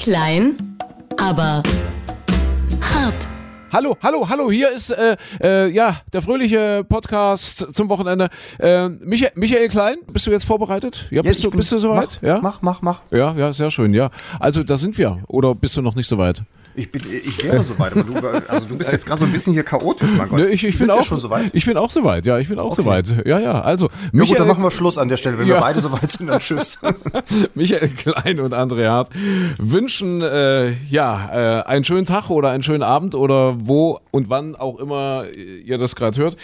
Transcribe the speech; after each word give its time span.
Klein, 0.00 0.56
aber 1.18 1.62
hart. 2.80 3.28
Hallo, 3.70 3.96
hallo, 4.02 4.26
hallo, 4.28 4.50
hier 4.50 4.70
ist 4.72 4.90
äh, 4.90 5.16
äh, 5.42 5.68
ja 5.70 5.96
der 6.12 6.22
fröhliche 6.22 6.84
Podcast 6.88 7.66
zum 7.74 7.88
Wochenende. 7.90 8.28
Äh, 8.58 8.88
Michael, 8.88 9.32
Michael 9.34 9.68
Klein, 9.68 9.96
bist 10.10 10.26
du 10.26 10.30
jetzt 10.30 10.44
vorbereitet? 10.44 11.06
Ja, 11.10 11.20
bist, 11.22 11.40
ich 11.40 11.44
du, 11.44 11.50
bin- 11.50 11.58
bist 11.58 11.70
du 11.72 11.78
soweit? 11.78 12.18
Mach, 12.22 12.28
ja? 12.28 12.38
mach, 12.40 12.62
mach, 12.62 12.82
mach. 12.82 13.00
Ja, 13.10 13.34
ja, 13.34 13.52
sehr 13.52 13.70
schön, 13.70 13.92
ja. 13.92 14.10
Also 14.38 14.62
da 14.62 14.76
sind 14.76 14.96
wir. 14.96 15.18
Oder 15.28 15.54
bist 15.54 15.76
du 15.76 15.82
noch 15.82 15.94
nicht 15.94 16.08
so 16.08 16.16
weit? 16.18 16.42
Ich, 16.80 16.90
bin, 16.90 17.02
ich 17.12 17.44
wäre 17.44 17.62
soweit, 17.62 17.92
aber 17.92 18.02
du, 18.02 18.14
also 18.48 18.66
du 18.66 18.76
bist 18.78 18.90
jetzt 18.92 19.06
gerade 19.06 19.20
so 19.20 19.26
ein 19.26 19.32
bisschen 19.32 19.52
hier 19.52 19.62
chaotisch, 19.62 20.10
mein 20.16 20.28
Gott. 20.28 20.40
Ne, 20.40 20.48
ich, 20.48 20.64
ich 20.64 20.78
bin 20.78 20.90
auch 20.90 21.02
schon 21.04 21.20
soweit? 21.20 21.50
Ich 21.52 21.66
bin 21.66 21.76
auch 21.76 21.90
soweit, 21.90 22.24
ja, 22.26 22.38
ich 22.38 22.48
bin 22.48 22.58
auch 22.58 22.72
Okay. 22.72 22.82
soweit. 22.82 23.26
Ja, 23.26 23.38
ja, 23.38 23.60
also 23.60 23.86
Ja 23.86 23.90
gut, 23.90 24.12
Michael, 24.12 24.38
dann 24.38 24.48
machen 24.48 24.62
wir 24.62 24.70
Schluss 24.70 24.98
an 24.98 25.08
der 25.08 25.16
Stelle, 25.18 25.38
wenn 25.38 25.46
Ja. 25.46 25.56
wir 25.56 25.60
beide 25.60 25.80
soweit 25.80 26.10
sind, 26.10 26.26
dann 26.28 26.38
tschüss. 26.40 26.78
Michael 27.54 27.88
Klein 27.90 28.40
und 28.40 28.54
André 28.54 28.88
Hart 28.88 29.10
wünschen 29.58 30.22
äh, 30.22 30.72
ja 30.88 31.60
äh, 31.60 31.62
einen 31.64 31.84
schönen 31.84 32.06
Tag 32.06 32.30
oder 32.30 32.50
einen 32.50 32.62
schönen 32.62 32.82
Abend 32.82 33.14
oder 33.14 33.56
wo 33.60 34.00
und 34.10 34.30
wann 34.30 34.56
auch 34.56 34.78
immer 34.78 35.24
ihr 35.64 35.78
das 35.78 35.94
gerade 35.96 36.18
hört. 36.20 36.36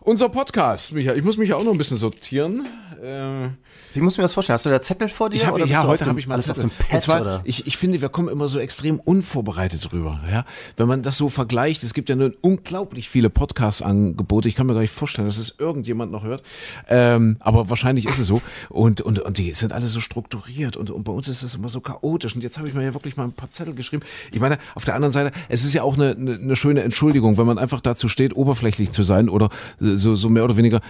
Unser 0.00 0.28
Podcast, 0.28 0.92
Michael, 0.92 1.18
ich 1.18 1.24
muss 1.24 1.36
mich 1.36 1.50
ja 1.50 1.56
auch 1.56 1.64
noch 1.64 1.72
ein 1.72 1.78
bisschen 1.78 1.96
sortieren. 1.96 2.66
Äh, 3.02 3.48
Wie 3.96 4.02
muss 4.02 4.12
ich 4.12 4.18
mir 4.18 4.24
das 4.24 4.34
vorstellen? 4.34 4.54
Hast 4.54 4.66
du 4.66 4.70
da 4.70 4.82
Zettel 4.82 5.08
vor 5.08 5.30
dir? 5.30 5.36
Ich 5.36 5.46
hab, 5.46 5.58
ja, 5.58 5.86
heute 5.86 6.04
habe 6.04 6.20
ich 6.20 6.26
mal 6.26 6.34
alles 6.34 6.46
Zettel. 6.46 6.64
auf 6.64 6.70
dem 6.70 6.86
Pad, 6.86 6.92
Und 6.92 7.00
zwar, 7.00 7.20
oder? 7.22 7.40
Ich, 7.44 7.66
ich 7.66 7.78
finde, 7.78 8.02
wir 8.02 8.10
kommen 8.10 8.28
immer 8.28 8.46
so 8.46 8.58
extrem 8.58 9.00
unvorbereitet 9.00 9.90
rüber. 9.90 10.20
Ja? 10.30 10.44
Wenn 10.76 10.86
man 10.86 11.02
das 11.02 11.16
so 11.16 11.30
vergleicht, 11.30 11.82
es 11.82 11.94
gibt 11.94 12.10
ja 12.10 12.14
nun 12.14 12.34
unglaublich 12.42 13.08
viele 13.08 13.30
Podcast-Angebote. 13.30 14.50
Ich 14.50 14.54
kann 14.54 14.66
mir 14.66 14.74
gar 14.74 14.82
nicht 14.82 14.92
vorstellen, 14.92 15.26
dass 15.26 15.38
es 15.38 15.54
irgendjemand 15.58 16.12
noch 16.12 16.24
hört. 16.24 16.42
Ähm, 16.88 17.38
aber 17.40 17.70
wahrscheinlich 17.70 18.04
ist 18.04 18.18
es 18.18 18.26
so. 18.26 18.42
Und, 18.68 19.00
und, 19.00 19.18
und 19.18 19.38
die 19.38 19.54
sind 19.54 19.72
alle 19.72 19.86
so 19.86 20.00
strukturiert. 20.00 20.76
Und, 20.76 20.90
und 20.90 21.04
bei 21.04 21.12
uns 21.12 21.26
ist 21.28 21.42
das 21.42 21.54
immer 21.54 21.70
so 21.70 21.80
chaotisch. 21.80 22.34
Und 22.34 22.42
jetzt 22.42 22.58
habe 22.58 22.68
ich 22.68 22.74
mir 22.74 22.84
ja 22.84 22.92
wirklich 22.92 23.16
mal 23.16 23.24
ein 23.24 23.32
paar 23.32 23.50
Zettel 23.50 23.74
geschrieben. 23.74 24.02
Ich 24.30 24.40
meine, 24.40 24.58
auf 24.74 24.84
der 24.84 24.94
anderen 24.94 25.12
Seite, 25.12 25.32
es 25.48 25.64
ist 25.64 25.72
ja 25.72 25.82
auch 25.82 25.94
eine, 25.94 26.10
eine, 26.10 26.34
eine 26.34 26.56
schöne 26.56 26.82
Entschuldigung, 26.82 27.38
wenn 27.38 27.46
man 27.46 27.56
einfach 27.56 27.80
dazu 27.80 28.08
steht, 28.08 28.36
oberflächlich 28.36 28.90
zu 28.90 29.04
sein 29.04 29.30
oder 29.30 29.48
so, 29.78 30.16
so 30.16 30.28
mehr 30.28 30.44
oder 30.44 30.58
weniger 30.58 30.82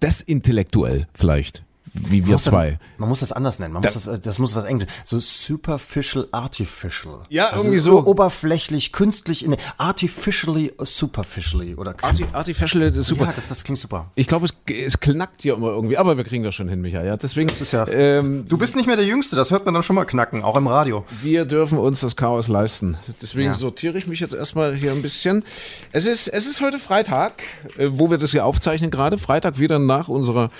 desintellektuell 0.00 1.06
vielleicht. 1.12 1.62
Wie 1.94 2.10
wir 2.12 2.22
Man 2.22 2.30
muss 2.32 2.44
dann- 2.44 2.52
zwei. 2.54 2.78
Man 2.96 3.08
muss 3.10 3.20
das 3.20 3.32
anders 3.32 3.58
nennen. 3.58 3.74
Man 3.74 3.82
muss 3.82 3.92
das, 3.92 4.20
das 4.22 4.38
muss 4.38 4.56
was 4.56 4.64
Englisch. 4.64 4.88
So 5.04 5.18
superficial 5.20 6.26
artificial. 6.32 7.24
Ja, 7.28 7.48
also 7.48 7.64
irgendwie 7.64 7.78
so. 7.80 8.04
Oberflächlich, 8.06 8.92
künstlich, 8.92 9.44
in, 9.44 9.56
artificially, 9.76 10.72
superficially 10.78 11.74
oder 11.74 11.94
Arti 12.02 12.24
Artificial 12.32 12.82
ist 12.82 13.06
super. 13.06 13.26
Ja, 13.26 13.32
das, 13.34 13.46
das 13.46 13.62
klingt 13.64 13.78
super. 13.78 14.10
Ich 14.14 14.26
glaube, 14.26 14.46
es, 14.46 14.54
es 14.74 15.00
knackt 15.00 15.42
hier 15.42 15.54
immer 15.54 15.68
irgendwie, 15.68 15.98
aber 15.98 16.16
wir 16.16 16.24
kriegen 16.24 16.42
das 16.44 16.54
schon 16.54 16.68
hin, 16.68 16.80
Michael. 16.80 17.06
Ja, 17.06 17.16
deswegen, 17.16 17.48
Das 17.48 17.60
ist 17.60 17.72
ja- 17.72 17.86
ähm, 17.88 18.44
Du 18.48 18.56
bist 18.56 18.74
nicht 18.74 18.86
mehr 18.86 18.96
der 18.96 19.04
Jüngste, 19.06 19.36
das 19.36 19.50
hört 19.50 19.64
man 19.66 19.74
dann 19.74 19.82
schon 19.82 19.96
mal 19.96 20.04
knacken, 20.06 20.42
auch 20.42 20.56
im 20.56 20.66
Radio. 20.66 21.04
wir 21.22 21.44
dürfen 21.44 21.76
uns 21.78 22.00
das 22.00 22.16
Chaos 22.16 22.48
leisten. 22.48 22.96
Deswegen 23.20 23.48
Ja. 23.50 23.54
sortiere 23.54 23.98
ich 23.98 24.06
mich 24.06 24.20
jetzt 24.20 24.32
erstmal 24.34 24.74
hier 24.74 24.92
ein 24.92 25.02
bisschen. 25.02 25.44
Es 25.92 26.06
ist, 26.06 26.28
es 26.28 26.46
ist 26.46 26.60
heute 26.62 26.78
Freitag, 26.78 27.42
äh, 27.76 27.88
wo 27.90 28.10
wir 28.10 28.16
das 28.18 28.30
hier 28.30 28.46
aufzeichnen 28.46 28.90
gerade. 28.90 29.18
Freitag 29.18 29.58
wieder 29.58 29.78
nach 29.78 30.08
unserer 30.08 30.50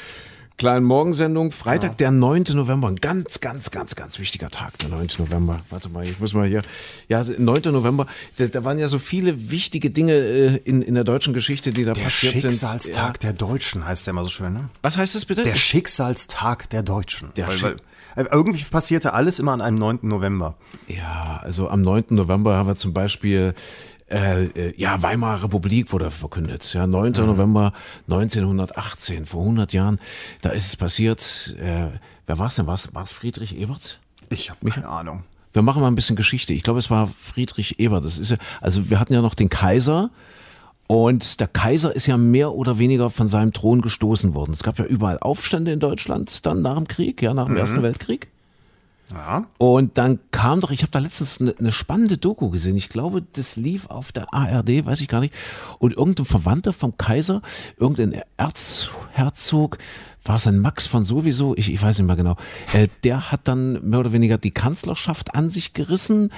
kleinen 0.58 0.84
Morgensendung. 0.84 1.53
Freitag, 1.53 1.97
der 1.98 2.11
9. 2.11 2.45
November. 2.55 2.89
Ein 2.89 2.97
ganz, 2.97 3.41
ganz, 3.41 3.70
ganz, 3.70 3.95
ganz 3.95 4.19
wichtiger 4.19 4.50
Tag, 4.50 4.78
der 4.78 4.89
9. 4.91 5.09
November. 5.19 5.61
Warte 5.70 5.89
mal, 5.89 6.06
ich 6.06 6.19
muss 6.20 6.34
mal 6.34 6.47
hier. 6.47 6.62
Ja, 7.09 7.25
9. 7.25 7.62
November. 7.72 8.06
Da, 8.39 8.47
da 8.47 8.64
waren 8.64 8.78
ja 8.78 8.89
so 8.89 8.98
viele 8.98 9.50
wichtige 9.50 9.91
Dinge 9.91 10.12
äh, 10.14 10.56
in, 10.64 10.83
in 10.83 10.94
der 10.94 11.05
deutschen 11.05 11.34
Geschichte, 11.34 11.72
die 11.72 11.84
da 11.84 11.92
Der 11.92 12.03
passiert 12.03 12.33
sind. 12.34 12.42
Schicksalstag 12.53 13.22
Ja. 13.22 13.31
der 13.31 13.33
Deutschen 13.33 13.86
heißt 13.86 14.06
der 14.06 14.12
immer 14.12 14.25
so 14.25 14.31
schön, 14.31 14.53
ne? 14.53 14.69
Was 14.83 14.97
heißt 14.98 15.14
das 15.14 15.25
bitte? 15.25 15.42
Der 15.42 15.55
Schicksalstag 15.55 16.69
der 16.70 16.83
Deutschen. 16.83 17.31
Der 17.37 17.48
weil, 17.48 17.62
weil, 17.62 17.77
äh, 18.16 18.25
irgendwie 18.31 18.62
passierte 18.64 19.12
alles 19.14 19.39
immer 19.39 19.53
an 19.53 19.61
einem 19.61 19.78
9. 19.78 20.00
November. 20.03 20.55
Ja, 20.89 21.41
also 21.42 21.69
am 21.69 21.83
9. 21.83 22.05
November 22.11 22.56
haben 22.56 22.66
wir 22.69 22.77
zum 22.77 22.92
Beispiel, 22.92 23.55
äh, 24.12 24.44
äh, 24.44 24.74
ja, 24.77 25.02
Weimarer 25.02 25.44
Republik 25.44 25.92
wurde 25.92 26.10
verkündet. 26.10 26.72
Ja, 26.74 26.87
9. 26.87 27.12
November 27.12 27.72
1918, 28.09 29.26
vor 29.26 29.42
100 29.42 29.72
Jahren, 29.72 29.98
da 30.42 30.50
ist 30.50 30.66
es 30.66 30.76
passiert. 30.76 31.56
Äh, 31.59 31.87
wer 32.26 32.38
war 32.38 32.47
es 32.47 32.56
denn? 32.56 32.66
War 32.66 32.75
es 32.75 33.12
Friedrich 33.12 33.56
Ebert? 33.56 33.98
Ich 34.31 34.50
habe 34.50 34.70
keine 34.70 34.88
Ahnung. 34.88 35.25
Wir 35.53 35.62
machen 35.62 35.82
mal 35.82 35.88
ein 35.88 35.94
bisschen 35.94 36.16
Geschichte. 36.16 36.53
Ich 36.54 36.62
glaube, 36.62 36.78
es 36.78 36.91
war 36.91 37.06
Friedrich 37.06 37.78
Ebert. 37.78 38.04
Das 38.04 38.19
ist 38.19 38.31
ja, 38.31 38.38
also 38.60 38.88
wir 38.88 38.98
hatten 38.98 39.12
ja 39.12 39.20
noch 39.20 39.34
den 39.34 39.48
Kaiser. 39.48 40.10
Und 40.87 41.41
der 41.41 41.48
Kaiser 41.48 41.94
ist 41.94 42.06
ja 42.06 42.16
mehr 42.16 42.53
oder 42.53 42.78
weniger 42.78 43.08
von 43.08 43.28
seinem 43.28 43.53
Thron 43.53 43.81
gestoßen 43.81 44.34
worden. 44.34 44.53
Es 44.53 44.62
gab 44.62 44.78
ja 44.78 44.84
überall 44.84 45.19
Aufstände 45.19 45.72
in 45.72 45.81
Deutschland 45.81 46.44
dann 46.44 46.60
nach 46.60 46.75
dem 46.75 46.88
Krieg, 46.88 47.22
ja, 47.22 47.32
nach 47.32 47.47
dem 47.47 47.56
Ersten 47.56 47.82
Weltkrieg. 47.82 48.31
Ja. 49.12 49.47
Und 49.59 49.99
dann 49.99 50.19
kam 50.31 50.61
doch, 50.61 50.71
ich 50.71 50.83
habe 50.83 50.93
da 50.93 50.99
letztens 50.99 51.41
eine, 51.41 51.55
eine 51.59 51.73
spannende 51.73 52.17
Doku 52.17 52.50
gesehen. 52.50 52.77
Ich 52.77 52.89
glaube, 52.89 53.23
das 53.33 53.56
lief 53.56 53.87
auf 53.87 54.12
der 54.12 54.33
ARD, 54.33 54.87
weiß 54.87 55.00
ich 55.00 55.09
gar 55.09 55.21
nicht. 55.21 55.34
Und 55.78 55.95
irgendein 55.95 56.27
Verwandter 56.27 56.73
vom 56.73 56.97
Kaiser, 56.97 57.43
irgendein 57.77 58.23
Erzherzog, 58.37 59.78
war 60.25 60.37
es 60.37 60.47
ein 60.47 60.59
Max 60.59 60.87
von 60.87 61.05
sowieso, 61.05 61.56
ich, 61.56 61.72
ich 61.72 61.83
weiß 61.83 61.99
nicht 61.99 62.06
mehr 62.06 62.16
genau, 62.16 62.37
äh, 62.72 62.88
der 63.05 63.33
hat 63.33 63.43
dann 63.44 63.88
mehr 63.88 64.00
oder 64.00 64.12
weniger 64.12 64.38
die 64.38 64.50
Kanzlerschaft 64.50 65.34
an 65.34 65.50
sich 65.50 65.72
gerissen 65.72 66.33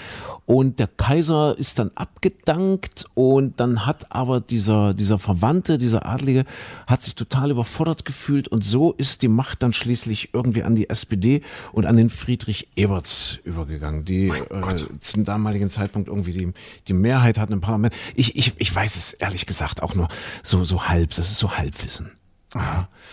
und 0.46 0.78
der 0.78 0.86
Kaiser 0.86 1.56
ist 1.58 1.78
dann 1.78 1.90
abgedankt 1.94 3.06
und 3.14 3.60
dann 3.60 3.86
hat 3.86 4.12
aber 4.12 4.40
dieser, 4.40 4.94
dieser 4.94 5.18
Verwandte, 5.18 5.78
dieser 5.78 6.06
Adlige, 6.06 6.44
hat 6.86 7.02
sich 7.02 7.14
total 7.14 7.50
überfordert 7.50 8.04
gefühlt 8.04 8.48
und 8.48 8.64
so 8.64 8.92
ist 8.92 9.22
die 9.22 9.28
Macht 9.28 9.62
dann 9.62 9.72
schließlich 9.72 10.30
irgendwie 10.32 10.62
an 10.62 10.74
die 10.74 10.88
SPD 10.88 11.42
und 11.72 11.86
an 11.86 11.96
den 11.96 12.10
Friedrich 12.10 12.68
Eberts 12.76 13.38
übergegangen, 13.44 14.04
die 14.04 14.28
äh, 14.28 14.76
zum 15.00 15.24
damaligen 15.24 15.68
Zeitpunkt 15.68 16.08
irgendwie 16.08 16.32
die, 16.32 16.52
die 16.88 16.92
Mehrheit 16.92 17.38
hatten 17.38 17.52
im 17.52 17.60
Parlament. 17.60 17.94
Ich, 18.14 18.36
ich, 18.36 18.54
ich 18.58 18.74
weiß 18.74 18.96
es 18.96 19.12
ehrlich 19.12 19.46
gesagt 19.46 19.82
auch 19.82 19.94
nur 19.94 20.08
so, 20.42 20.64
so 20.64 20.88
halb, 20.88 21.10
das 21.10 21.30
ist 21.30 21.38
so 21.38 21.56
Halbwissen. 21.56 22.12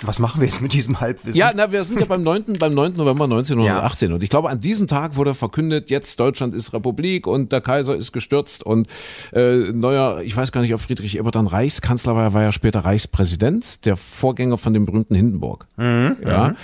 Was 0.04 0.20
machen 0.20 0.42
wir 0.42 0.48
jetzt 0.48 0.62
mit 0.62 0.74
diesem 0.74 1.00
Halbwissen? 1.00 1.40
Ja, 1.40 1.52
na, 1.56 1.72
wir 1.72 1.84
sind 1.84 2.00
ja 2.00 2.06
beim 2.06 2.24
9. 2.24 2.54
beim 2.60 2.74
9. 2.74 2.94
November 2.94 3.26
1918 3.26 4.14
und 4.14 4.24
ich 4.24 4.30
glaube, 4.30 4.50
an 4.50 4.60
diesem 4.60 4.88
Tag 4.88 5.16
wurde 5.16 5.34
verkündet, 5.34 5.90
jetzt 5.90 6.20
Deutschland 6.20 6.54
ist 6.54 6.74
Republik 6.74 7.28
und 7.28 7.52
der 7.52 7.62
Kaiser 7.62 7.96
ist 7.96 8.12
gestürzt 8.12 8.64
und 8.64 8.88
äh, 9.34 9.72
neuer, 9.72 10.22
ich 10.22 10.36
weiß 10.36 10.52
gar 10.52 10.62
nicht, 10.62 10.74
ob 10.74 10.82
Friedrich 10.82 11.18
Ebert 11.18 11.36
dann 11.36 11.48
Reichskanzler 11.48 12.16
war, 12.16 12.24
er 12.24 12.34
war 12.34 12.44
ja 12.44 12.52
später 12.52 12.82
Reichspräsident, 12.82 13.86
der 13.86 13.98
Vorgänger 13.98 14.58
von 14.58 14.74
dem 14.74 14.86
berühmten 14.86 15.16
Hindenburg. 15.16 15.68
ja. 15.78 16.56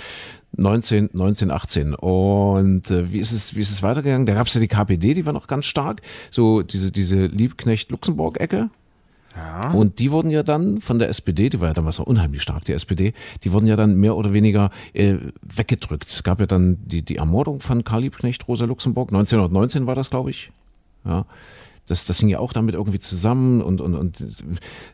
19, 0.56 1.10
1918. 1.12 1.94
Und 1.94 2.90
äh, 2.90 3.12
wie 3.12 3.18
ist 3.18 3.32
es, 3.32 3.54
wie 3.54 3.60
ist 3.60 3.70
es 3.70 3.82
weitergegangen? 3.82 4.26
Da 4.26 4.34
gab 4.34 4.46
es 4.46 4.54
ja 4.54 4.60
die 4.60 4.68
KPD, 4.68 5.14
die 5.14 5.26
war 5.26 5.32
noch 5.32 5.46
ganz 5.46 5.66
stark. 5.66 6.00
So 6.30 6.62
diese, 6.62 6.90
diese 6.90 7.26
Liebknecht-Luxemburg-Ecke. 7.26 8.70
Und 9.72 9.98
die 9.98 10.10
wurden 10.10 10.30
ja 10.30 10.42
dann 10.42 10.78
von 10.78 10.98
der 10.98 11.08
SPD, 11.08 11.48
die 11.48 11.60
war 11.60 11.68
ja 11.68 11.74
damals 11.74 12.00
auch 12.00 12.06
unheimlich 12.06 12.42
stark, 12.42 12.64
die 12.64 12.72
SPD, 12.72 13.12
die 13.44 13.52
wurden 13.52 13.66
ja 13.66 13.76
dann 13.76 13.96
mehr 13.96 14.16
oder 14.16 14.32
weniger 14.32 14.70
äh, 14.94 15.16
weggedrückt. 15.42 16.08
Es 16.08 16.22
gab 16.22 16.40
ja 16.40 16.46
dann 16.46 16.78
die, 16.84 17.02
die 17.02 17.16
Ermordung 17.16 17.60
von 17.60 17.84
Karl 17.84 18.02
Liebknecht, 18.02 18.48
Rosa 18.48 18.64
Luxemburg, 18.64 19.10
1919 19.10 19.86
war 19.86 19.94
das, 19.94 20.10
glaube 20.10 20.30
ich. 20.30 20.50
Ja. 21.04 21.24
Das, 21.88 22.04
das 22.04 22.20
hing 22.20 22.28
ja 22.28 22.38
auch 22.38 22.52
damit 22.52 22.74
irgendwie 22.74 22.98
zusammen 22.98 23.62
und, 23.62 23.80
und, 23.80 23.94
und 23.94 24.20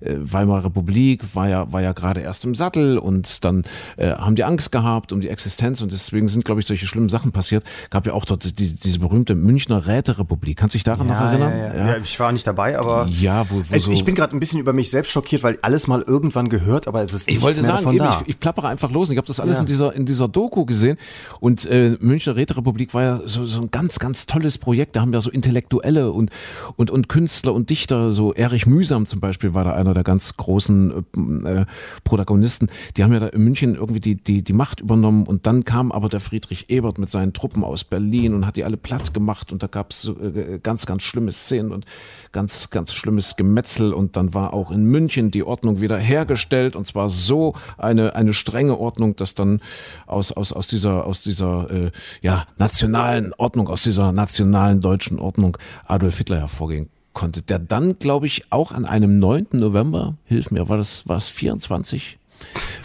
äh, 0.01 0.17
Weimarer 0.19 0.65
Republik 0.65 1.35
war 1.35 1.49
ja, 1.49 1.73
war 1.73 1.83
ja 1.83 1.93
gerade 1.93 2.21
erst 2.21 2.45
im 2.45 2.55
Sattel 2.55 2.99
und 2.99 3.45
dann 3.45 3.65
äh, 3.97 4.13
haben 4.13 4.37
die 4.37 4.45
Angst 4.45 4.73
gehabt 4.73 5.13
um 5.13 5.21
die 5.21 5.29
Existenz 5.29 5.81
und 5.81 5.93
deswegen 5.93 6.29
sind, 6.29 6.45
glaube 6.45 6.61
ich, 6.61 6.67
solche 6.67 6.87
schlimmen 6.87 7.09
Sachen 7.09 7.33
passiert. 7.33 7.65
Gab 7.91 8.07
ja 8.07 8.13
auch 8.13 8.25
dort 8.25 8.59
die, 8.59 8.75
diese 8.75 8.99
berühmte 8.99 9.35
Münchner 9.35 9.87
Räterepublik. 9.87 10.57
Kannst 10.57 10.75
du 10.75 10.79
dich 10.79 10.85
daran 10.85 11.07
noch 11.07 11.15
ja, 11.15 11.31
erinnern? 11.31 11.53
ja, 11.57 11.75
ja. 11.75 11.89
ja, 11.89 11.97
ich 11.99 12.19
war 12.21 12.33
nicht 12.33 12.47
dabei, 12.47 12.79
aber 12.79 13.07
Ja, 13.09 13.49
wo, 13.51 13.57
wo 13.57 13.63
Also 13.73 13.87
so 13.87 13.93
ich 13.93 14.05
bin 14.05 14.15
gerade 14.15 14.37
ein 14.37 14.41
bisschen 14.41 14.61
über 14.61 14.73
mich 14.73 14.91
selbst 14.91 15.11
schockiert, 15.11 15.43
weil 15.43 15.59
alles 15.63 15.87
mal 15.87 16.03
irgendwann 16.03 16.49
gehört, 16.49 16.89
aber 16.89 17.03
es 17.03 17.13
ist 17.15 17.29
Ich 17.29 17.41
wollte 17.41 17.63
sagen, 17.63 17.93
eben, 17.93 18.05
ich, 18.05 18.29
ich 18.29 18.41
plappere 18.41 18.69
einfach 18.69 18.91
los. 18.91 19.11
Ich 19.11 19.17
habe 19.17 19.27
das 19.27 19.41
alles 19.41 19.59
in 19.59 19.67
dieser 19.67 19.95
in 19.95 20.07
dieser 20.07 20.29
Doku 20.29 20.65
gesehen 20.65 20.97
und 21.41 21.67
äh, 21.67 21.97
Münchner 22.01 22.37
Räterepublik 22.37 22.95
war 22.95 23.03
ja 23.03 23.21
so, 23.25 23.47
so 23.47 23.61
ein 23.63 23.71
ganz 23.71 23.99
ganz 23.99 24.27
tolles 24.27 24.59
Projekt. 24.59 24.97
Da 24.97 25.01
haben 25.01 25.13
ja 25.13 25.21
so 25.21 25.31
Intellektuelle 25.31 26.13
und 26.13 26.31
und 26.77 26.84
und 26.91 27.09
Künstler 27.09 27.55
und 27.55 27.71
Dichter, 27.71 28.13
so 28.13 28.33
Erich 28.35 28.67
Mühsam 28.67 29.07
zum 29.07 29.21
Beispiel 29.21 29.55
war 29.55 29.65
da 29.65 29.73
einer 29.75 29.95
der 29.95 30.05
ganz 30.05 30.37
großen 30.37 31.05
äh, 31.47 31.67
Protagonisten. 32.05 32.69
Die 32.97 33.05
haben 33.05 33.13
ja 33.13 33.21
da 33.21 33.29
in 33.29 33.45
München 33.45 33.75
irgendwie 33.75 34.01
die 34.01 34.17
die 34.17 34.43
die 34.43 34.53
Macht 34.53 34.81
übernommen 34.81 35.27
und 35.27 35.47
dann 35.47 35.65
kam 35.65 35.93
aber 35.93 36.09
der 36.09 36.21
Friedrich 36.21 36.71
Ebert 36.71 36.99
mit 36.99 37.11
seinen 37.11 37.33
Truppen 37.33 37.65
aus 37.65 37.85
Berlin 37.85 38.35
und 38.35 38.47
hat 38.47 38.57
die 38.57 38.65
alle 38.65 38.77
platt 38.77 39.15
gemacht 39.15 39.53
und 39.53 39.63
da 39.63 39.67
gab 39.67 39.91
es 39.91 40.03
so, 40.03 40.19
äh, 40.21 40.59
ganz 40.63 40.87
ganz 40.87 41.03
schlimme 41.03 41.33
Szenen 41.33 41.73
und 41.73 41.85
ganz 42.33 42.71
ganz 42.71 42.93
schlimmes 42.93 43.37
Gemetzel 43.37 43.93
und 43.93 44.17
dann 44.17 44.35
war 44.35 44.53
auch 44.53 44.71
in 44.71 44.85
München 44.85 45.31
die 45.31 45.43
Ordnung 45.43 45.81
wieder 45.81 45.99
hergestellt 45.99 46.77
und 46.77 46.87
zwar 46.87 47.11
so 47.11 47.55
eine 47.79 48.15
eine 48.15 48.35
strenge 48.35 48.79
Ordnung, 48.79 49.17
dass 49.17 49.35
dann 49.35 49.61
aus 50.07 50.33
aus 50.33 50.53
aus 50.53 50.67
dieser 50.67 51.07
aus 51.07 51.23
dieser 51.23 51.71
äh, 51.71 51.91
ja 52.21 52.47
nationalen 52.59 53.33
Ordnung 53.37 53.69
aus 53.69 53.83
dieser 53.83 54.13
nationalen 54.13 54.81
deutschen 54.81 55.19
Ordnung 55.19 55.57
Adolf 55.87 56.19
Hitler 56.19 56.41
hervorgehen 56.41 56.74
konnte, 57.15 57.41
der 57.43 57.59
dann 57.59 57.99
glaube 57.99 58.27
ich 58.27 58.45
auch 58.51 58.73
an 58.73 58.85
einem 58.85 59.19
9. 59.19 59.47
November, 59.53 60.17
hilf 60.25 60.51
mir, 60.51 60.69
war 60.69 60.77
das 60.77 61.09
war 61.09 61.17
es 61.17 61.29
24 61.29 62.19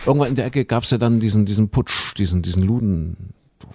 Irgendwann 0.05 0.29
in 0.29 0.35
der 0.35 0.45
Ecke 0.45 0.65
gab 0.65 0.83
es 0.83 0.91
ja 0.91 0.97
dann 0.97 1.19
diesen, 1.19 1.45
diesen 1.45 1.69
Putsch, 1.69 2.13
diesen, 2.17 2.41
diesen 2.41 2.63
Luden. 2.63 3.33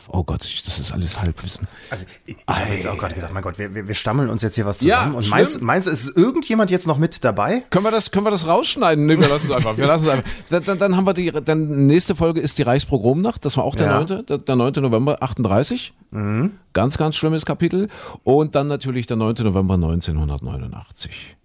Oh 0.08 0.24
Gott, 0.24 0.48
das 0.66 0.78
ist 0.78 0.92
alles 0.92 1.20
Halbwissen. 1.20 1.66
Also 1.90 2.06
ich, 2.26 2.36
ich 2.36 2.46
habe 2.46 2.72
jetzt 2.72 2.86
auch 2.86 2.98
gerade 2.98 3.14
gedacht, 3.14 3.32
mein 3.32 3.42
Gott, 3.42 3.58
wir, 3.58 3.74
wir, 3.74 3.94
stammeln 3.94 4.28
uns 4.28 4.42
jetzt 4.42 4.54
hier 4.54 4.66
was 4.66 4.78
zusammen. 4.78 5.12
Ja, 5.12 5.18
und 5.18 5.28
meinst, 5.28 5.62
meinst 5.62 5.86
du, 5.86 5.90
ist 5.90 6.16
irgendjemand 6.16 6.70
jetzt 6.70 6.86
noch 6.86 6.98
mit 6.98 7.24
dabei? 7.24 7.62
Können 7.70 7.84
wir 7.84 7.90
das, 7.90 8.10
können 8.10 8.26
wir 8.26 8.30
das 8.30 8.46
rausschneiden? 8.46 9.06
Nee, 9.06 9.18
wir 9.18 9.28
lassen 9.28 9.46
es 9.46 9.52
einfach. 9.52 9.76
Wir 9.76 9.86
lassen 9.86 10.06
es 10.06 10.10
einfach. 10.10 10.30
Dann, 10.50 10.64
dann, 10.64 10.78
dann, 10.78 10.96
haben 10.96 11.06
wir 11.06 11.14
die, 11.14 11.30
dann 11.30 11.86
nächste 11.86 12.14
Folge 12.14 12.40
ist 12.40 12.58
die 12.58 12.62
Reichspogromnacht. 12.62 13.44
Das 13.44 13.56
war 13.56 13.64
auch 13.64 13.76
der, 13.76 13.86
ja. 13.86 14.04
9., 14.04 14.26
der, 14.26 14.38
der 14.38 14.56
9. 14.56 14.72
November 14.78 15.22
38. 15.22 15.92
Mhm. 16.10 16.52
Ganz, 16.72 16.98
ganz 16.98 17.16
schlimmes 17.16 17.46
Kapitel. 17.46 17.88
Und 18.22 18.54
dann 18.54 18.68
natürlich 18.68 19.06
der 19.06 19.16
9. 19.16 19.34
November 19.40 19.74
1989. 19.74 21.36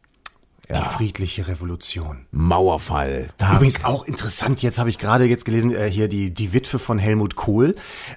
Die 0.76 0.82
friedliche 0.82 1.48
Revolution. 1.48 2.28
Mauerfall. 2.30 3.30
Tag. 3.40 3.56
Übrigens 3.56 3.86
auch 3.86 4.06
interessant, 4.06 4.62
jetzt 4.62 4.78
habe 4.78 4.92
ich 4.92 5.00
gerade 5.00 5.26
jetzt 5.26 5.44
gelesen, 5.44 5.74
äh, 5.74 5.90
hier 5.90 6.08
die, 6.08 6.32
die 6.32 6.54
Witwe 6.54 6.78
von 6.78 7.00
Helmut 7.00 7.36
Kohl, 7.36 7.74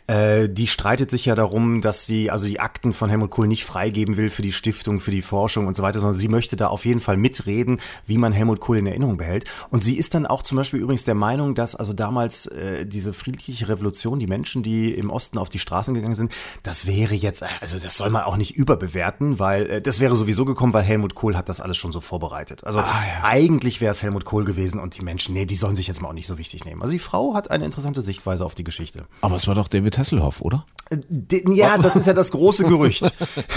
äh, 0.06 0.50
die 0.50 0.66
streitet 0.66 1.08
sich 1.10 1.24
ja 1.24 1.34
darum, 1.34 1.80
dass 1.80 2.04
sie 2.04 2.30
also 2.30 2.46
die 2.46 2.60
Akten 2.60 2.92
von 2.92 3.08
Helmut 3.08 3.30
Kohl 3.30 3.46
nicht 3.46 3.64
freigeben 3.64 4.18
will 4.18 4.28
für 4.28 4.42
die 4.42 4.52
Stiftung, 4.52 5.00
für 5.00 5.10
die 5.10 5.22
Forschung 5.22 5.66
und 5.66 5.76
so 5.76 5.82
weiter, 5.82 5.98
sondern 5.98 6.18
sie 6.18 6.28
möchte 6.28 6.56
da 6.56 6.66
auf 6.66 6.84
jeden 6.84 7.00
Fall 7.00 7.16
mitreden, 7.16 7.80
wie 8.04 8.18
man 8.18 8.34
Helmut 8.34 8.60
Kohl 8.60 8.76
in 8.76 8.86
Erinnerung 8.86 9.16
behält. 9.16 9.46
Und 9.70 9.82
sie 9.82 9.96
ist 9.96 10.12
dann 10.12 10.26
auch 10.26 10.42
zum 10.42 10.56
Beispiel 10.56 10.80
übrigens 10.80 11.04
der 11.04 11.14
Meinung, 11.14 11.54
dass 11.54 11.74
also 11.74 11.94
damals 11.94 12.48
äh, 12.48 12.84
diese 12.84 13.14
friedliche 13.14 13.70
Revolution, 13.70 14.18
die 14.18 14.26
Menschen, 14.26 14.62
die 14.62 14.92
im 14.92 15.08
Osten 15.08 15.38
auf 15.38 15.48
die 15.48 15.58
Straßen 15.58 15.94
gegangen 15.94 16.16
sind, 16.16 16.32
das 16.62 16.84
wäre 16.84 17.14
jetzt, 17.14 17.42
also 17.62 17.78
das 17.78 17.96
soll 17.96 18.10
man 18.10 18.24
auch 18.24 18.36
nicht 18.36 18.56
überbewerten, 18.56 19.38
weil 19.38 19.70
äh, 19.70 19.80
das 19.80 20.00
wäre 20.00 20.16
sowieso 20.16 20.44
gekommen, 20.44 20.74
weil 20.74 20.84
Helmut 20.84 21.14
Kohl 21.14 21.34
hat 21.34 21.48
das 21.48 21.62
alles 21.62 21.78
schon 21.78 21.92
so 21.92 22.02
vorbereitet 22.02 22.41
vorbereitet. 22.42 22.64
Also 22.64 22.80
ah, 22.80 22.84
ja. 22.84 23.24
eigentlich 23.24 23.80
wäre 23.80 23.90
es 23.90 24.02
Helmut 24.02 24.24
Kohl 24.24 24.44
gewesen 24.44 24.80
und 24.80 24.96
die 24.96 25.02
Menschen, 25.02 25.34
nee, 25.34 25.46
die 25.46 25.56
sollen 25.56 25.76
sich 25.76 25.86
jetzt 25.86 26.02
mal 26.02 26.08
auch 26.08 26.12
nicht 26.12 26.26
so 26.26 26.38
wichtig 26.38 26.64
nehmen. 26.64 26.82
Also 26.82 26.92
die 26.92 26.98
Frau 26.98 27.34
hat 27.34 27.50
eine 27.50 27.64
interessante 27.64 28.02
Sichtweise 28.02 28.44
auf 28.44 28.54
die 28.54 28.64
Geschichte. 28.64 29.06
Aber 29.20 29.36
es 29.36 29.46
war 29.46 29.54
doch 29.54 29.68
David 29.68 29.98
Hasselhoff, 29.98 30.40
oder? 30.40 30.64
Äh, 30.92 31.54
ja, 31.54 31.78
das 31.78 31.96
ist 31.96 32.06
ja 32.06 32.12
das 32.12 32.30
große 32.30 32.64
Gerücht. 32.64 33.10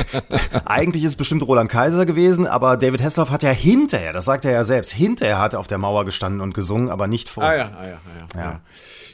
eigentlich 0.66 1.04
ist 1.04 1.10
es 1.10 1.16
bestimmt 1.16 1.48
Roland 1.48 1.70
Kaiser 1.70 2.06
gewesen, 2.06 2.48
aber 2.48 2.78
David 2.78 3.04
Hasselhoff 3.04 3.32
hat 3.32 3.44
ja 3.44 3.52
hinterher, 3.52 4.14
das 4.14 4.26
sagt 4.26 4.46
er 4.46 4.52
ja 4.52 4.64
selbst, 4.64 4.92
hinterher 4.92 5.40
hat 5.40 5.54
er 5.54 5.60
auf 5.60 5.68
der 5.68 5.78
Mauer 5.78 6.06
gestanden 6.06 6.42
und 6.42 6.54
gesungen, 6.54 6.90
aber 6.90 7.08
nicht 7.08 7.30
vorher. 7.30 7.52
Ah 7.52 7.56
ja, 7.56 7.72
ah 7.80 7.88
ja, 7.88 8.00
ah 8.34 8.38
ja. 8.38 8.42
ja. 8.42 8.62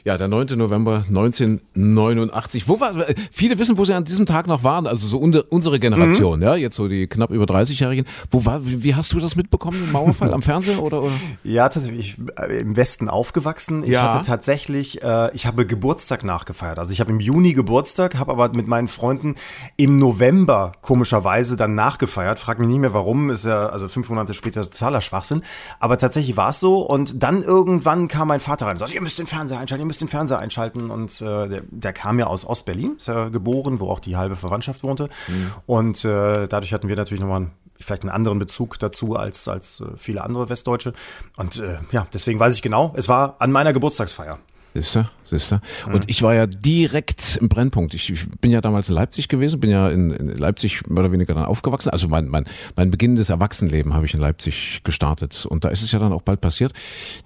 Ja, 0.04 0.18
der 0.18 0.26
9. 0.26 0.58
November 0.58 1.04
1989. 1.06 2.66
Wo 2.66 2.80
war, 2.80 2.92
viele 3.30 3.58
wissen, 3.58 3.78
wo 3.78 3.84
sie 3.84 3.94
an 3.94 4.04
diesem 4.04 4.26
Tag 4.26 4.48
noch 4.48 4.64
waren, 4.64 4.88
also 4.88 5.06
so 5.06 5.18
unsere 5.18 5.78
Generation, 5.78 6.40
mhm. 6.40 6.44
ja, 6.44 6.56
jetzt 6.56 6.74
so 6.74 6.88
die 6.88 7.06
knapp 7.06 7.30
über 7.30 7.44
30-Jährigen. 7.44 8.06
Wo 8.32 8.44
war, 8.44 8.60
wie 8.64 8.96
hast 8.96 9.12
du 9.12 9.20
das 9.20 9.36
mitbekommen, 9.36 9.80
im 9.84 9.92
Mauerfall 9.92 10.34
am 10.34 10.42
Fernsehen 10.42 10.80
oder, 10.80 11.04
oder? 11.04 11.12
Ja, 11.44 11.68
tatsächlich, 11.68 12.18
ich, 12.18 12.36
äh, 12.36 12.60
im 12.60 12.74
Westen 12.74 13.08
aufgewachsen. 13.08 13.84
Ich 13.84 13.90
ja. 13.90 14.02
hatte 14.02 14.26
tatsächlich, 14.26 15.02
äh, 15.02 15.32
ich 15.34 15.46
habe 15.46 15.66
Geburtstag 15.66 16.24
nachgefeiert. 16.24 16.80
Also 16.80 16.92
ich 16.92 16.98
habe 16.98 17.12
im 17.12 17.20
Juni 17.20 17.52
Geburtstag, 17.52 18.11
habe 18.16 18.32
aber 18.32 18.50
mit 18.52 18.66
meinen 18.66 18.88
Freunden 18.88 19.34
im 19.76 19.96
November 19.96 20.72
komischerweise 20.80 21.56
dann 21.56 21.74
nachgefeiert. 21.74 22.38
Frag 22.38 22.58
mich 22.58 22.68
nicht 22.68 22.78
mehr 22.78 22.94
warum, 22.94 23.30
ist 23.30 23.44
ja 23.44 23.68
also 23.68 23.88
fünf 23.88 24.08
Monate 24.08 24.34
später 24.34 24.62
totaler 24.62 25.00
Schwachsinn. 25.00 25.42
Aber 25.80 25.98
tatsächlich 25.98 26.36
war 26.36 26.50
es 26.50 26.60
so 26.60 26.80
und 26.80 27.22
dann 27.22 27.42
irgendwann 27.42 28.08
kam 28.08 28.28
mein 28.28 28.40
Vater 28.40 28.66
rein 28.66 28.72
und 28.72 28.78
sagte, 28.78 28.94
ihr 28.94 29.02
müsst 29.02 29.18
den 29.18 29.26
Fernseher 29.26 29.58
einschalten, 29.58 29.82
ihr 29.82 29.86
müsst 29.86 30.00
den 30.00 30.08
Fernseher 30.08 30.38
einschalten 30.38 30.90
und 30.90 31.20
äh, 31.20 31.48
der, 31.48 31.62
der, 31.70 31.92
kam 31.92 32.18
ja 32.18 32.26
aus 32.26 32.46
Ostberlin, 32.46 32.96
ist 32.96 33.08
ja 33.08 33.28
geboren, 33.28 33.80
wo 33.80 33.88
auch 33.88 34.00
die 34.00 34.16
halbe 34.16 34.36
Verwandtschaft 34.36 34.82
wohnte. 34.82 35.08
Mhm. 35.28 35.52
Und 35.66 36.04
äh, 36.04 36.48
dadurch 36.48 36.72
hatten 36.72 36.88
wir 36.88 36.96
natürlich 36.96 37.20
nochmal 37.20 37.38
einen 37.38 37.52
vielleicht 37.82 38.02
einen 38.02 38.10
anderen 38.10 38.38
Bezug 38.38 38.78
dazu 38.78 39.16
als, 39.16 39.48
als 39.48 39.80
äh, 39.80 39.84
viele 39.96 40.22
andere 40.22 40.48
Westdeutsche. 40.48 40.94
Und 41.36 41.58
äh, 41.58 41.78
ja, 41.90 42.06
deswegen 42.12 42.38
weiß 42.38 42.54
ich 42.54 42.62
genau, 42.62 42.92
es 42.96 43.08
war 43.08 43.36
an 43.40 43.52
meiner 43.52 43.72
Geburtstagsfeier. 43.72 44.38
Siehst 44.74 44.94
du? 44.94 45.04
Siehst 45.24 45.52
du? 45.52 45.60
Und 45.86 46.00
mhm. 46.00 46.04
ich 46.06 46.22
war 46.22 46.34
ja 46.34 46.46
direkt 46.46 47.38
im 47.40 47.48
Brennpunkt. 47.48 47.94
Ich, 47.94 48.10
ich, 48.10 48.28
bin 48.40 48.50
ja 48.50 48.60
damals 48.60 48.88
in 48.88 48.94
Leipzig 48.94 49.28
gewesen, 49.28 49.60
bin 49.60 49.70
ja 49.70 49.88
in, 49.88 50.10
in, 50.10 50.36
Leipzig 50.36 50.86
mehr 50.88 51.00
oder 51.00 51.12
weniger 51.12 51.34
dann 51.34 51.44
aufgewachsen. 51.44 51.90
Also 51.90 52.08
mein, 52.08 52.28
mein, 52.28 52.44
mein 52.76 52.90
beginnendes 52.90 53.30
Erwachsenenleben 53.30 53.94
habe 53.94 54.06
ich 54.06 54.14
in 54.14 54.20
Leipzig 54.20 54.80
gestartet. 54.84 55.46
Und 55.46 55.64
da 55.64 55.68
ist 55.68 55.82
es 55.82 55.92
ja 55.92 55.98
dann 55.98 56.12
auch 56.12 56.22
bald 56.22 56.40
passiert. 56.40 56.72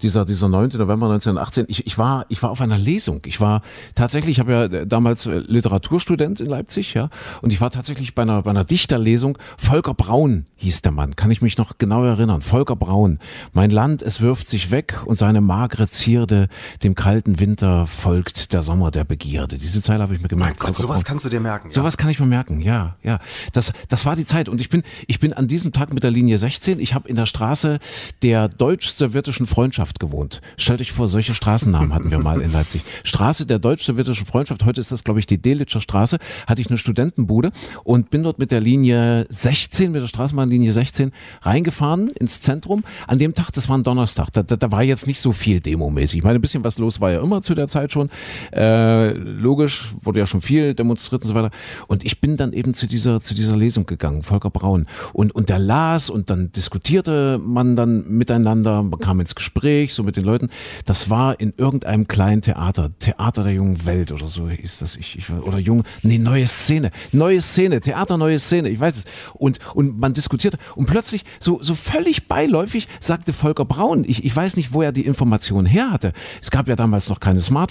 Dieser, 0.01 0.25
dieser 0.25 0.47
9. 0.47 0.69
November 0.73 1.07
1918. 1.07 1.65
Ich, 1.67 1.85
ich, 1.85 1.97
war, 1.97 2.25
ich 2.29 2.41
war 2.43 2.51
auf 2.51 2.61
einer 2.61 2.77
Lesung. 2.77 3.21
Ich 3.25 3.41
war 3.41 3.61
tatsächlich, 3.95 4.37
ich 4.37 4.39
habe 4.39 4.51
ja 4.51 4.85
damals 4.85 5.25
Literaturstudent 5.25 6.39
in 6.39 6.47
Leipzig, 6.47 6.93
ja. 6.93 7.09
Und 7.41 7.51
ich 7.51 7.61
war 7.61 7.71
tatsächlich 7.71 8.15
bei 8.15 8.21
einer, 8.21 8.43
bei 8.43 8.51
einer 8.51 8.63
Dichterlesung. 8.63 9.37
Volker 9.57 9.93
Braun 9.93 10.45
hieß 10.57 10.81
der 10.81 10.91
Mann. 10.91 11.15
Kann 11.15 11.31
ich 11.31 11.41
mich 11.41 11.57
noch 11.57 11.77
genau 11.77 12.03
erinnern. 12.03 12.41
Volker 12.41 12.75
Braun. 12.75 13.19
Mein 13.53 13.71
Land, 13.71 14.01
es 14.01 14.21
wirft 14.21 14.47
sich 14.47 14.71
weg 14.71 14.99
und 15.05 15.17
seine 15.17 15.41
magere 15.41 15.87
Zierde 15.87 16.47
dem 16.83 16.95
kalten 16.95 17.39
Winter 17.39 17.87
folgt 17.97 18.53
der 18.53 18.63
Sommer 18.63 18.91
der 18.91 19.03
Begierde. 19.03 19.57
Diese 19.57 19.81
Zeile 19.81 20.03
habe 20.03 20.15
ich 20.15 20.21
mir 20.21 20.27
gemerkt. 20.27 20.59
Mein 20.59 20.67
Gott, 20.67 20.77
sowas 20.77 21.03
kannst 21.03 21.25
du 21.25 21.29
dir 21.29 21.39
merken. 21.39 21.69
Ja. 21.69 21.75
Sowas 21.75 21.97
kann 21.97 22.09
ich 22.09 22.19
mir 22.19 22.25
merken, 22.25 22.61
ja, 22.61 22.95
ja. 23.03 23.19
Das, 23.53 23.73
das 23.89 24.05
war 24.05 24.15
die 24.15 24.23
Zeit 24.23 24.47
und 24.47 24.61
ich 24.61 24.69
bin, 24.69 24.83
ich 25.07 25.19
bin 25.19 25.33
an 25.33 25.47
diesem 25.47 25.71
Tag 25.71 25.93
mit 25.93 26.03
der 26.03 26.11
Linie 26.11 26.37
16. 26.37 26.79
Ich 26.79 26.93
habe 26.93 27.09
in 27.09 27.15
der 27.15 27.25
Straße 27.25 27.79
der 28.21 28.47
deutsch-sowjetischen 28.47 29.47
Freundschaft 29.47 29.99
gewohnt. 29.99 30.41
Stellt 30.57 30.79
euch 30.79 30.91
vor, 30.91 31.07
solche 31.07 31.33
Straßennamen 31.33 31.93
hatten 31.93 32.11
wir 32.11 32.19
mal 32.19 32.39
in 32.41 32.53
Leipzig. 32.53 32.83
Straße 33.03 33.45
der 33.45 33.59
deutsch-sowjetischen 33.59 34.25
Freundschaft. 34.25 34.63
Heute 34.63 34.79
ist 34.79 34.91
das, 34.91 35.03
glaube 35.03 35.19
ich, 35.19 35.25
die 35.25 35.41
Delitscher 35.41 35.81
Straße. 35.81 36.19
Hatte 36.45 36.61
ich 36.61 36.69
eine 36.69 36.77
Studentenbude 36.77 37.51
und 37.83 38.11
bin 38.11 38.23
dort 38.23 38.37
mit 38.37 38.51
der 38.51 38.61
Linie 38.61 39.25
16, 39.29 39.91
mit 39.91 40.03
der 40.03 40.07
Straßenbahnlinie 40.07 40.71
16 40.71 41.11
reingefahren 41.41 42.09
ins 42.09 42.41
Zentrum. 42.41 42.83
An 43.07 43.17
dem 43.17 43.33
Tag, 43.33 43.51
das 43.51 43.67
war 43.69 43.77
ein 43.77 43.83
Donnerstag. 43.83 44.31
Da, 44.33 44.43
da, 44.43 44.55
da 44.55 44.71
war 44.71 44.83
jetzt 44.83 45.07
nicht 45.07 45.19
so 45.19 45.31
viel 45.31 45.59
demomäßig. 45.59 46.19
Ich 46.19 46.23
meine, 46.23 46.37
ein 46.37 46.41
bisschen 46.41 46.63
was 46.63 46.77
los 46.77 47.01
war 47.01 47.11
ja 47.11 47.21
immer 47.21 47.41
zu 47.41 47.55
der 47.55 47.67
Zeit 47.67 47.76
schon. 47.91 48.09
Äh, 48.51 49.11
logisch, 49.11 49.93
wurde 50.01 50.19
ja 50.19 50.25
schon 50.25 50.41
viel 50.41 50.73
demonstriert 50.73 51.23
und 51.23 51.27
so 51.29 51.35
weiter. 51.35 51.51
Und 51.87 52.05
ich 52.05 52.21
bin 52.21 52.37
dann 52.37 52.53
eben 52.53 52.73
zu 52.73 52.87
dieser, 52.87 53.19
zu 53.19 53.33
dieser 53.33 53.55
Lesung 53.55 53.85
gegangen, 53.85 54.23
Volker 54.23 54.49
Braun. 54.49 54.85
Und, 55.13 55.33
und 55.33 55.49
der 55.49 55.59
las 55.59 56.09
und 56.09 56.29
dann 56.29 56.51
diskutierte 56.51 57.39
man 57.43 57.75
dann 57.75 58.07
miteinander, 58.07 58.83
man 58.83 58.99
kam 58.99 59.19
ins 59.19 59.35
Gespräch, 59.35 59.93
so 59.93 60.03
mit 60.03 60.15
den 60.15 60.23
Leuten. 60.23 60.49
Das 60.85 61.09
war 61.09 61.39
in 61.39 61.53
irgendeinem 61.57 62.07
kleinen 62.07 62.41
Theater, 62.41 62.91
Theater 62.99 63.43
der 63.43 63.53
jungen 63.53 63.85
Welt 63.85 64.11
oder 64.11 64.27
so 64.27 64.49
hieß 64.49 64.79
das. 64.79 64.95
Ich, 64.95 65.17
ich, 65.17 65.29
oder 65.29 65.59
jung, 65.59 65.83
nee, 66.03 66.17
neue 66.17 66.47
Szene, 66.47 66.91
neue 67.11 67.41
Szene, 67.41 67.81
Theater, 67.81 68.17
neue 68.17 68.39
Szene, 68.39 68.69
ich 68.69 68.79
weiß 68.79 68.97
es. 68.97 69.05
Und, 69.33 69.59
und 69.73 69.99
man 69.99 70.13
diskutierte 70.13 70.57
und 70.75 70.85
plötzlich 70.87 71.23
so, 71.39 71.59
so 71.61 71.75
völlig 71.75 72.27
beiläufig 72.27 72.87
sagte 72.99 73.33
Volker 73.33 73.65
Braun, 73.65 74.03
ich, 74.07 74.23
ich 74.23 74.35
weiß 74.35 74.55
nicht, 74.57 74.73
wo 74.73 74.81
er 74.81 74.91
die 74.91 75.05
Information 75.05 75.65
her 75.65 75.91
hatte. 75.91 76.13
Es 76.41 76.51
gab 76.51 76.67
ja 76.67 76.75
damals 76.75 77.09
noch 77.09 77.19
keine 77.19 77.41
Smartphones. 77.41 77.66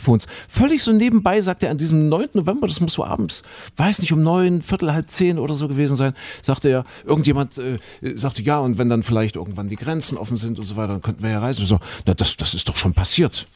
Völlig 0.49 0.83
so 0.83 0.93
nebenbei 0.93 1.41
sagt 1.41 1.63
er 1.63 1.71
an 1.71 1.79
diesem 1.79 2.09
9. 2.09 2.29
November, 2.35 2.67
das 2.67 2.81
muss 2.81 2.95
so 2.95 3.05
abends, 3.05 3.43
weiß 3.77 4.01
nicht, 4.01 4.13
um 4.13 4.23
neun, 4.23 4.63
viertel, 4.63 4.93
halb 4.93 5.11
zehn 5.11 5.39
oder 5.39 5.55
so 5.55 5.69
gewesen 5.69 5.97
sein, 5.97 6.15
sagte 6.43 6.69
er, 6.69 6.85
irgendjemand 7.05 7.59
äh, 7.59 7.79
sagte, 8.17 8.43
ja, 8.43 8.59
und 8.59 8.79
wenn 8.79 8.89
dann 8.89 9.03
vielleicht 9.03 9.37
irgendwann 9.37 9.69
die 9.69 9.77
Grenzen 9.77 10.19
offen 10.19 10.37
sind 10.37 10.59
und 10.59 10.67
so 10.67 10.77
weiter, 10.77 10.93
dann 10.93 11.03
könnten 11.03 11.23
wir 11.23 11.31
ja 11.31 11.41
reisen. 11.41 11.67
So, 11.67 11.79
na, 12.07 12.15
das, 12.15 12.37
das 12.37 12.55
ist 12.55 12.69
doch 12.69 12.77
schon 12.77 12.93
passiert. 12.93 13.47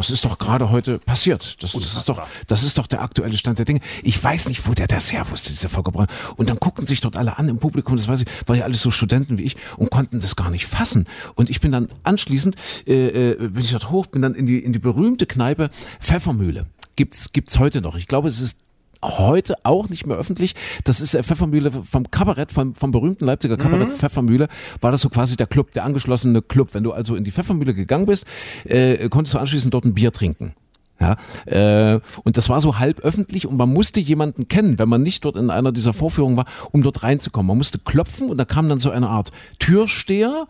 Das 0.00 0.08
ist 0.08 0.24
doch 0.24 0.38
gerade 0.38 0.70
heute 0.70 0.98
passiert. 0.98 1.62
Das, 1.62 1.72
das, 1.72 1.94
ist 1.94 2.08
doch, 2.08 2.26
das 2.46 2.62
ist 2.62 2.78
doch 2.78 2.86
der 2.86 3.02
aktuelle 3.02 3.36
Stand 3.36 3.58
der 3.58 3.66
Dinge. 3.66 3.80
Ich 4.02 4.24
weiß 4.24 4.48
nicht, 4.48 4.66
wo 4.66 4.72
der 4.72 4.86
das 4.86 5.12
her 5.12 5.30
wusste, 5.30 5.50
dieser 5.50 5.68
Volker 5.68 5.92
Braun. 5.92 6.06
Und 6.36 6.48
dann 6.48 6.56
guckten 6.56 6.86
sich 6.86 7.02
dort 7.02 7.18
alle 7.18 7.36
an 7.36 7.48
im 7.48 7.58
Publikum, 7.58 7.98
das 7.98 8.08
weiß 8.08 8.22
ich, 8.22 8.48
waren 8.48 8.56
ja 8.56 8.64
alles 8.64 8.80
so 8.80 8.90
Studenten 8.90 9.36
wie 9.36 9.42
ich 9.42 9.56
und 9.76 9.90
konnten 9.90 10.18
das 10.20 10.36
gar 10.36 10.48
nicht 10.48 10.66
fassen. 10.66 11.06
Und 11.34 11.50
ich 11.50 11.60
bin 11.60 11.70
dann 11.70 11.90
anschließend, 12.02 12.56
äh, 12.86 13.32
äh, 13.32 13.48
bin 13.48 13.62
ich 13.62 13.72
dort 13.72 13.90
hoch, 13.90 14.06
bin 14.06 14.22
dann 14.22 14.34
in 14.34 14.46
die, 14.46 14.60
in 14.60 14.72
die 14.72 14.78
berühmte 14.78 15.26
Kneipe 15.26 15.68
Pfeffermühle. 16.00 16.64
Gibt's, 16.96 17.32
gibt's 17.32 17.58
heute 17.58 17.82
noch. 17.82 17.94
Ich 17.96 18.06
glaube, 18.06 18.28
es 18.28 18.40
ist 18.40 18.58
heute 19.02 19.54
auch 19.64 19.88
nicht 19.88 20.06
mehr 20.06 20.16
öffentlich. 20.16 20.54
Das 20.84 21.00
ist 21.00 21.12
Pfeffermühle 21.12 21.70
vom 21.70 22.10
Kabarett, 22.10 22.52
vom, 22.52 22.74
vom 22.74 22.90
berühmten 22.90 23.24
Leipziger 23.24 23.56
Kabarett 23.56 23.88
mhm. 23.88 23.94
Pfeffermühle, 23.94 24.48
war 24.80 24.92
das 24.92 25.00
so 25.00 25.08
quasi 25.08 25.36
der 25.36 25.46
Club, 25.46 25.72
der 25.72 25.84
angeschlossene 25.84 26.42
Club. 26.42 26.70
Wenn 26.72 26.82
du 26.82 26.92
also 26.92 27.14
in 27.14 27.24
die 27.24 27.30
Pfeffermühle 27.30 27.74
gegangen 27.74 28.06
bist, 28.06 28.26
äh, 28.64 29.08
konntest 29.08 29.34
du 29.34 29.38
anschließend 29.38 29.72
dort 29.72 29.84
ein 29.84 29.94
Bier 29.94 30.12
trinken. 30.12 30.54
Ja, 31.00 31.16
äh, 31.46 32.00
und 32.24 32.36
das 32.36 32.50
war 32.50 32.60
so 32.60 32.78
halb 32.78 33.00
öffentlich 33.00 33.46
und 33.46 33.56
man 33.56 33.72
musste 33.72 34.00
jemanden 34.00 34.48
kennen, 34.48 34.78
wenn 34.78 34.88
man 34.88 35.02
nicht 35.02 35.24
dort 35.24 35.36
in 35.36 35.48
einer 35.48 35.72
dieser 35.72 35.94
Vorführungen 35.94 36.36
war, 36.36 36.44
um 36.72 36.82
dort 36.82 37.02
reinzukommen. 37.02 37.46
Man 37.48 37.56
musste 37.56 37.78
klopfen 37.78 38.28
und 38.28 38.36
da 38.36 38.44
kam 38.44 38.68
dann 38.68 38.78
so 38.78 38.90
eine 38.90 39.08
Art 39.08 39.32
Türsteher. 39.58 40.46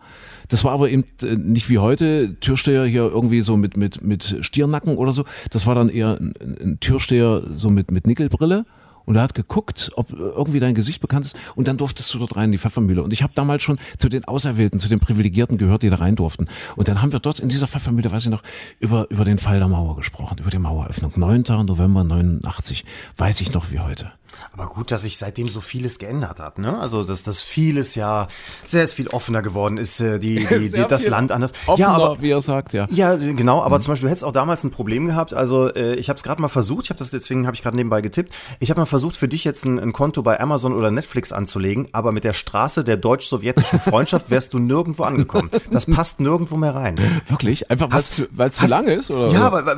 Das 0.49 0.65
war 0.65 0.73
aber 0.73 0.89
eben 0.89 1.05
äh, 1.21 1.35
nicht 1.37 1.69
wie 1.69 1.77
heute 1.79 2.35
Türsteher 2.41 2.85
hier 2.85 3.03
irgendwie 3.03 3.39
so 3.41 3.55
mit 3.55 3.77
mit 3.77 4.01
mit 4.01 4.39
Stirnacken 4.41 4.97
oder 4.97 5.13
so. 5.13 5.23
Das 5.51 5.65
war 5.67 5.75
dann 5.75 5.87
eher 5.87 6.17
ein, 6.19 6.33
ein 6.41 6.79
Türsteher 6.81 7.43
so 7.55 7.69
mit 7.69 7.89
mit 7.89 8.05
Nickelbrille 8.05 8.65
und 9.11 9.17
er 9.17 9.23
hat 9.23 9.35
geguckt, 9.35 9.91
ob 9.97 10.09
irgendwie 10.13 10.61
dein 10.61 10.73
Gesicht 10.73 11.01
bekannt 11.01 11.25
ist 11.25 11.35
und 11.55 11.67
dann 11.67 11.75
durftest 11.75 12.13
du 12.13 12.17
dort 12.17 12.37
rein 12.37 12.45
in 12.45 12.51
die 12.53 12.57
Pfeffermühle. 12.57 13.03
Und 13.03 13.11
ich 13.11 13.23
habe 13.23 13.33
damals 13.35 13.61
schon 13.61 13.77
zu 13.97 14.07
den 14.07 14.23
Auserwählten, 14.23 14.79
zu 14.79 14.87
den 14.87 15.01
Privilegierten 15.01 15.57
gehört, 15.57 15.83
die 15.83 15.89
da 15.89 15.97
rein 15.97 16.15
durften. 16.15 16.45
Und 16.77 16.87
dann 16.87 17.01
haben 17.01 17.11
wir 17.11 17.19
dort 17.19 17.41
in 17.41 17.49
dieser 17.49 17.67
Pfeffermühle, 17.67 18.09
weiß 18.09 18.23
ich 18.23 18.31
noch, 18.31 18.41
über, 18.79 19.11
über 19.11 19.25
den 19.25 19.37
Fall 19.37 19.59
der 19.59 19.67
Mauer 19.67 19.97
gesprochen, 19.97 20.37
über 20.37 20.49
die 20.49 20.59
Maueröffnung. 20.59 21.11
9. 21.13 21.43
November 21.65 22.05
89, 22.05 22.85
weiß 23.17 23.41
ich 23.41 23.51
noch 23.51 23.69
wie 23.69 23.79
heute. 23.79 24.13
Aber 24.53 24.67
gut, 24.67 24.91
dass 24.91 25.01
sich 25.01 25.17
seitdem 25.17 25.47
so 25.47 25.61
vieles 25.61 25.99
geändert 25.99 26.39
hat, 26.39 26.59
ne? 26.59 26.79
Also, 26.79 27.03
dass 27.03 27.23
das 27.23 27.39
vieles 27.39 27.95
ja 27.95 28.27
sehr, 28.65 28.85
sehr 28.87 28.95
viel 28.95 29.07
offener 29.09 29.41
geworden 29.41 29.77
ist, 29.77 29.99
äh, 29.99 30.19
die, 30.19 30.45
die, 30.49 30.69
die 30.71 30.85
das 30.87 31.07
Land 31.07 31.31
anders. 31.31 31.53
Offener, 31.67 31.87
ja, 31.87 31.93
aber, 31.93 32.21
wie 32.21 32.31
er 32.31 32.41
sagt, 32.41 32.73
ja. 32.73 32.87
Ja, 32.89 33.15
genau, 33.15 33.61
aber 33.61 33.77
mhm. 33.77 33.81
zum 33.81 33.91
Beispiel, 33.91 34.07
du 34.07 34.11
hättest 34.11 34.25
auch 34.25 34.31
damals 34.31 34.63
ein 34.63 34.71
Problem 34.71 35.05
gehabt. 35.05 35.33
Also, 35.33 35.73
äh, 35.73 35.95
ich 35.95 36.09
habe 36.09 36.17
es 36.17 36.23
gerade 36.23 36.41
mal 36.41 36.49
versucht, 36.49 36.85
ich 36.85 36.89
habe 36.89 36.99
das 36.99 37.11
deswegen 37.11 37.45
habe 37.45 37.55
ich 37.55 37.61
gerade 37.61 37.75
nebenbei 37.75 38.01
getippt. 38.01 38.33
Ich 38.59 38.69
habe 38.69 38.79
mal 38.79 38.85
versucht, 38.85 39.15
für 39.15 39.27
dich 39.27 39.43
jetzt 39.43 39.65
ein, 39.65 39.79
ein, 39.79 39.93
Konto 39.93 40.23
bei 40.23 40.39
Amazon 40.39 40.73
oder 40.73 40.91
Netflix 40.91 41.31
anzulegen, 41.33 41.87
aber 41.91 42.11
mit 42.11 42.23
der 42.23 42.33
Straße 42.33 42.83
der 42.83 42.97
deutsch-sowjetischen 42.97 43.79
Freundschaft 43.79 44.29
wärst 44.29 44.53
du 44.53 44.59
nirgendwo 44.59 45.03
angekommen. 45.03 45.49
Das 45.69 45.85
passt 45.85 46.19
nirgendwo 46.19 46.57
mehr 46.57 46.75
rein. 46.75 46.99
Wirklich? 47.27 47.69
Einfach 47.69 47.89
weil 48.31 48.47
es 48.47 48.55
zu 48.55 48.65
lang 48.67 48.87
ist? 48.87 49.11
Oder? 49.11 49.31
Ja, 49.31 49.47
aber 49.47 49.77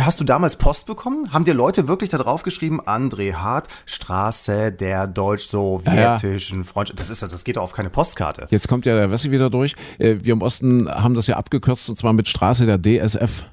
hast 0.00 0.20
du 0.20 0.24
damals 0.24 0.56
Post 0.56 0.86
bekommen? 0.86 1.32
Haben 1.32 1.44
dir 1.44 1.54
Leute 1.54 1.88
wirklich 1.88 2.10
da 2.10 2.18
drauf 2.18 2.42
geschrieben, 2.42 2.80
André 2.80 3.34
Hart, 3.34 3.68
Straße 3.96 4.72
der 4.72 5.06
deutsch-sowjetischen 5.06 6.58
ja. 6.58 6.64
Freundschaft? 6.64 7.00
Das, 7.00 7.10
ist, 7.10 7.22
das 7.22 7.44
geht 7.44 7.56
doch 7.56 7.62
auf 7.62 7.72
keine 7.72 7.90
Postkarte. 7.90 8.46
Jetzt 8.50 8.68
kommt 8.68 8.86
ja 8.86 8.94
der 8.94 9.10
Wessi 9.10 9.30
wieder 9.30 9.50
durch. 9.50 9.74
Äh, 9.98 10.16
wir 10.22 10.34
im 10.34 10.42
Osten 10.42 10.88
haben 10.88 11.14
das 11.14 11.26
ja 11.26 11.36
abgekürzt 11.36 11.88
und 11.88 11.96
zwar 11.96 12.12
mit 12.12 12.28
Straße 12.28 12.66
der 12.66 12.80
DSF. 12.80 13.44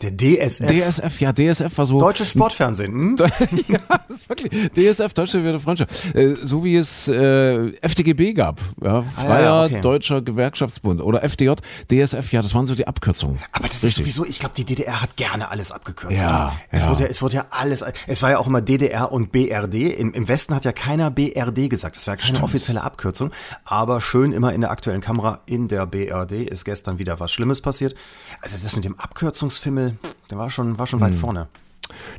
Der 0.00 0.12
DSF. 0.16 0.66
DSF, 0.66 1.20
ja, 1.20 1.32
DSF 1.32 1.76
war 1.76 1.86
so. 1.86 1.98
Deutsches 1.98 2.30
Sportfernsehen. 2.30 2.92
Hm? 2.92 3.16
ja, 3.68 3.78
das 4.06 4.18
ist 4.18 4.28
wirklich. 4.28 4.70
DSF, 4.72 5.12
Deutsche 5.12 5.42
Werte 5.42 5.58
Freundschaft. 5.58 6.14
Äh, 6.14 6.36
so 6.42 6.62
wie 6.62 6.76
es 6.76 7.08
äh, 7.08 7.70
FDGB 7.80 8.32
gab. 8.34 8.60
Ja, 8.80 9.02
Freier 9.02 9.30
ah, 9.30 9.40
ja, 9.40 9.64
okay. 9.64 9.80
Deutscher 9.80 10.22
Gewerkschaftsbund 10.22 11.02
oder 11.02 11.24
FDJ, 11.28 11.54
DSF, 11.90 12.32
ja, 12.32 12.42
das 12.42 12.54
waren 12.54 12.68
so 12.68 12.76
die 12.76 12.86
Abkürzungen. 12.86 13.38
Aber 13.50 13.66
das 13.66 13.82
Richtig. 13.82 13.90
ist 13.90 13.96
sowieso, 13.96 14.24
ich 14.24 14.38
glaube, 14.38 14.54
die 14.56 14.64
DDR 14.64 15.02
hat 15.02 15.16
gerne 15.16 15.50
alles 15.50 15.72
abgekürzt. 15.72 16.22
Ja, 16.22 16.56
es, 16.70 16.84
ja. 16.84 16.90
Wurde 16.90 17.02
ja, 17.02 17.08
es 17.08 17.20
wurde 17.20 17.34
ja 17.34 17.46
alles, 17.50 17.84
es 18.06 18.22
war 18.22 18.30
ja 18.30 18.38
auch 18.38 18.46
immer 18.46 18.60
DDR 18.60 19.10
und 19.10 19.32
BRD. 19.32 19.74
Im, 19.98 20.14
Im 20.14 20.28
Westen 20.28 20.54
hat 20.54 20.64
ja 20.64 20.72
keiner 20.72 21.10
BRD 21.10 21.68
gesagt. 21.68 21.96
Das 21.96 22.06
war 22.06 22.16
keine 22.16 22.28
Stimmt. 22.28 22.44
offizielle 22.44 22.82
Abkürzung. 22.84 23.32
Aber 23.64 24.00
schön 24.00 24.30
immer 24.32 24.52
in 24.52 24.60
der 24.60 24.70
aktuellen 24.70 25.00
Kamera, 25.00 25.40
in 25.46 25.66
der 25.66 25.86
BRD 25.86 26.32
ist 26.48 26.64
gestern 26.64 27.00
wieder 27.00 27.18
was 27.18 27.32
Schlimmes 27.32 27.60
passiert. 27.60 27.96
Also 28.42 28.56
das 28.62 28.76
mit 28.76 28.84
dem 28.84 28.98
Abkürzungsfimmel 28.98 29.87
der 30.30 30.38
war 30.38 30.50
schon, 30.50 30.78
war 30.78 30.86
schon 30.86 31.00
weit 31.00 31.12
hm. 31.12 31.18
vorne. 31.18 31.48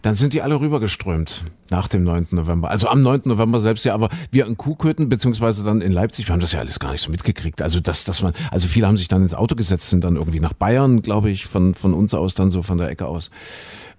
Dann 0.02 0.16
sind 0.16 0.34
die 0.34 0.42
alle 0.42 0.60
rübergeströmt 0.60 1.44
nach 1.70 1.88
dem 1.88 2.04
9. 2.04 2.28
November. 2.32 2.70
Also 2.72 2.88
am 2.88 3.02
9. 3.02 3.22
November 3.26 3.60
selbst 3.60 3.86
ja, 3.86 3.94
aber 3.94 4.10
wir 4.32 4.48
in 4.48 4.58
Kuhköthen, 4.58 5.10
beziehungsweise 5.10 5.64
dann 5.64 5.82
in 5.82 5.92
Leipzig, 5.92 6.28
wir 6.28 6.34
haben 6.34 6.40
das 6.40 6.54
ja 6.54 6.60
alles 6.60 6.80
gar 6.80 6.92
nicht 6.92 7.02
so 7.02 7.12
mitgekriegt. 7.12 7.62
Also 7.62 7.80
das, 7.80 8.04
dass 8.04 8.22
man, 8.22 8.34
also 8.52 8.68
viele 8.68 8.88
haben 8.88 8.98
sich 8.98 9.08
dann 9.08 9.22
ins 9.22 9.34
Auto 9.34 9.56
gesetzt, 9.56 9.90
sind 9.90 10.04
dann 10.04 10.16
irgendwie 10.16 10.40
nach 10.40 10.54
Bayern, 10.54 11.02
glaube 11.02 11.30
ich, 11.30 11.46
von, 11.46 11.76
von 11.76 11.94
uns 11.94 12.14
aus, 12.14 12.36
dann 12.36 12.50
so 12.50 12.64
von 12.64 12.78
der 12.78 12.90
Ecke 12.90 13.06
aus. 13.06 13.30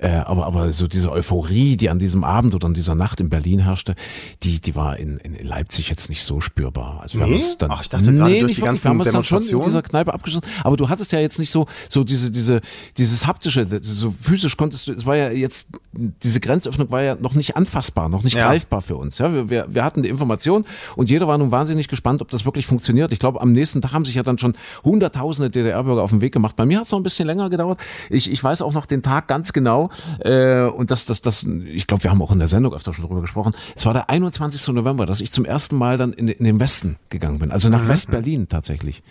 Äh, 0.01 0.13
aber, 0.13 0.47
aber 0.47 0.73
so 0.73 0.87
diese 0.87 1.13
Euphorie, 1.13 1.77
die 1.77 1.91
an 1.91 1.99
diesem 1.99 2.25
Abend 2.25 2.55
oder 2.55 2.67
an 2.67 2.73
dieser 2.73 2.95
Nacht 2.95 3.21
in 3.21 3.29
Berlin 3.29 3.61
herrschte, 3.61 3.95
die, 4.43 4.59
die 4.59 4.75
war 4.75 4.97
in, 4.97 5.19
in 5.19 5.35
Leipzig 5.47 5.91
jetzt 5.91 6.09
nicht 6.09 6.23
so 6.23 6.41
spürbar. 6.41 7.01
Also 7.03 7.19
wir 7.19 7.27
nee? 7.27 7.43
dann, 7.59 7.71
Ach, 7.71 7.83
ich 7.83 7.91
dachte 7.91 8.11
gerade 8.11 8.41
durch 8.41 8.55
die 8.55 8.63
ganzen 8.63 8.85
wir 8.85 8.91
haben 8.91 9.03
dann 9.03 9.23
schon 9.23 9.43
in 9.43 9.61
dieser 9.61 9.83
Kneipe 9.83 10.15
abgeschlossen. 10.15 10.47
Aber 10.65 10.79
du 10.79 10.89
hattest 10.89 11.13
ja 11.13 11.21
jetzt 11.21 11.39
nicht 11.39 11.51
so, 11.51 11.67
so 11.91 12.03
diese, 12.03 12.31
diese, 12.31 12.63
dieses 12.97 13.27
haptische, 13.27 13.67
so 13.83 14.11
physisch 14.11 14.57
konntest 14.57 14.87
du, 14.87 14.93
es 14.93 15.05
war 15.05 15.17
ja 15.17 15.31
jetzt, 15.31 15.69
diese 15.93 16.41
Grenzöffnung 16.41 16.91
war 16.91 17.03
ja 17.03 17.17
noch 17.17 17.35
nicht 17.35 17.57
anfassbar, 17.57 18.09
noch 18.09 18.23
nicht 18.23 18.37
ja. 18.37 18.49
greifbar 18.49 18.81
für 18.81 18.97
uns. 18.97 19.19
Ja, 19.19 19.35
wir, 19.35 19.51
wir, 19.51 19.67
wir 19.69 19.85
hatten 19.85 20.03
die 20.03 20.09
Information 20.09 20.65
und 20.97 21.11
jeder 21.11 21.29
war 21.29 21.37
nun 21.37 21.51
wahnsinnig 21.51 21.89
gespannt, 21.89 22.23
ob 22.23 22.31
das 22.31 22.47
wirklich 22.47 22.67
funktioniert. 22.67 23.13
Ich 23.13 23.19
glaube, 23.19 23.43
am 23.43 23.53
nächsten 23.53 23.83
Tag 23.83 23.93
haben 23.93 24.07
sich 24.07 24.15
ja 24.15 24.23
dann 24.23 24.39
schon 24.39 24.55
hunderttausende 24.83 25.51
DDR-Bürger 25.51 26.03
auf 26.03 26.11
den 26.11 26.23
Weg 26.23 26.33
gemacht. 26.33 26.57
Bei 26.57 26.65
mir 26.65 26.79
hat 26.79 26.87
es 26.87 26.91
noch 26.91 26.99
ein 26.99 27.03
bisschen 27.03 27.27
länger 27.27 27.51
gedauert. 27.51 27.79
Ich, 28.09 28.31
ich 28.31 28.43
weiß 28.43 28.63
auch 28.63 28.73
noch 28.73 28.87
den 28.87 29.03
Tag 29.03 29.29
ganz 29.29 29.53
genau, 29.53 29.90
äh, 30.21 30.63
und 30.63 30.91
das, 30.91 31.07
das, 31.07 31.21
das, 31.21 31.45
ich 31.45 31.87
glaube, 31.87 32.05
wir 32.05 32.11
haben 32.11 32.23
auch 32.23 32.33
in 32.33 32.39
der 32.39 32.49
Sendung 32.49 32.75
öfter 32.75 32.93
schon 32.93 33.07
drüber 33.07 33.21
gesprochen. 33.21 33.55
Es 33.77 33.87
war 33.87 33.93
der 33.93 34.11
21. 34.11 34.69
November, 34.69 35.07
dass 35.07 35.21
ich 35.21 35.31
zum 35.31 35.45
ersten 35.45 35.77
Mal 35.77 35.99
dann 35.99 36.13
in, 36.13 36.29
in 36.29 36.45
den 36.45 36.61
Westen 36.61 36.97
gegangen 37.09 37.39
bin, 37.39 37.51
also 37.51 37.69
nach 37.69 37.85
mhm. 37.85 37.89
West-Berlin 37.89 38.49
tatsächlich. 38.49 39.03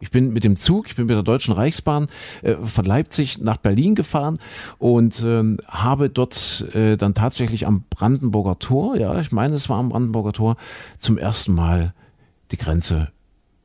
Ich 0.00 0.10
bin 0.10 0.32
mit 0.32 0.44
dem 0.44 0.56
Zug, 0.56 0.86
ich 0.88 0.96
bin 0.96 1.06
mit 1.06 1.16
der 1.16 1.24
Deutschen 1.24 1.54
Reichsbahn 1.54 2.06
äh, 2.42 2.54
von 2.54 2.84
Leipzig 2.84 3.38
nach 3.38 3.56
Berlin 3.56 3.94
gefahren 3.94 4.38
und 4.78 5.22
ähm, 5.24 5.58
habe 5.66 6.08
dort 6.08 6.66
äh, 6.72 6.96
dann 6.96 7.14
tatsächlich 7.14 7.66
am 7.66 7.84
Brandenburger 7.90 8.58
Tor, 8.58 8.96
ja, 8.96 9.18
ich 9.20 9.32
meine, 9.32 9.54
es 9.54 9.68
war 9.68 9.78
am 9.78 9.88
Brandenburger 9.88 10.32
Tor, 10.32 10.56
zum 10.96 11.18
ersten 11.18 11.52
Mal 11.52 11.94
die 12.52 12.58
Grenze 12.58 13.10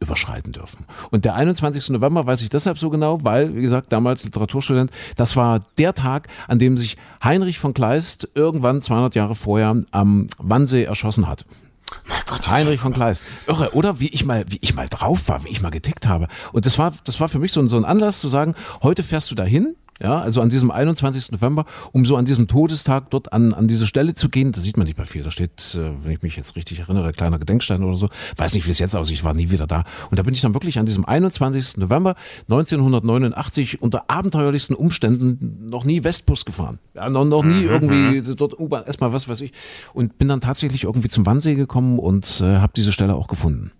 überschreiten 0.03 0.51
dürfen. 0.51 0.85
Und 1.11 1.25
der 1.25 1.35
21. 1.35 1.89
November 1.89 2.25
weiß 2.25 2.41
ich 2.41 2.49
deshalb 2.49 2.77
so 2.77 2.89
genau, 2.89 3.23
weil, 3.23 3.55
wie 3.55 3.61
gesagt, 3.61 3.91
damals 3.91 4.23
Literaturstudent, 4.23 4.91
das 5.15 5.35
war 5.35 5.65
der 5.77 5.93
Tag, 5.93 6.27
an 6.47 6.59
dem 6.59 6.77
sich 6.77 6.97
Heinrich 7.23 7.59
von 7.59 7.73
Kleist 7.73 8.29
irgendwann 8.35 8.81
200 8.81 9.15
Jahre 9.15 9.35
vorher 9.35 9.81
am 9.91 10.27
Wannsee 10.37 10.83
erschossen 10.83 11.27
hat. 11.27 11.45
Gott, 12.27 12.49
Heinrich 12.49 12.79
von 12.79 12.93
Kleist. 12.93 13.23
Irre, 13.47 13.73
oder? 13.73 13.99
Wie 13.99 14.09
ich 14.09 14.25
mal, 14.25 14.45
wie 14.47 14.57
ich 14.61 14.73
mal 14.73 14.87
drauf 14.89 15.27
war, 15.27 15.43
wie 15.43 15.49
ich 15.49 15.61
mal 15.61 15.69
getickt 15.69 16.07
habe. 16.07 16.27
Und 16.51 16.65
das 16.65 16.79
war, 16.79 16.93
das 17.03 17.19
war 17.19 17.29
für 17.29 17.39
mich 17.39 17.51
so 17.51 17.59
ein, 17.59 17.67
so 17.67 17.77
ein 17.77 17.85
Anlass 17.85 18.19
zu 18.19 18.27
sagen, 18.27 18.55
heute 18.81 19.03
fährst 19.03 19.29
du 19.31 19.35
dahin, 19.35 19.75
ja, 20.01 20.19
also 20.19 20.41
an 20.41 20.49
diesem 20.49 20.71
21. 20.71 21.31
November, 21.31 21.65
um 21.91 22.05
so 22.05 22.15
an 22.15 22.25
diesem 22.25 22.47
Todestag 22.47 23.09
dort 23.11 23.31
an, 23.31 23.53
an 23.53 23.67
diese 23.67 23.87
Stelle 23.87 24.13
zu 24.15 24.29
gehen. 24.29 24.51
Da 24.51 24.61
sieht 24.61 24.77
man 24.77 24.87
nicht 24.87 24.97
mehr 24.97 25.05
viel. 25.05 25.23
Da 25.23 25.31
steht, 25.31 25.75
äh, 25.75 25.91
wenn 26.03 26.11
ich 26.11 26.21
mich 26.21 26.35
jetzt 26.35 26.55
richtig 26.55 26.79
erinnere, 26.79 27.07
ein 27.07 27.13
kleiner 27.13 27.39
Gedenkstein 27.39 27.83
oder 27.83 27.95
so. 27.95 28.09
Weiß 28.37 28.53
nicht, 28.53 28.65
wie 28.65 28.71
es 28.71 28.79
jetzt 28.79 28.95
aussieht. 28.95 29.17
Ich 29.17 29.23
war 29.23 29.33
nie 29.33 29.51
wieder 29.51 29.67
da. 29.67 29.83
Und 30.09 30.17
da 30.17 30.23
bin 30.23 30.33
ich 30.33 30.41
dann 30.41 30.53
wirklich 30.53 30.79
an 30.79 30.85
diesem 30.85 31.05
21. 31.05 31.77
November 31.77 32.15
1989 32.49 33.81
unter 33.81 34.09
abenteuerlichsten 34.09 34.75
Umständen 34.75 35.69
noch 35.69 35.85
nie 35.85 36.03
Westbus 36.03 36.45
gefahren. 36.45 36.79
Ja, 36.95 37.09
noch, 37.09 37.25
noch 37.25 37.43
nie 37.43 37.63
mhm. 37.63 37.69
irgendwie 37.69 38.21
mhm. 38.21 38.35
dort 38.35 38.59
U-Bahn, 38.59 38.83
erstmal 38.85 39.13
was 39.13 39.27
weiß 39.27 39.41
ich. 39.41 39.53
Und 39.93 40.17
bin 40.17 40.27
dann 40.27 40.41
tatsächlich 40.41 40.83
irgendwie 40.83 41.09
zum 41.09 41.25
Wannsee 41.25 41.55
gekommen 41.55 41.99
und 41.99 42.41
äh, 42.41 42.57
habe 42.57 42.73
diese 42.75 42.91
Stelle 42.91 43.15
auch 43.15 43.27
gefunden. 43.27 43.71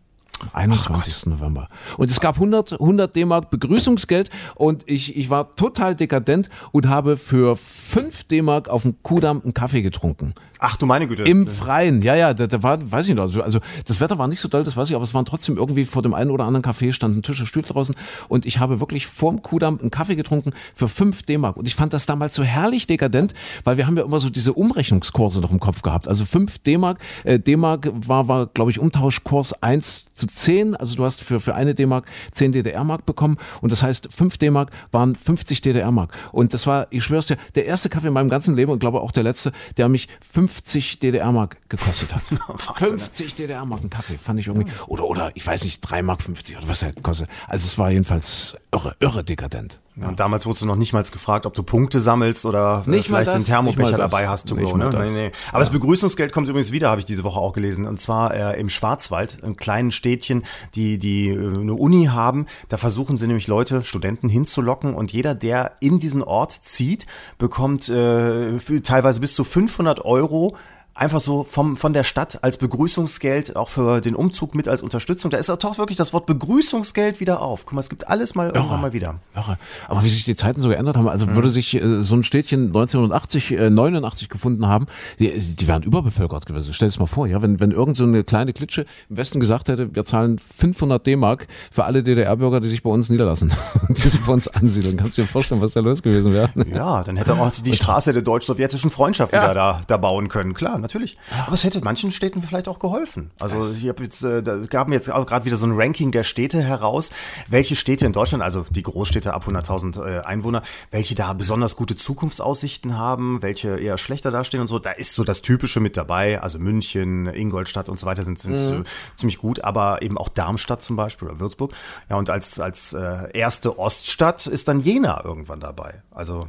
21. 0.52 1.25
November. 1.28 1.70
Und 1.98 2.12
es 2.12 2.20
gab 2.20 2.36
100, 2.36 2.74
100 2.74 3.16
D-Mark 3.16 3.50
Begrüßungsgeld 3.50 4.30
und 4.56 4.84
ich, 4.88 5.16
ich 5.16 5.30
war 5.30 5.56
total 5.56 5.96
dekadent 5.96 6.50
und 6.72 6.90
habe 6.90 7.18
für 7.18 7.56
5 7.56 8.25
D-Mark 8.25 8.70
auf 8.70 8.84
dem 8.84 9.02
Kudamm 9.04 9.42
einen 9.44 9.54
Kaffee 9.54 9.82
getrunken. 9.82 10.34
Ach 10.66 10.78
du 10.78 10.86
meine 10.86 11.08
Güte. 11.08 11.24
Im 11.24 11.46
Freien, 11.46 12.02
ja, 12.02 12.16
ja, 12.16 12.34
da, 12.34 12.48
da 12.48 12.63
war, 12.63 12.80
weiß 12.90 13.10
ich 13.10 13.16
noch, 13.16 13.24
also, 13.24 13.42
also 13.42 13.60
das 13.86 14.00
Wetter 14.00 14.18
war 14.18 14.30
nicht 14.30 14.40
so 14.40 14.48
doll, 14.48 14.63
das 14.63 14.78
weiß 14.78 14.90
ich, 14.90 14.96
aber 14.96 15.04
es 15.04 15.13
waren 15.13 15.25
trotzdem 15.25 15.58
irgendwie 15.58 15.84
vor 15.84 16.02
dem 16.02 16.13
einen 16.13 16.32
oder 16.32 16.46
anderen 16.46 16.63
Café 16.63 16.94
standen 16.94 17.22
Tische, 17.22 17.46
Stühle 17.46 17.66
draußen 17.68 17.96
und 18.30 18.46
ich 18.46 18.60
habe 18.60 18.80
wirklich 18.80 19.08
vorm 19.08 19.42
Kudamm 19.42 19.80
einen 19.82 19.92
Kaffee 19.92 20.16
getrunken 20.16 20.54
für 20.74 20.88
5 20.88 21.24
D-Mark 21.24 21.58
und 21.58 21.68
ich 21.68 21.75
fand 21.75 21.92
das 21.92 22.06
damals 22.06 22.36
so 22.36 22.44
herrlich 22.44 22.88
dekadent, 22.88 23.34
weil 23.66 23.75
wir 23.75 23.88
haben 23.88 23.98
ja 23.98 24.04
immer 24.04 24.22
so 24.22 24.30
diese 24.30 24.54
Umrechnungskurse 24.54 25.42
noch 25.42 25.52
im 25.52 25.60
Kopf 25.60 25.82
gehabt. 25.82 26.08
Also 26.08 26.24
5 26.24 26.60
D-Mark, 26.60 27.00
äh, 27.25 27.40
D-Mark 27.40 27.92
war, 27.94 28.30
war 28.30 28.48
glaube 28.48 28.72
ich, 28.72 28.80
Umtauschkurs 28.80 29.62
1 29.62 30.13
zu 30.24 30.36
10, 30.36 30.75
also 30.75 30.96
du 30.96 31.03
hast 31.03 31.22
für, 31.22 31.39
für 31.39 31.56
eine 31.56 31.75
D-Mark 31.75 32.06
10 32.32 32.53
DDR-Mark 32.53 33.06
bekommen 33.06 33.38
und 33.62 33.72
das 33.72 33.84
heißt 33.84 34.10
5 34.13 34.38
D-Mark 34.38 34.72
waren 34.92 35.15
50 35.15 35.62
DDR-Mark 35.62 36.12
und 36.32 36.53
das 36.53 36.65
war, 36.68 36.88
ich 36.89 37.03
schwör's 37.03 37.27
dir, 37.27 37.38
der 37.56 37.65
erste 37.65 37.89
Kaffee 37.89 38.08
in 38.08 38.13
meinem 38.13 38.30
ganzen 38.30 38.56
Leben 38.56 38.72
und 38.72 38.80
glaube 38.80 39.01
auch 39.01 39.12
der 39.12 39.24
letzte, 39.24 39.51
der 39.77 39.89
mich 39.89 40.08
50 40.22 41.00
DDR-Mark 41.00 41.58
gekostet 41.70 42.15
hat. 42.15 42.24
50 42.77 43.36
DDR-Mark 43.36 43.84
ein 43.84 43.89
Kaffee, 43.89 44.18
fand 44.18 44.39
ich 44.39 44.48
irgendwie. 44.48 44.72
Oder, 44.88 45.06
oder 45.06 45.32
ich 45.36 45.46
weiß 45.46 45.63
nicht, 45.65 45.82
3 45.82 46.01
Mark 46.01 46.22
50 46.22 46.58
oder 46.58 46.68
was 46.70 46.84
er 46.84 46.94
kostet. 46.94 47.30
Also 47.48 47.65
es 47.65 47.77
war 47.77 47.92
jedenfalls 47.92 48.56
irre, 48.72 48.96
irre 49.00 49.24
dekadent. 49.24 49.80
Ja. 49.95 50.07
Und 50.07 50.19
damals 50.19 50.45
wurdest 50.45 50.63
du 50.63 50.65
noch 50.65 50.75
nicht 50.75 50.91
mal 50.93 51.03
gefragt, 51.03 51.45
ob 51.45 51.53
du 51.53 51.62
Punkte 51.62 52.00
sammelst 52.00 52.45
oder 52.45 52.83
nicht 52.88 53.07
vielleicht 53.07 53.27
das, 53.27 53.35
den 53.35 53.45
Thermobecher 53.45 53.97
dabei 53.97 54.27
hast 54.27 54.50
to 54.50 54.55
go. 54.55 54.75
Ne? 54.75 54.89
Nee, 54.89 55.12
nee. 55.12 55.31
Aber 55.50 55.57
ja. 55.57 55.59
das 55.59 55.69
Begrüßungsgeld 55.69 56.31
kommt 56.31 56.47
übrigens 56.47 56.71
wieder, 56.71 56.89
habe 56.89 57.00
ich 57.00 57.05
diese 57.05 57.23
Woche 57.23 57.39
auch 57.39 57.53
gelesen. 57.53 57.85
Und 57.85 58.00
zwar 58.00 58.33
äh, 58.33 58.59
im 58.59 58.69
Schwarzwald, 58.69 59.43
einem 59.43 59.55
kleinen 59.55 59.91
Städtchen, 59.91 60.43
die, 60.73 60.97
die 60.97 61.29
äh, 61.29 61.38
eine 61.38 61.75
Uni 61.75 62.05
haben. 62.05 62.47
Da 62.69 62.77
versuchen 62.77 63.17
sie 63.17 63.27
nämlich 63.27 63.47
Leute, 63.47 63.83
Studenten 63.83 64.29
hinzulocken. 64.29 64.95
Und 64.95 65.12
jeder, 65.12 65.35
der 65.35 65.73
in 65.79 66.00
diesen 66.00 66.23
Ort 66.23 66.53
zieht, 66.53 67.05
bekommt 67.38 67.88
äh, 67.89 68.57
teilweise 68.81 69.19
bis 69.19 69.35
zu 69.35 69.43
500 69.43 70.03
Euro 70.05 70.55
einfach 70.95 71.19
so 71.19 71.43
vom, 71.43 71.75
von 71.75 71.93
der 71.93 72.03
Stadt 72.03 72.43
als 72.43 72.57
Begrüßungsgeld, 72.57 73.55
auch 73.55 73.69
für 73.69 74.00
den 74.00 74.15
Umzug 74.15 74.53
mit 74.53 74.67
als 74.67 74.83
Unterstützung. 74.83 75.31
Da 75.31 75.38
ist 75.38 75.50
auch 75.50 75.77
wirklich 75.77 75.97
das 75.97 76.13
Wort 76.13 76.27
Begrüßungsgeld 76.27 77.19
wieder 77.19 77.41
auf. 77.41 77.65
Guck 77.65 77.73
mal, 77.73 77.79
es 77.79 77.89
gibt 77.89 78.07
alles 78.07 78.35
mal 78.35 78.51
irgendwann 78.51 78.81
mal 78.81 78.93
wieder. 78.93 79.15
Irre. 79.35 79.57
Aber 79.88 80.03
wie 80.03 80.09
sich 80.09 80.25
die 80.25 80.35
Zeiten 80.35 80.62
so 80.62 80.69
geändert 80.69 80.95
haben, 80.95 81.07
also 81.07 81.25
mhm. 81.25 81.35
würde 81.35 81.50
sich 81.50 81.73
äh, 81.73 82.03
so 82.03 82.13
ein 82.15 82.23
Städtchen 82.23 82.67
1980, 82.67 83.51
äh, 83.51 83.69
89 83.71 84.29
gefunden 84.29 84.67
haben, 84.67 84.85
die, 85.17 85.31
die 85.31 85.67
wären 85.67 85.81
überbevölkert 85.81 86.45
gewesen. 86.45 86.73
Stell 86.73 86.88
dir 86.88 86.91
das 86.91 87.00
mal 87.00 87.07
vor, 87.07 87.25
ja, 87.25 87.41
wenn, 87.41 87.59
wenn 87.59 87.71
irgend 87.71 87.97
so 87.97 88.03
eine 88.03 88.23
kleine 88.23 88.53
Klitsche 88.53 88.85
im 89.09 89.17
Westen 89.17 89.39
gesagt 89.39 89.69
hätte, 89.69 89.95
wir 89.95 90.05
zahlen 90.05 90.38
500 90.38 91.05
D-Mark 91.05 91.47
für 91.71 91.85
alle 91.85 92.03
DDR-Bürger, 92.03 92.62
die 92.62 92.69
sich 92.69 92.83
bei 92.83 92.91
uns 92.91 93.09
niederlassen, 93.09 93.51
die 93.89 94.01
sich 94.01 94.23
bei 94.23 94.31
uns 94.33 94.47
ansiedeln. 94.47 94.97
Kannst 94.97 95.17
du 95.17 95.23
dir 95.23 95.27
vorstellen, 95.27 95.62
was 95.62 95.73
da 95.73 95.79
los 95.79 96.03
gewesen 96.03 96.33
wäre? 96.33 96.50
Ja, 96.71 97.03
dann 97.03 97.17
hätte 97.17 97.33
auch 97.33 97.51
die 97.51 97.73
Straße 97.73 98.13
der 98.13 98.21
deutsch-sowjetischen 98.21 98.91
Freundschaft 98.91 99.33
ja. 99.33 99.41
wieder 99.41 99.53
da, 99.55 99.81
da 99.88 99.97
bauen 99.97 100.29
können, 100.29 100.53
klar 100.53 100.83
natürlich. 100.84 101.18
Aber 101.46 101.56
es 101.56 101.63
hätte 101.63 101.82
manchen 101.82 102.12
Städten 102.12 102.44
vielleicht 102.44 102.68
auch 102.68 102.78
geholfen. 102.78 103.32
Also 103.40 103.72
ich 103.72 103.88
habe 103.90 104.04
jetzt, 104.04 104.24
äh, 104.24 104.44
da 104.44 104.58
gaben 104.58 104.94
jetzt 104.94 105.12
auch 105.12 105.25
gerade 105.25 105.46
wieder 105.46 105.58
so 105.58 105.66
ein 105.66 105.74
Ranking 105.74 106.12
der 106.12 106.24
Städte 106.24 106.62
heraus, 106.62 107.10
welche 107.50 107.75
Städte 107.75 108.06
in 108.06 108.13
Deutschland, 108.13 108.44
also 108.44 108.66
die 108.70 108.84
Großstädte 108.84 109.34
ab 109.34 109.48
100.000 109.48 110.06
äh, 110.06 110.20
Einwohner, 110.20 110.62
welche 110.92 111.16
da 111.16 111.34
besonders 111.34 111.75
gute 111.75 111.96
Zukunftsaussichten 111.96 112.98
haben, 112.98 113.42
welche 113.42 113.80
eher 113.80 113.98
schlechter 113.98 114.30
dastehen 114.30 114.62
und 114.62 114.68
so. 114.68 114.78
Da 114.78 114.92
ist 114.92 115.13
so 115.13 115.24
das 115.24 115.42
Typische 115.42 115.80
mit 115.80 115.98
dabei. 115.98 116.42
Also 116.42 116.60
München, 116.60 117.25
Ingolstadt 117.28 117.90
und 117.90 118.00
so 118.00 118.06
weiter 118.06 118.24
sind, 118.24 118.40
sind 118.40 118.54
mhm. 118.54 118.84
ziemlich 119.16 119.38
gut, 119.38 119.63
aber 119.63 120.02
eben 120.02 120.18
auch 120.18 120.30
Darmstadt 120.30 120.84
zum 120.84 120.96
Beispiel 120.96 121.30
oder 121.30 121.40
Würzburg. 121.40 121.74
Ja, 122.10 122.18
und 122.18 122.30
als, 122.30 122.60
als 122.60 122.94
äh, 122.94 123.32
erste 123.34 123.80
Oststadt 123.80 124.46
ist 124.46 124.68
dann 124.68 124.82
Jena 124.82 125.24
irgendwann 125.24 125.60
dabei. 125.60 126.04
Also 126.12 126.48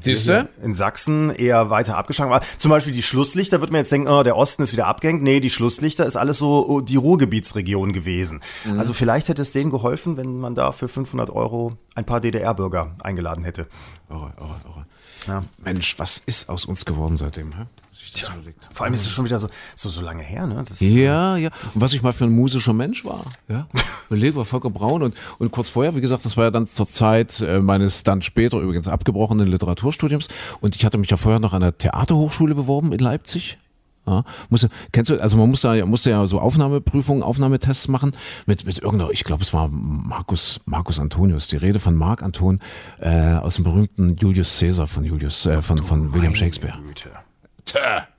in 0.63 0.75
Sachsen 0.75 1.31
eher 1.31 1.71
weiter 1.71 1.97
abgeschlagen. 1.97 2.33
Aber 2.33 2.45
zum 2.59 2.71
Beispiel 2.71 2.93
die 2.93 3.03
Schlusslichter 3.03 3.61
wird 3.61 3.71
man 3.71 3.79
jetzt 3.79 3.93
denken, 3.93 4.09
oh, 4.09 4.23
der 4.25 4.37
Osten 4.37 4.63
ist 4.63 4.73
wieder 4.73 4.87
abgehängt. 4.87 5.23
Nee, 5.23 5.41
die 5.41 5.51
Schlusslichter 5.51 6.05
ist 6.07 6.17
alles 6.17 6.39
so 6.39 6.67
oh, 6.67 6.81
die 6.81 6.97
Ruhrgebietsregion 6.97 7.93
gewesen. 7.93 8.41
Mhm. 8.65 8.79
Also 8.79 8.93
vielleicht 8.93 9.29
hätte 9.29 9.43
es 9.43 9.53
denen 9.53 9.71
geholfen, 9.71 10.17
wenn 10.17 10.39
man 10.39 10.55
da 10.55 10.73
für 10.73 10.89
500 10.89 11.31
Euro 11.31 11.77
ein 11.95 12.05
paar 12.05 12.21
DDR-Bürger 12.21 12.97
eingeladen 13.01 13.45
hätte. 13.45 13.67
Irre, 14.11 14.33
irre, 14.39 14.61
irre. 14.65 14.87
Ja. 15.27 15.45
Mensch, 15.59 15.99
was 15.99 16.23
ist 16.27 16.49
aus 16.49 16.65
uns 16.65 16.85
geworden 16.85 17.17
seitdem? 17.17 17.53
Hä? 17.53 17.67
Tja, 18.13 18.29
vor 18.73 18.85
allem 18.85 18.95
ist 18.95 19.07
es 19.07 19.11
schon 19.11 19.25
wieder 19.25 19.41
so, 19.41 19.49
so, 19.75 19.89
so 19.89 20.01
lange 20.01 20.23
her, 20.23 20.47
ne? 20.47 20.63
Das, 20.69 20.79
ja, 20.79 21.37
ja. 21.37 21.51
Und 21.75 21.81
was 21.81 21.93
ich 21.95 22.03
mal 22.03 22.13
für 22.13 22.25
ein 22.25 22.35
musischer 22.35 22.73
Mensch 22.73 23.05
war. 23.05 23.25
Ja. 23.49 23.67
Leber 24.11 24.45
Volker 24.45 24.71
Braun 24.71 25.03
und, 25.03 25.17
und 25.39 25.51
kurz 25.51 25.69
vorher, 25.69 25.97
wie 25.97 26.01
gesagt, 26.01 26.25
das 26.25 26.37
war 26.37 26.45
ja 26.45 26.51
dann 26.51 26.67
zur 26.67 26.87
Zeit 26.87 27.41
äh, 27.41 27.61
meines 27.61 28.05
dann 28.05 28.23
später 28.23 28.59
übrigens 28.59 28.87
abgebrochenen 28.87 29.49
Literaturstudiums. 29.49 30.29
Und 30.61 30.77
ich 30.77 30.85
hatte 30.85 30.99
mich 30.99 31.11
ja 31.11 31.17
vorher 31.17 31.41
noch 31.41 31.55
an 31.55 31.63
der 31.63 31.77
Theaterhochschule 31.77 32.55
beworben 32.55 32.93
in 32.93 33.01
Leipzig. 33.01 33.59
Ja, 34.07 34.25
musste, 34.51 34.69
kennst 34.93 35.11
du, 35.11 35.21
also 35.21 35.37
man 35.37 35.49
musste, 35.49 35.85
musste 35.87 36.11
ja 36.11 36.27
so 36.27 36.39
Aufnahmeprüfungen, 36.39 37.23
Aufnahmetests 37.23 37.89
machen 37.89 38.13
mit, 38.47 38.67
mit 38.67 38.79
irgendeiner, 38.79 39.11
ich 39.11 39.25
glaube, 39.25 39.43
es 39.43 39.53
war 39.55 39.69
Markus, 39.69 40.61
Markus 40.67 40.99
Antonius, 40.99 41.49
die 41.49 41.57
Rede 41.57 41.79
von 41.79 41.95
Marc 41.95 42.23
Anton 42.23 42.61
äh, 43.01 43.35
aus 43.35 43.55
dem 43.55 43.65
berühmten 43.65 44.17
Julius 44.17 44.59
Caesar 44.59 44.87
von 44.87 45.05
Julius, 45.05 45.47
äh, 45.47 45.63
von, 45.63 45.79
von 45.79 46.13
William 46.13 46.35
Shakespeare. 46.35 46.77
Güte. 46.87 47.11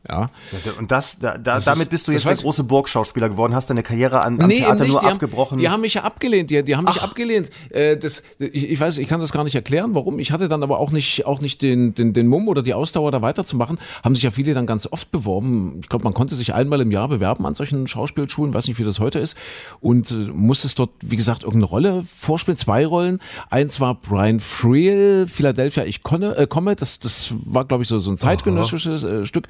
Ja. 0.07 0.29
Und 0.77 0.91
das, 0.91 1.19
da, 1.19 1.37
da, 1.37 1.55
das 1.55 1.65
damit 1.65 1.89
bist 1.89 2.07
du 2.07 2.11
jetzt 2.11 2.25
der 2.25 2.35
große 2.35 2.63
Burgschauspieler 2.63 3.29
geworden, 3.29 3.55
hast 3.55 3.69
deine 3.69 3.81
Karriere 3.81 4.23
an, 4.23 4.39
am 4.39 4.47
nee, 4.47 4.57
Theater 4.57 4.83
nicht. 4.83 4.93
nur 4.93 5.01
die 5.01 5.07
abgebrochen. 5.07 5.51
Haben, 5.51 5.61
die 5.61 5.69
haben 5.69 5.81
mich 5.81 5.95
ja 5.95 6.03
abgelehnt, 6.03 6.49
die, 6.51 6.63
die 6.63 6.75
haben 6.75 6.85
mich 6.85 6.97
Ach. 6.99 7.05
abgelehnt. 7.05 7.49
Äh, 7.69 7.97
das, 7.97 8.21
ich, 8.37 8.69
ich, 8.69 8.79
weiß, 8.79 8.99
ich 8.99 9.07
kann 9.07 9.19
das 9.19 9.31
gar 9.31 9.43
nicht 9.43 9.55
erklären, 9.55 9.95
warum. 9.95 10.19
Ich 10.19 10.31
hatte 10.31 10.47
dann 10.47 10.61
aber 10.61 10.79
auch 10.79 10.91
nicht, 10.91 11.25
auch 11.25 11.41
nicht 11.41 11.61
den, 11.61 11.95
den, 11.95 12.13
den 12.13 12.27
Mumm 12.27 12.47
oder 12.47 12.61
die 12.61 12.73
Ausdauer, 12.73 13.11
da 13.11 13.21
weiterzumachen. 13.21 13.79
Haben 14.03 14.15
sich 14.15 14.23
ja 14.23 14.31
viele 14.31 14.53
dann 14.53 14.67
ganz 14.67 14.87
oft 14.91 15.11
beworben. 15.11 15.79
Ich 15.81 15.89
glaube, 15.89 16.03
man 16.03 16.13
konnte 16.13 16.35
sich 16.35 16.53
einmal 16.53 16.81
im 16.81 16.91
Jahr 16.91 17.07
bewerben 17.07 17.45
an 17.45 17.55
solchen 17.55 17.87
Schauspielschulen, 17.87 18.53
weiß 18.53 18.67
nicht, 18.67 18.79
wie 18.79 18.83
das 18.83 18.99
heute 18.99 19.19
ist. 19.19 19.35
Und 19.79 20.11
äh, 20.11 20.15
musstest 20.15 20.77
dort, 20.77 20.91
wie 21.03 21.15
gesagt, 21.15 21.43
irgendeine 21.43 21.65
Rolle 21.65 22.03
vorspielen, 22.07 22.57
zwei 22.57 22.85
Rollen. 22.85 23.19
Eins 23.49 23.79
war 23.79 23.95
Brian 23.95 24.39
Friel, 24.39 25.25
Philadelphia, 25.25 25.85
ich 25.85 26.03
komme, 26.03 26.35
äh, 26.37 26.45
komme. 26.45 26.75
Das, 26.75 26.99
das 26.99 27.33
war, 27.43 27.65
glaube 27.65 27.83
ich, 27.83 27.89
so, 27.89 27.99
so 27.99 28.11
ein 28.11 28.17
zeitgenössisches 28.17 29.03
äh, 29.03 29.25
Stück. 29.25 29.47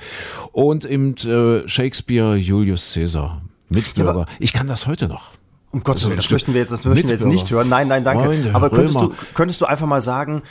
Und 0.52 0.86
im 0.86 1.16
äh, 1.16 1.68
Shakespeare 1.68 2.36
Julius 2.36 2.94
Caesar, 2.94 3.42
Mitbürger. 3.70 4.22
Ja, 4.22 4.36
ich 4.40 4.54
kann 4.54 4.68
das 4.68 4.88
heute 4.88 5.08
noch. 5.08 5.32
Um 5.72 5.84
Gottes 5.84 6.06
Willen, 6.06 6.16
das 6.16 6.32
möchten 6.32 6.54
wir 6.54 6.62
jetzt, 6.62 6.72
das 6.72 6.86
möchten 6.86 7.08
wir 7.08 7.16
jetzt 7.16 7.25
nicht 7.25 7.52
hören. 7.52 7.68
Nein, 7.68 7.90
nein, 7.90 8.04
danke. 8.04 8.24
Freunde, 8.25 8.56
aber 8.56 8.70
könntest 8.70 9.00
du, 9.00 9.14
könntest 9.34 9.60
du 9.60 9.66
einfach 9.66 9.88
mal 9.88 10.00
sagen, 10.00 10.42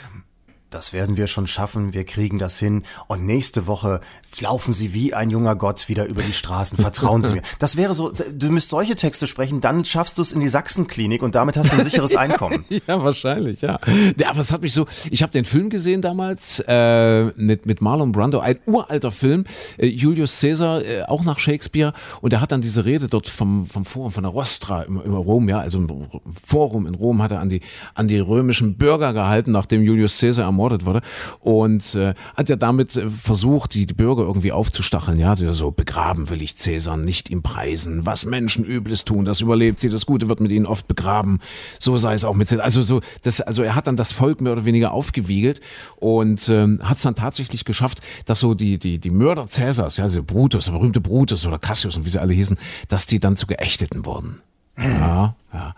das 0.69 0.93
werden 0.93 1.15
wir 1.15 1.27
schon 1.27 1.47
schaffen, 1.47 1.93
wir 1.93 2.03
kriegen 2.03 2.39
das 2.39 2.59
hin. 2.59 2.83
Und 3.07 3.25
nächste 3.25 3.67
Woche 3.67 4.01
laufen 4.41 4.73
Sie 4.73 4.93
wie 4.93 5.13
ein 5.13 5.29
junger 5.29 5.55
Gott 5.55 5.87
wieder 5.87 6.05
über 6.05 6.21
die 6.21 6.33
Straßen, 6.33 6.77
vertrauen 6.77 7.21
Sie 7.21 7.35
mir. 7.35 7.41
Das 7.59 7.77
wäre 7.77 7.93
so, 7.93 8.11
du 8.11 8.49
müsst 8.49 8.69
solche 8.69 8.95
Texte 8.95 9.27
sprechen, 9.27 9.61
dann 9.61 9.85
schaffst 9.85 10.17
du 10.17 10.21
es 10.21 10.33
in 10.33 10.41
die 10.41 10.47
Sachsenklinik 10.47 11.23
und 11.23 11.35
damit 11.35 11.55
hast 11.55 11.71
du 11.71 11.77
ein 11.77 11.83
sicheres 11.83 12.15
Einkommen. 12.15 12.65
ja, 12.69 13.01
wahrscheinlich, 13.03 13.61
ja. 13.61 13.79
ja. 14.17 14.29
Aber 14.29 14.39
es 14.41 14.51
hat 14.51 14.61
mich 14.61 14.73
so, 14.73 14.85
ich 15.09 15.21
habe 15.21 15.31
den 15.31 15.45
Film 15.45 15.69
gesehen 15.69 16.01
damals 16.01 16.63
äh, 16.67 17.25
mit, 17.35 17.65
mit 17.65 17.81
Marlon 17.81 18.11
Brando, 18.11 18.39
ein 18.39 18.59
uralter 18.65 19.11
Film, 19.11 19.45
äh, 19.77 19.87
Julius 19.87 20.39
Caesar, 20.41 20.83
äh, 20.83 21.03
auch 21.03 21.23
nach 21.23 21.39
Shakespeare. 21.39 21.93
Und 22.21 22.33
er 22.33 22.41
hat 22.41 22.51
dann 22.51 22.61
diese 22.61 22.83
Rede 22.85 23.07
dort 23.07 23.27
vom, 23.27 23.67
vom 23.67 23.85
Forum, 23.85 24.11
von 24.11 24.23
der 24.23 24.31
Rostra 24.31 24.83
im, 24.83 25.01
im 25.01 25.13
Rom, 25.13 25.47
ja, 25.47 25.59
also 25.59 25.77
im 25.77 26.07
Forum 26.45 26.87
in 26.87 26.95
Rom 26.95 27.21
hat 27.21 27.31
er 27.31 27.39
an 27.39 27.49
die, 27.49 27.61
an 27.93 28.07
die 28.07 28.19
römischen 28.19 28.75
Bürger 28.75 29.13
gehalten, 29.13 29.51
nachdem 29.51 29.83
Julius 29.83 30.19
Caesar 30.19 30.45
ermordet 30.45 30.54
ermordet 30.55 30.85
wurde. 30.85 31.01
Und 31.39 31.95
äh, 31.95 32.13
hat 32.35 32.49
ja 32.49 32.55
damit 32.55 32.95
äh, 32.95 33.09
versucht, 33.09 33.73
die, 33.73 33.85
die 33.85 33.93
Bürger 33.93 34.23
irgendwie 34.23 34.51
aufzustacheln. 34.51 35.19
Ja, 35.19 35.35
so 35.35 35.71
begraben 35.71 36.29
will 36.29 36.41
ich 36.41 36.55
Cäsar, 36.55 36.97
nicht 36.97 37.29
ihm 37.29 37.43
preisen. 37.43 38.05
Was 38.05 38.25
Menschen 38.25 38.65
Übles 38.65 39.05
tun, 39.05 39.25
das 39.25 39.41
überlebt 39.41 39.79
sie, 39.79 39.89
das 39.89 40.05
Gute 40.05 40.29
wird 40.29 40.39
mit 40.39 40.51
ihnen 40.51 40.65
oft 40.65 40.87
begraben. 40.87 41.39
So 41.79 41.97
sei 41.97 42.13
es 42.13 42.25
auch 42.25 42.35
mit 42.35 42.47
Cäsar. 42.47 42.63
Also 42.63 42.81
so, 42.81 43.01
das, 43.23 43.41
also 43.41 43.63
er 43.63 43.75
hat 43.75 43.87
dann 43.87 43.95
das 43.95 44.11
Volk 44.11 44.41
mehr 44.41 44.53
oder 44.53 44.65
weniger 44.65 44.93
aufgewiegelt 44.93 45.59
und 45.97 46.47
ähm, 46.49 46.79
hat 46.83 46.97
es 46.97 47.03
dann 47.03 47.15
tatsächlich 47.15 47.65
geschafft, 47.65 47.99
dass 48.25 48.39
so 48.39 48.53
die, 48.53 48.77
die, 48.77 48.99
die 48.99 49.11
Mörder 49.11 49.47
Cäsars, 49.47 49.97
ja, 49.97 50.05
also 50.05 50.23
Brutus, 50.23 50.65
der 50.65 50.71
berühmte 50.71 51.01
Brutus 51.01 51.45
oder 51.45 51.59
Cassius 51.59 51.97
und 51.97 52.05
wie 52.05 52.09
sie 52.09 52.21
alle 52.21 52.33
hießen, 52.33 52.57
dass 52.87 53.05
die 53.05 53.19
dann 53.19 53.35
zu 53.35 53.47
Geächteten 53.47 54.05
wurden. 54.05 54.37
Ja, 54.77 55.35
ja. 55.53 55.75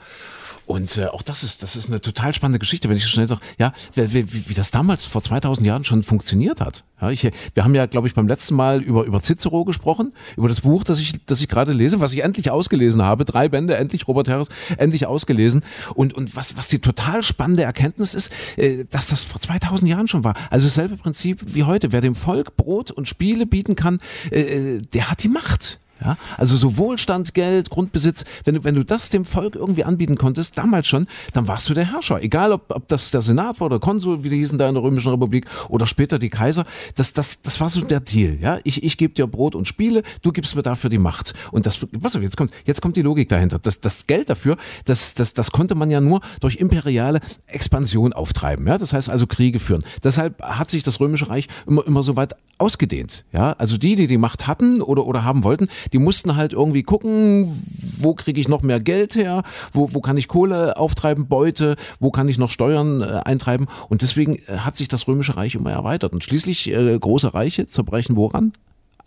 Und 0.68 0.98
äh, 0.98 1.06
auch 1.06 1.22
das 1.22 1.44
ist, 1.44 1.64
das 1.64 1.78
ist 1.78 1.88
eine 1.88 2.02
total 2.02 2.34
spannende 2.34 2.60
Geschichte, 2.60 2.90
wenn 2.90 2.98
ich 2.98 3.04
so 3.04 3.08
schnell 3.08 3.28
sage, 3.30 3.40
ja, 3.58 3.72
wie, 3.96 4.34
wie, 4.34 4.50
wie 4.50 4.54
das 4.54 4.70
damals 4.70 5.06
vor 5.06 5.22
2000 5.24 5.66
Jahren 5.66 5.86
schon 5.86 6.04
funktioniert 6.04 6.60
hat. 6.60 6.84
Ja, 7.02 7.10
ich, 7.10 7.24
wir 7.54 7.64
haben 7.64 7.74
ja, 7.74 7.86
glaube 7.86 8.10
ich, 8.10 8.14
beim 8.14 8.28
letzten 8.28 8.56
Mal 8.56 8.84
über, 8.84 9.06
über 9.06 9.24
Cicero 9.24 9.64
gesprochen, 9.64 10.12
über 10.36 10.50
das 10.50 10.62
Buch, 10.62 10.84
das 10.84 11.00
ich, 11.00 11.14
das 11.26 11.40
ich 11.40 11.48
gerade 11.48 11.72
lese, 11.72 12.02
was 12.02 12.12
ich 12.12 12.22
endlich 12.22 12.52
ausgelesen 12.52 13.02
habe. 13.02 13.24
Drei 13.24 13.48
Bände, 13.48 13.78
endlich 13.78 14.10
Robert 14.10 14.28
Harris, 14.28 14.50
endlich 14.76 15.06
ausgelesen. 15.06 15.64
Und, 15.96 16.14
und 16.14 16.36
was, 16.36 16.58
was 16.58 16.68
die 16.68 16.80
total 16.80 17.24
spannende 17.24 17.64
Erkenntnis 17.64 18.14
ist, 18.14 18.30
äh, 18.58 18.84
dass 18.92 19.08
das 19.08 19.24
vor 19.24 19.40
2000 19.40 19.90
Jahren 19.90 20.10
schon 20.10 20.26
war. 20.26 20.36
Also 20.50 20.68
dasselbe 20.68 20.98
Prinzip 20.98 21.40
wie 21.46 21.64
heute. 21.64 21.94
Wer 21.94 22.02
dem 22.02 22.16
Volk 22.16 22.58
Brot 22.58 22.92
und 22.92 23.08
Spiele 23.08 23.46
bieten 23.46 23.78
kann, 23.78 24.02
äh, 24.32 24.42
äh 24.42 24.82
der 24.82 25.10
hat 25.10 25.24
die 25.24 25.30
Macht. 25.30 25.80
Ja, 26.04 26.18
also 26.38 26.58
so 26.58 26.78
Wohlstand, 26.78 27.34
Geld, 27.34 27.70
Grundbesitz, 27.70 28.24
wenn 28.44 28.56
du, 28.56 28.64
wenn 28.64 28.76
du 28.76 28.84
das 28.84 29.10
dem 29.10 29.26
Volk 29.26 29.56
irgendwie 29.56 29.84
anbieten 29.84 30.18
konntest, 30.18 30.58
damals 30.58 30.88
schon, 30.88 31.08
dann 31.34 31.48
warst 31.48 31.68
du 31.70 31.74
der 31.74 31.92
Herrscher. 31.92 32.22
Egal, 32.22 32.52
ob, 32.52 32.74
ob 32.74 32.88
das 32.88 33.12
der 33.12 33.22
Senat 33.22 33.60
war 33.60 33.66
oder 33.66 33.80
Konsul, 33.80 34.24
wie 34.24 34.30
die 34.30 34.38
hießen 34.38 34.58
da 34.58 34.68
in 34.68 34.76
der 34.76 34.84
Römischen 34.84 35.10
Republik, 35.10 35.46
oder 35.70 35.86
später 35.86 36.20
die 36.20 36.30
Kaiser. 36.30 36.66
Das, 36.96 37.14
das, 37.14 37.42
das 37.42 37.60
war 37.60 37.70
so 37.70 37.82
der 37.82 38.00
Deal. 38.00 38.38
Ja, 38.40 38.60
ich, 38.64 38.84
ich 38.84 38.98
gebe 38.98 39.14
dir 39.14 39.28
Brot 39.28 39.56
und 39.56 39.68
Spiele, 39.68 40.04
du 40.22 40.32
gibst 40.32 40.56
mir 40.56 40.64
dafür 40.64 40.90
die 40.90 41.00
Macht. 41.00 41.34
Und 41.52 41.66
das, 41.66 41.86
was 41.92 42.16
auf, 42.16 42.22
jetzt 42.22 42.38
kommt, 42.38 42.52
jetzt 42.66 42.82
kommt 42.82 42.98
die 42.98 43.02
Logik 43.02 43.30
dahinter. 43.30 43.60
Das, 43.60 43.82
das 43.82 44.08
Geld 44.08 44.30
dafür, 44.30 44.58
das, 44.86 45.14
das, 45.14 45.34
das 45.34 45.52
konnte 45.52 45.76
man 45.76 45.90
ja 45.90 46.02
nur 46.02 46.22
durch 46.40 46.58
imperiale 46.58 47.20
Expansion 47.48 48.14
auftreiben. 48.14 48.68
Ja, 48.68 48.78
das 48.78 48.94
heißt 48.94 49.10
also 49.10 49.28
Kriege 49.28 49.60
führen. 49.60 49.84
Deshalb 50.04 50.42
hat 50.42 50.70
sich 50.70 50.84
das 50.84 51.00
Römische 51.00 51.30
Reich 51.30 51.48
immer, 51.66 51.86
immer 51.86 52.04
so 52.04 52.16
weit 52.16 52.36
ausgedehnt. 52.58 53.26
Ja, 53.32 53.54
also 53.54 53.78
die, 53.78 53.96
die 53.96 54.08
die 54.08 54.18
Macht 54.18 54.48
hatten 54.48 54.82
oder, 54.82 55.06
oder 55.06 55.24
haben 55.24 55.44
wollten, 55.44 55.68
die 55.94 56.00
mussten 56.00 56.36
halt 56.36 56.54
irgendwie 56.54 56.84
gucken, 56.84 57.64
wo 58.00 58.14
kriege 58.14 58.40
ich 58.40 58.48
noch 58.48 58.62
mehr 58.62 58.80
Geld 58.80 59.16
her, 59.16 59.44
wo, 59.74 59.94
wo 59.94 60.02
kann 60.02 60.18
ich 60.18 60.28
Kohle 60.28 60.78
auftreiben, 60.78 61.28
Beute, 61.28 61.76
wo 62.00 62.12
kann 62.12 62.28
ich 62.30 62.38
noch 62.38 62.50
Steuern 62.50 63.02
äh, 63.02 63.22
eintreiben. 63.26 63.68
Und 63.90 64.02
deswegen 64.02 64.36
äh, 64.48 64.60
hat 64.60 64.76
sich 64.76 64.88
das 64.88 65.08
Römische 65.08 65.38
Reich 65.38 65.56
immer 65.56 65.72
erweitert. 65.72 66.14
Und 66.14 66.24
schließlich 66.24 66.72
äh, 66.72 66.98
große 66.98 67.34
Reiche 67.34 67.66
zerbrechen 67.66 68.16
woran? 68.16 68.54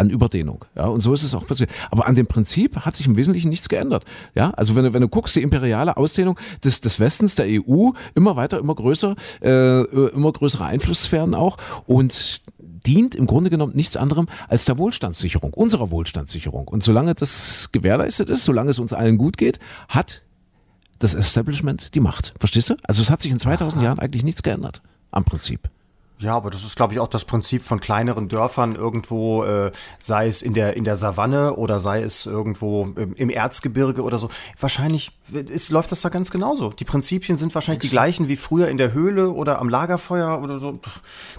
An 0.00 0.10
Überdehnung. 0.10 0.64
Ja, 0.74 0.86
und 0.86 1.02
so 1.02 1.12
ist 1.12 1.22
es 1.22 1.34
auch 1.34 1.46
passiert. 1.46 1.70
Aber 1.90 2.06
an 2.06 2.14
dem 2.14 2.26
Prinzip 2.26 2.74
hat 2.76 2.96
sich 2.96 3.06
im 3.06 3.16
Wesentlichen 3.16 3.50
nichts 3.50 3.68
geändert. 3.68 4.04
Ja, 4.34 4.50
also 4.50 4.74
wenn 4.74 4.84
du, 4.84 4.92
wenn 4.94 5.02
du 5.02 5.08
guckst, 5.08 5.36
die 5.36 5.42
imperiale 5.42 5.96
Ausdehnung 5.96 6.38
des, 6.64 6.80
des 6.80 6.98
Westens, 6.98 7.34
der 7.34 7.46
EU, 7.48 7.90
immer 8.14 8.34
weiter, 8.34 8.58
immer 8.58 8.74
größer, 8.74 9.14
äh, 9.42 9.82
immer 9.82 10.32
größere 10.32 10.64
Einflusssphären 10.64 11.34
auch. 11.34 11.58
Und 11.86 12.42
dient 12.86 13.14
im 13.14 13.26
Grunde 13.26 13.50
genommen 13.50 13.76
nichts 13.76 13.98
anderem 13.98 14.26
als 14.48 14.64
der 14.64 14.78
Wohlstandssicherung, 14.78 15.52
unserer 15.52 15.90
Wohlstandssicherung. 15.90 16.66
Und 16.66 16.82
solange 16.82 17.14
das 17.14 17.68
gewährleistet 17.72 18.30
ist, 18.30 18.44
solange 18.44 18.70
es 18.70 18.78
uns 18.78 18.94
allen 18.94 19.18
gut 19.18 19.36
geht, 19.36 19.58
hat 19.88 20.22
das 20.98 21.12
Establishment 21.12 21.94
die 21.94 22.00
Macht. 22.00 22.32
Verstehst 22.38 22.70
du? 22.70 22.76
Also 22.84 23.02
es 23.02 23.10
hat 23.10 23.20
sich 23.20 23.30
in 23.30 23.38
2000 23.38 23.82
Jahren 23.82 23.98
eigentlich 23.98 24.24
nichts 24.24 24.42
geändert 24.42 24.80
am 25.10 25.24
Prinzip. 25.24 25.68
Ja, 26.20 26.36
aber 26.36 26.50
das 26.50 26.64
ist, 26.64 26.76
glaube 26.76 26.92
ich, 26.92 27.00
auch 27.00 27.08
das 27.08 27.24
Prinzip 27.24 27.64
von 27.64 27.80
kleineren 27.80 28.28
Dörfern 28.28 28.74
irgendwo, 28.74 29.42
äh, 29.44 29.72
sei 29.98 30.26
es 30.28 30.42
in 30.42 30.52
der, 30.52 30.76
in 30.76 30.84
der 30.84 30.96
Savanne 30.96 31.56
oder 31.56 31.80
sei 31.80 32.02
es 32.02 32.26
irgendwo 32.26 32.84
im, 32.94 33.14
im 33.14 33.30
Erzgebirge 33.30 34.02
oder 34.02 34.18
so. 34.18 34.28
Wahrscheinlich 34.58 35.12
ist, 35.32 35.70
läuft 35.70 35.92
das 35.92 36.02
da 36.02 36.10
ganz 36.10 36.30
genauso. 36.30 36.70
Die 36.70 36.84
Prinzipien 36.84 37.38
sind 37.38 37.54
wahrscheinlich 37.54 37.80
die 37.80 37.88
gleichen 37.88 38.28
wie 38.28 38.36
früher 38.36 38.68
in 38.68 38.76
der 38.76 38.92
Höhle 38.92 39.30
oder 39.30 39.60
am 39.60 39.70
Lagerfeuer 39.70 40.42
oder 40.42 40.58
so. 40.58 40.78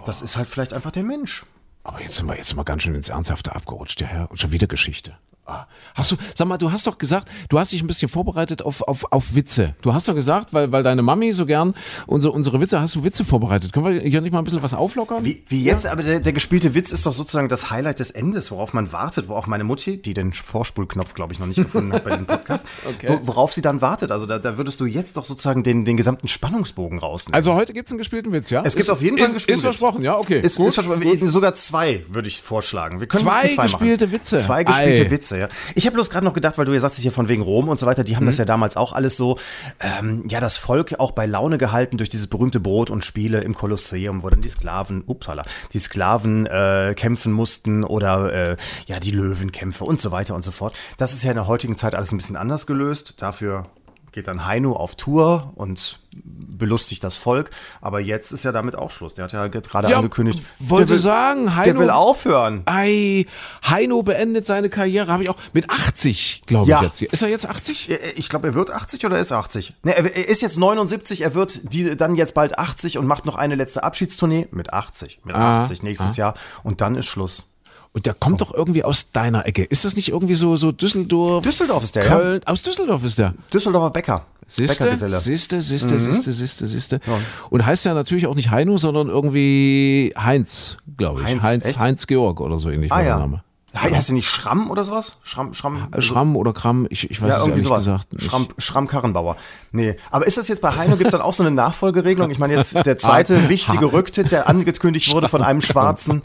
Das 0.04 0.24
ist 0.24 0.36
halt 0.36 0.50
vielleicht 0.50 0.74
einfach 0.74 0.92
der 0.92 1.04
Mensch. 1.04 1.46
Aber 1.84 2.02
jetzt 2.02 2.18
sind 2.18 2.28
wir, 2.28 2.36
jetzt 2.36 2.56
wir 2.56 2.64
ganz 2.64 2.82
schön 2.82 2.96
ins 2.96 3.10
Ernsthafte 3.10 3.56
abgerutscht, 3.56 4.02
ja, 4.02 4.08
Herr. 4.08 4.32
Und 4.32 4.38
schon 4.38 4.52
wieder 4.52 4.68
Geschichte. 4.68 5.16
Ah. 5.52 5.68
Hast 5.96 6.12
du, 6.12 6.16
sag 6.34 6.48
mal, 6.48 6.58
du 6.58 6.72
hast 6.72 6.88
doch 6.88 6.98
gesagt, 6.98 7.30
du 7.50 7.60
hast 7.60 7.72
dich 7.72 7.82
ein 7.82 7.88
bisschen 7.88 8.08
vorbereitet 8.08 8.62
auf, 8.62 8.82
auf, 8.84 9.12
auf 9.12 9.36
Witze. 9.36 9.76
Du 9.82 9.94
hast 9.94 10.08
doch 10.08 10.16
gesagt, 10.16 10.54
weil, 10.54 10.72
weil 10.72 10.84
deine 10.84 11.02
Mami 11.02 11.34
so 11.34 11.46
gern 11.46 11.74
unsere, 12.08 12.34
unsere 12.34 12.62
Witze, 12.62 12.80
hast 12.80 12.96
du 12.96 13.04
Witze 13.04 13.26
vorbereitet. 13.26 13.74
Können 13.74 13.86
wir 13.86 14.02
hier 14.02 14.22
nicht 14.22 14.32
mal 14.32 14.40
ein 14.40 14.46
bisschen 14.46 14.64
was 14.64 14.74
auflockern? 14.74 15.26
Wie, 15.26 15.44
wie 15.48 15.64
jetzt, 15.64 15.86
ja? 15.86 15.92
aber 15.92 16.04
der, 16.04 16.22
der 16.22 16.34
gespielte 16.34 16.74
Witz 16.74 16.92
ist 16.92 17.06
doch 17.06 17.14
sozusagen 17.14 17.50
das 17.50 17.70
Highlight 17.70 18.00
des 18.00 18.12
Endes, 18.12 18.52
worauf 18.52 18.74
man 18.74 18.94
wartet, 18.94 19.28
wo 19.28 19.36
auch 19.36 19.48
meine 19.48 19.64
Mutti, 19.64 20.02
die 20.02 20.14
den 20.14 20.32
Vorspulknopf, 20.32 21.14
glaube 21.14 21.34
ich, 21.34 21.40
noch 21.40 21.48
nicht 21.48 21.58
gefunden 21.62 21.92
hat 21.92 22.04
bei 22.04 22.12
diesem 22.12 22.28
Podcast, 22.28 22.66
okay. 22.88 23.20
worauf 23.24 23.52
sie 23.52 23.62
dann 23.62 23.82
wartet. 23.82 24.12
Also 24.12 24.26
da, 24.26 24.40
da 24.40 24.58
würdest 24.58 24.80
du 24.80 24.86
jetzt 24.86 25.18
doch 25.18 25.26
sozusagen 25.26 25.64
den, 25.64 25.84
den 25.84 25.98
gesamten 25.98 26.28
Spannungsbogen 26.28 27.00
rausnehmen. 27.00 27.36
Also 27.36 27.54
heute 27.54 27.74
gibt 27.74 27.88
es 27.88 27.92
einen 27.92 28.00
gespielten 28.00 28.32
Witz, 28.32 28.50
ja? 28.50 28.64
Es 28.64 28.74
gibt 28.74 28.86
ist, 28.86 28.90
auf 28.90 29.02
jeden 29.02 29.18
Fall 29.18 29.26
einen 29.26 29.34
gespielten 29.34 29.60
Ist 29.60 29.64
versprochen, 29.64 30.04
ja, 30.04 30.18
okay. 30.18 30.40
Ist, 30.40 30.58
ist 30.58 30.74
versprochen. 30.76 31.30
Sogar 31.30 31.54
zwei, 31.56 32.06
würde 32.08 32.28
ich 32.28 32.42
vorschlagen. 32.42 33.00
Wir 33.00 33.08
können 33.08 33.24
zwei, 33.24 33.50
zwei 33.50 33.64
gespielte 33.64 34.06
machen. 34.06 34.20
Witze. 34.20 34.38
Zwei 34.40 34.64
gespielte 34.64 35.06
Ei. 35.06 35.12
Witze, 35.12 35.38
ja. 35.42 35.50
Ich 35.76 35.86
habe 35.86 35.96
bloß 35.96 36.10
gerade 36.10 36.26
noch 36.26 36.34
gedacht, 36.34 36.58
weil 36.58 36.66
du 36.66 36.74
ja 36.74 36.80
sagst, 36.80 36.98
hier 36.98 37.12
von 37.12 37.28
wegen 37.28 37.42
Rom 37.42 37.68
und 37.68 37.80
so 37.80 37.86
weiter, 37.86 38.04
die 38.04 38.16
haben 38.16 38.24
mhm. 38.24 38.28
das 38.28 38.38
ja 38.38 38.46
damals 38.46 38.78
auch 38.78 38.94
alles 38.94 39.18
so, 39.18 39.38
ähm, 39.80 40.26
ja, 40.30 40.40
das 40.40 40.58
Volk 40.58 40.96
auch 41.00 41.12
bei 41.12 41.26
Laune 41.26 41.58
gehalten 41.58 41.98
durch 41.98 42.10
dieses 42.10 42.28
berühmte 42.28 42.60
Brot 42.60 42.90
und 42.90 43.04
Spiele 43.04 43.42
im 43.42 43.56
Kolosseum, 43.56 44.24
wo 44.24 44.30
dann 44.30 44.42
die 44.42 44.50
Sklaven, 44.50 45.04
upsala, 45.06 45.46
die 45.74 45.80
Sklaven 45.80 46.46
äh, 46.46 46.94
kämpfen 46.96 47.32
mussten 47.32 47.84
oder 47.84 48.34
äh, 48.34 48.58
ja, 48.86 49.00
die 49.00 49.12
Löwenkämpfe 49.12 49.84
und 49.84 50.00
so 50.00 50.12
weiter 50.12 50.36
und 50.36 50.44
so 50.44 50.52
fort. 50.52 50.78
Das 50.98 51.14
ist 51.14 51.24
ja 51.24 51.32
in 51.32 51.38
der 51.38 51.48
heutigen 51.48 51.78
Zeit 51.78 51.96
alles 51.96 52.12
ein 52.12 52.18
bisschen 52.18 52.38
anders 52.38 52.68
gelöst. 52.68 53.16
Dafür 53.18 53.66
geht 54.12 54.28
dann 54.28 54.46
Heino 54.46 54.74
auf 54.76 54.96
Tour 54.96 55.54
und 55.56 56.00
belustigt 56.14 57.04
das 57.04 57.16
Volk. 57.16 57.52
Aber 57.80 58.00
jetzt 58.00 58.32
ist 58.32 58.44
ja 58.44 58.52
damit 58.52 58.76
auch 58.76 58.92
Schluss. 58.92 59.14
Der 59.14 59.24
hat 59.24 59.32
ja 59.32 59.48
gerade 59.48 59.90
ja, 59.90 59.98
angekündigt. 59.98 60.42
Wollte 60.60 60.90
will, 60.90 61.00
sagen, 61.00 61.56
Heino. 61.56 61.64
Der 61.64 61.80
will 61.80 61.90
aufhören. 61.90 62.64
Ei, 62.66 63.26
Heino 63.66 64.04
beendet 64.04 64.46
seine 64.46 64.70
Karriere, 64.70 65.12
habe 65.12 65.24
ich 65.24 65.30
auch 65.30 65.38
mit 65.54 65.70
80, 65.70 66.44
glaube 66.46 66.70
ja. 66.70 66.78
ich 66.78 66.84
jetzt 66.84 66.98
hier. 67.00 67.14
Ist 67.14 67.22
er 67.22 67.30
jetzt 67.30 67.48
80? 67.48 67.90
Ich 68.16 68.30
glaube, 68.30 68.48
er 68.48 68.54
wird 68.54 68.72
80 68.72 69.06
oder 69.06 69.20
ist 69.20 69.32
80? 69.32 69.74
Ne, 69.84 69.96
er 69.96 70.28
ist 70.28 70.42
jetzt 70.42 70.58
79, 70.58 71.22
er 71.22 71.34
wird 71.34 71.74
die, 71.74 71.96
dann 71.96 72.16
jetzt 72.16 72.34
bald 72.34 72.60
80 72.60 72.98
und 72.98 73.08
macht 73.08 73.26
noch 73.26 73.36
eine 73.36 73.56
letzte 73.56 73.84
Abschiedstournee 73.84 74.48
mit 74.52 74.74
80. 74.74 75.22
Mit 75.24 75.36
ah, 75.36 75.62
80 75.62 75.84
nächstes 75.84 76.14
ah. 76.14 76.18
Jahr. 76.18 76.34
Und 76.64 76.82
dann 76.82 76.96
ist 76.96 77.06
Schluss. 77.06 77.46
Und 77.94 78.06
der 78.06 78.14
kommt 78.14 78.42
oh. 78.42 78.46
doch 78.46 78.54
irgendwie 78.54 78.84
aus 78.84 79.12
deiner 79.12 79.46
Ecke. 79.46 79.64
Ist 79.64 79.84
das 79.84 79.96
nicht 79.96 80.10
irgendwie 80.10 80.36
so, 80.36 80.56
so 80.56 80.72
Düsseldorf? 80.72 81.44
Düsseldorf 81.44 81.84
ist 81.84 81.96
der, 81.96 82.06
Köln? 82.06 82.42
Ja. 82.46 82.52
Aus 82.52 82.64
Düsseldorf 82.64 83.04
ist 83.04 83.18
der. 83.18 83.34
Düsseldorfer 83.54 83.90
Bäcker. 83.90 84.26
Siehste, 84.48 84.98
siehste, 84.98 85.62
siehste, 85.62 86.00
siehste, 86.00 86.34
siehste, 86.34 86.68
siehste. 86.68 87.02
Und 87.50 87.66
heißt 87.66 87.86
ja 87.86 87.94
natürlich 87.94 88.28
auch 88.28 88.36
nicht 88.36 88.50
Heino, 88.50 88.78
sondern 88.78 89.08
irgendwie 89.08 90.14
Heinz, 90.18 90.76
glaube 90.98 91.22
ich. 91.22 91.28
Heinz, 91.28 91.44
Heinz, 91.44 91.80
Heinz, 91.80 92.08
Georg 92.08 92.42
oder 92.42 92.58
so 92.58 92.70
ähnlich 92.70 92.92
ah, 92.92 92.96
war 92.96 93.02
der 93.02 93.12
ja. 93.12 93.20
Name. 93.20 93.44
Heißt 93.74 94.10
der 94.10 94.16
nicht 94.16 94.28
Schramm 94.28 94.70
oder 94.70 94.84
sowas? 94.84 95.18
Schramm, 95.24 95.54
Schramm, 95.54 95.88
Schramm 96.00 96.36
oder 96.36 96.52
Kram, 96.52 96.88
ich, 96.90 97.10
ich 97.10 97.22
weiß 97.22 97.30
ja, 97.30 97.38
es 97.38 97.44
irgendwie 97.44 97.62
sowas. 97.62 97.86
gesagt. 97.86 98.08
Schramm, 98.18 98.48
Schramm 98.58 98.88
Karrenbauer. 98.88 99.38
Nee, 99.72 99.96
aber 100.10 100.28
ist 100.28 100.38
das 100.38 100.50
jetzt 100.50 100.62
bei 100.62 100.76
Heino, 100.76 100.98
gibt 100.98 101.08
es 101.08 101.12
dann 101.12 101.22
auch 101.22 101.34
so 101.34 101.44
eine 101.44 101.52
Nachfolgeregelung? 101.56 102.30
Ich 102.32 102.40
meine, 102.40 102.54
jetzt 102.56 102.86
der 102.86 102.98
zweite 102.98 103.48
wichtige 103.50 103.94
Rücktritt, 103.94 104.32
der 104.32 104.50
angekündigt 104.50 105.14
wurde 105.14 105.30
von 105.30 105.42
einem 105.42 105.62
Schwarzen. 105.62 106.22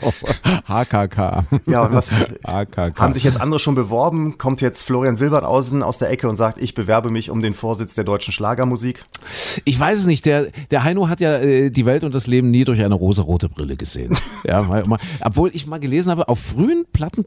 HKK. 0.66 1.44
Ja, 1.66 1.92
was 1.92 2.12
HKK. 2.46 2.94
haben 2.98 3.12
sich 3.12 3.22
jetzt 3.22 3.40
andere 3.40 3.61
schon 3.61 3.76
beworben? 3.76 4.38
Kommt 4.38 4.61
jetzt 4.61 4.82
Florian 4.82 5.16
Silbertausen 5.16 5.85
aus 5.85 5.98
der 5.98 6.11
Ecke 6.11 6.28
und 6.28 6.37
sagt, 6.37 6.61
ich 6.61 6.74
bewerbe 6.74 7.11
mich 7.11 7.30
um 7.30 7.42
den 7.42 7.54
Vorsitz 7.54 7.94
der 7.94 8.04
deutschen 8.04 8.32
Schlagermusik? 8.32 9.04
Ich 9.64 9.78
weiß 9.78 10.00
es 10.00 10.06
nicht. 10.06 10.26
Der, 10.26 10.48
der 10.72 10.82
Heino 10.82 11.09
hat 11.09 11.20
ja 11.20 11.35
äh, 11.37 11.70
die 11.70 11.87
Welt 11.87 12.02
und 12.02 12.14
das 12.14 12.26
Leben 12.26 12.50
nie 12.50 12.64
durch 12.64 12.82
eine 12.82 12.94
rosarote 12.94 13.48
Brille 13.48 13.76
gesehen. 13.76 14.16
ja, 14.44 14.68
weil, 14.68 14.85
obwohl 15.24 15.50
ich 15.54 15.66
mal 15.66 15.78
gelesen 15.78 16.11
habe, 16.11 16.28
auf 16.28 16.40
frühen 16.40 16.85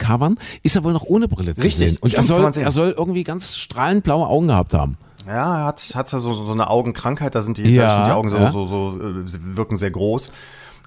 Plattencovern 0.10 0.38
ist 0.64 0.76
er 0.76 0.84
wohl 0.84 0.94
noch 0.94 1.04
ohne 1.04 1.28
Brille 1.28 1.54
zu 1.54 1.62
Richtig, 1.62 1.90
sehen. 1.90 1.98
Und 2.02 2.14
er 2.14 2.24
soll, 2.24 2.44
er 2.44 2.72
soll 2.72 2.96
irgendwie 2.98 3.24
ganz 3.24 3.56
strahlend 3.56 4.04
blaue 4.04 4.28
Augen 4.28 4.48
gehabt 4.48 4.74
haben. 4.74 4.98
Ja, 5.28 5.60
er 5.60 5.66
hat, 5.66 5.92
hat 5.96 6.10
so, 6.10 6.20
so 6.20 6.52
eine 6.52 6.70
Augenkrankheit, 6.70 7.36
da 7.36 7.42
sind 7.42 7.58
die, 7.58 7.76
ja, 7.76 7.96
sind 7.96 8.08
die 8.08 8.12
Augen 8.12 8.30
so, 8.30 8.38
ja. 8.38 8.52
so, 8.52 8.66
so, 8.66 8.98
äh, 9.00 9.56
wirken 9.56 9.76
sehr 9.76 9.92
groß. 9.92 10.32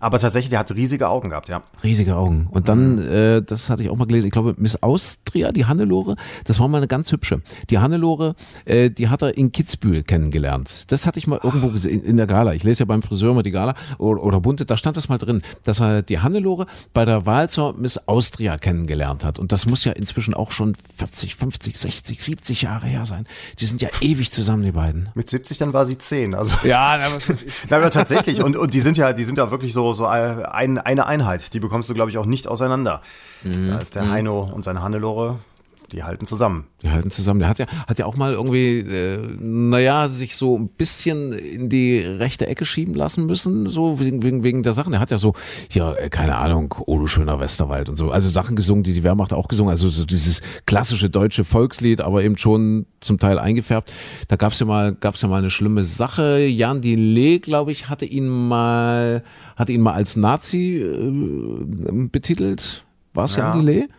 Aber 0.02 0.18
tatsächlich, 0.18 0.50
der 0.50 0.58
hat 0.58 0.74
riesige 0.74 1.08
Augen 1.08 1.30
gehabt, 1.30 1.48
ja. 1.48 1.62
Riesige 1.84 2.16
Augen. 2.16 2.48
Und 2.50 2.68
dann, 2.68 2.96
mhm. 2.96 3.08
äh, 3.08 3.40
das 3.40 3.70
hatte 3.70 3.84
ich 3.84 3.88
auch 3.88 3.94
mal 3.94 4.06
gelesen, 4.06 4.26
ich 4.26 4.32
glaube, 4.32 4.56
Miss 4.58 4.82
Austria, 4.82 5.52
die 5.52 5.64
Hannelore, 5.66 6.16
das 6.44 6.58
war 6.58 6.66
mal 6.66 6.78
eine 6.78 6.88
ganz 6.88 7.12
hübsche. 7.12 7.40
Die 7.70 7.78
Hannelore, 7.78 8.34
äh, 8.64 8.90
die 8.90 9.08
hat 9.08 9.22
er 9.22 9.38
in 9.38 9.52
Kitzbühel 9.52 10.02
kennengelernt. 10.02 10.90
Das 10.90 11.06
hatte 11.06 11.20
ich 11.20 11.28
mal 11.28 11.38
irgendwo 11.40 11.68
gesehen, 11.68 12.02
in 12.02 12.16
der 12.16 12.26
Gala. 12.26 12.52
Ich 12.52 12.64
lese 12.64 12.80
ja 12.80 12.86
beim 12.86 13.04
Friseur 13.04 13.32
mal 13.32 13.44
die 13.44 13.52
Gala 13.52 13.76
oder, 13.98 14.24
oder 14.24 14.40
Bunte, 14.40 14.66
da 14.66 14.76
stand 14.76 14.96
das 14.96 15.08
mal 15.08 15.18
drin, 15.18 15.40
dass 15.62 15.80
er 15.80 16.02
die 16.02 16.18
Hannelore 16.18 16.66
bei 16.92 17.04
der 17.04 17.24
Wahl 17.24 17.48
zur 17.48 17.78
Miss 17.78 18.08
Austria 18.08 18.58
kennengelernt 18.58 19.24
hat. 19.24 19.38
Und 19.38 19.52
das 19.52 19.66
muss 19.66 19.84
ja 19.84 19.92
inzwischen 19.92 20.34
auch 20.34 20.50
schon 20.50 20.74
40, 20.96 21.36
50, 21.36 21.78
60, 21.78 22.24
70 22.24 22.62
Jahre 22.62 22.88
her 22.88 23.06
sein. 23.06 23.24
Die 23.60 23.66
sind 23.66 23.80
ja 23.80 23.88
ewig 24.00 24.32
zusammen, 24.32 24.64
die 24.64 24.72
beiden. 24.72 25.10
Mit 25.14 25.30
70 25.30 25.58
dann 25.58 25.72
war 25.72 25.84
sie 25.84 25.96
10. 25.96 26.34
Also 26.34 26.66
ja, 26.66 26.98
aber 27.70 27.90
tatsächlich. 27.92 28.42
Und, 28.42 28.56
und 28.56 28.74
die 28.74 28.80
sind 28.80 28.96
ja, 28.96 29.12
die 29.12 29.22
sind 29.22 29.38
ja 29.38 29.52
wirklich 29.52 29.72
so 29.72 29.91
so, 29.92 30.06
ein, 30.06 30.78
eine 30.78 31.06
Einheit. 31.06 31.54
Die 31.54 31.60
bekommst 31.60 31.88
du, 31.90 31.94
glaube 31.94 32.10
ich, 32.10 32.18
auch 32.18 32.26
nicht 32.26 32.48
auseinander. 32.48 33.02
Mhm. 33.42 33.68
Da 33.68 33.78
ist 33.78 33.94
der 33.94 34.04
mhm. 34.04 34.10
Heino 34.10 34.50
und 34.52 34.62
seine 34.62 34.82
Hannelore 34.82 35.38
die 35.92 36.02
halten 36.02 36.24
zusammen. 36.24 36.66
Die 36.82 36.90
halten 36.90 37.10
zusammen. 37.10 37.40
Der 37.40 37.48
hat 37.48 37.58
ja, 37.58 37.66
hat 37.86 37.98
ja 37.98 38.06
auch 38.06 38.16
mal 38.16 38.32
irgendwie, 38.32 38.78
äh, 38.78 39.18
naja, 39.38 40.08
sich 40.08 40.36
so 40.36 40.58
ein 40.58 40.68
bisschen 40.68 41.32
in 41.32 41.68
die 41.68 41.98
rechte 41.98 42.46
Ecke 42.46 42.64
schieben 42.64 42.94
lassen 42.94 43.26
müssen, 43.26 43.68
so 43.68 44.00
wegen, 44.00 44.22
wegen, 44.22 44.42
wegen 44.42 44.62
der 44.62 44.72
Sachen. 44.72 44.94
Er 44.94 45.00
hat 45.00 45.10
ja 45.10 45.18
so, 45.18 45.34
ja, 45.70 45.92
äh, 45.94 46.08
keine 46.08 46.36
Ahnung, 46.36 46.74
Olo 46.86 47.06
schöner 47.06 47.38
Westerwald 47.40 47.88
und 47.88 47.96
so. 47.96 48.10
Also 48.10 48.30
Sachen 48.30 48.56
gesungen, 48.56 48.82
die 48.84 48.94
die 48.94 49.04
Wehrmacht 49.04 49.32
auch 49.32 49.48
gesungen. 49.48 49.70
Also 49.70 49.90
so 49.90 50.04
dieses 50.06 50.40
klassische 50.66 51.10
deutsche 51.10 51.44
Volkslied, 51.44 52.00
aber 52.00 52.24
eben 52.24 52.38
schon 52.38 52.86
zum 53.00 53.18
Teil 53.18 53.38
eingefärbt. 53.38 53.92
Da 54.28 54.36
gab's 54.36 54.58
ja 54.58 54.66
mal, 54.66 54.94
gab's 54.94 55.20
ja 55.20 55.28
mal 55.28 55.38
eine 55.38 55.50
schlimme 55.50 55.84
Sache. 55.84 56.38
Jan 56.46 56.80
Dillet, 56.80 57.42
glaube 57.42 57.72
ich, 57.72 57.90
hatte 57.90 58.06
ihn 58.06 58.28
mal, 58.28 59.22
hatte 59.56 59.72
ihn 59.72 59.82
mal 59.82 59.92
als 59.92 60.16
Nazi 60.16 60.78
äh, 60.78 62.08
betitelt. 62.08 62.84
War 63.12 63.24
es 63.24 63.36
ja. 63.36 63.52
Jan 63.52 63.60
Dillet? 63.60 63.90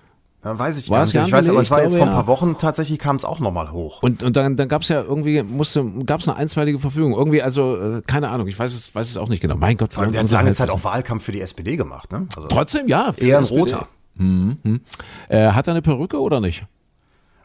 Ja, 0.43 0.59
weiß 0.59 0.77
ich 0.77 0.89
gar 0.89 1.01
nicht. 1.01 1.15
Ich 1.15 1.31
weiß, 1.31 1.49
aber 1.49 1.61
es 1.61 1.71
war 1.71 1.81
jetzt 1.81 1.95
vor 1.95 2.05
ein 2.05 2.13
paar 2.13 2.27
Wochen 2.27 2.57
tatsächlich 2.57 2.99
kam 2.99 3.15
es 3.15 3.23
auch 3.23 3.39
nochmal 3.39 3.71
hoch. 3.71 4.03
Und, 4.03 4.23
und 4.23 4.35
dann, 4.35 4.57
dann 4.57 4.67
gab 4.67 4.81
es 4.81 4.89
ja 4.89 5.01
irgendwie, 5.01 5.41
musste, 5.41 5.85
gab 6.05 6.19
es 6.19 6.27
eine 6.27 6.37
einstweilige 6.37 6.79
Verfügung. 6.79 7.13
Irgendwie, 7.13 7.41
also, 7.41 7.77
äh, 7.77 8.01
keine 8.05 8.29
Ahnung, 8.29 8.47
ich 8.47 8.59
weiß 8.59 8.73
es, 8.73 8.93
weiß 8.93 9.09
es 9.09 9.17
auch 9.17 9.29
nicht 9.29 9.41
genau. 9.41 9.55
Mein 9.55 9.77
Gott, 9.77 9.93
vor 9.93 10.05
Der 10.05 10.21
hat 10.21 10.31
lange 10.31 10.53
Zeit 10.53 10.69
auch 10.69 10.83
Wahlkampf 10.83 11.23
für 11.23 11.31
die 11.31 11.41
SPD 11.41 11.77
gemacht, 11.77 12.11
ne? 12.11 12.27
Also 12.35 12.49
Trotzdem, 12.49 12.87
ja. 12.87 13.13
Eher 13.17 13.37
ein 13.37 13.45
roter. 13.45 13.87
Mhm. 14.15 14.57
mhm. 14.63 14.81
Äh, 15.29 15.51
hat 15.51 15.67
er 15.67 15.73
eine 15.73 15.81
Perücke 15.81 16.19
oder 16.19 16.39
nicht? 16.39 16.65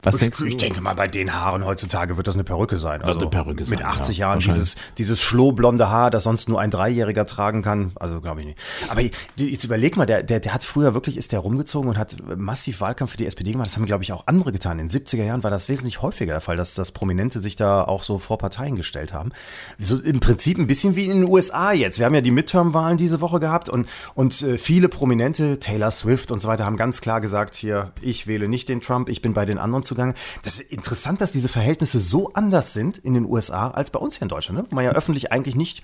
Was 0.03 0.17
ich, 0.17 0.21
denkst 0.21 0.39
du? 0.39 0.45
Ich 0.45 0.57
denke 0.57 0.81
mal, 0.81 0.95
bei 0.95 1.09
den 1.09 1.35
Haaren 1.35 1.65
heutzutage 1.65 2.17
wird 2.17 2.27
das 2.27 2.35
eine 2.35 2.45
Perücke 2.45 2.79
sein. 2.79 3.03
Also 3.03 3.21
eine 3.21 3.31
Perücke 3.31 3.65
sein, 3.65 3.79
mit 3.79 3.85
80 3.85 4.19
ja, 4.19 4.29
Jahren 4.29 4.41
dieses, 4.41 4.77
dieses 4.97 5.21
schlohblonde 5.21 5.91
Haar, 5.91 6.11
das 6.11 6.23
sonst 6.23 6.49
nur 6.49 6.61
ein 6.61 6.71
Dreijähriger 6.71 7.27
tragen 7.27 7.63
kann. 7.63 7.93
Also 7.97 8.21
glaube 8.21 8.41
ich 8.41 8.47
nicht. 8.47 8.59
Aber 8.89 9.01
jetzt 9.37 9.65
überleg 9.65 9.97
mal, 9.97 10.07
der, 10.07 10.23
der, 10.23 10.41
der 10.41 10.55
hat 10.55 10.63
früher 10.63 10.95
wirklich, 10.95 11.17
ist 11.17 11.33
der 11.33 11.41
rumgezogen 11.41 11.91
und 11.91 11.99
hat 11.99 12.17
massiv 12.37 12.81
Wahlkampf 12.81 13.13
für 13.13 13.17
die 13.17 13.27
SPD 13.27 13.53
gemacht. 13.53 13.67
Das 13.67 13.77
haben, 13.77 13.87
glaube 13.87 14.05
ich, 14.05 14.13
auch 14.13 14.27
andere 14.27 14.53
getan. 14.53 14.79
In 14.79 14.87
den 14.87 15.03
70er 15.03 15.25
Jahren 15.25 15.43
war 15.43 15.51
das 15.51 15.69
wesentlich 15.69 16.01
häufiger 16.01 16.33
der 16.33 16.41
Fall, 16.41 16.57
dass, 16.57 16.75
dass 16.75 16.93
Prominente 16.93 17.41
sich 17.41 17.57
da 17.57 17.83
auch 17.83 18.05
so 18.05 18.19
vor 18.19 18.39
Parteien 18.39 18.77
gestellt 18.77 19.13
haben. 19.13 19.33
So 19.79 19.99
im 19.99 20.21
Prinzip 20.21 20.59
ein 20.59 20.69
bisschen 20.69 20.95
wie 20.95 21.07
in 21.07 21.23
den 21.23 21.25
USA 21.25 21.73
jetzt. 21.73 21.99
Wir 21.99 22.07
haben 22.07 22.15
ja 22.15 22.21
die 22.21 22.31
Midterm-Wahlen 22.31 22.99
diese 22.99 23.21
Woche 23.21 23.41
gehabt 23.41 23.69
und, 23.69 23.89
und 24.15 24.41
äh, 24.43 24.59
viele 24.59 24.89
Prominente, 24.89 25.59
Taylor 25.59 25.91
Swift 25.91 26.31
und 26.31 26.41
so 26.41 26.49
weiter, 26.49 26.65
haben 26.65 26.77
ganz 26.77 27.01
klar 27.01 27.21
gesagt, 27.21 27.57
hier, 27.57 27.91
ich 28.01 28.27
wähle 28.27 28.49
nicht 28.49 28.69
den 28.69 28.81
Trump, 28.81 29.09
ich 29.09 29.23
bin 29.23 29.33
bei 29.33 29.45
den 29.45 29.59
anderen 29.59 29.83
zugange. 29.89 30.15
Das 30.43 30.61
ist 30.61 30.71
interessant, 30.71 31.21
dass 31.21 31.33
diese 31.33 31.49
Verhältnisse 31.49 31.99
so 31.99 32.33
anders 32.35 32.75
sind 32.75 32.99
in 32.99 33.15
den 33.15 33.25
USA 33.25 33.71
als 33.71 33.91
bei 33.91 33.99
uns 33.99 34.17
hier 34.17 34.23
in 34.23 34.29
Deutschland, 34.29 34.61
ne? 34.61 34.67
wo 34.71 34.75
man 34.75 34.85
ja 34.85 34.93
öffentlich 34.93 35.33
eigentlich 35.33 35.57
nicht 35.57 35.83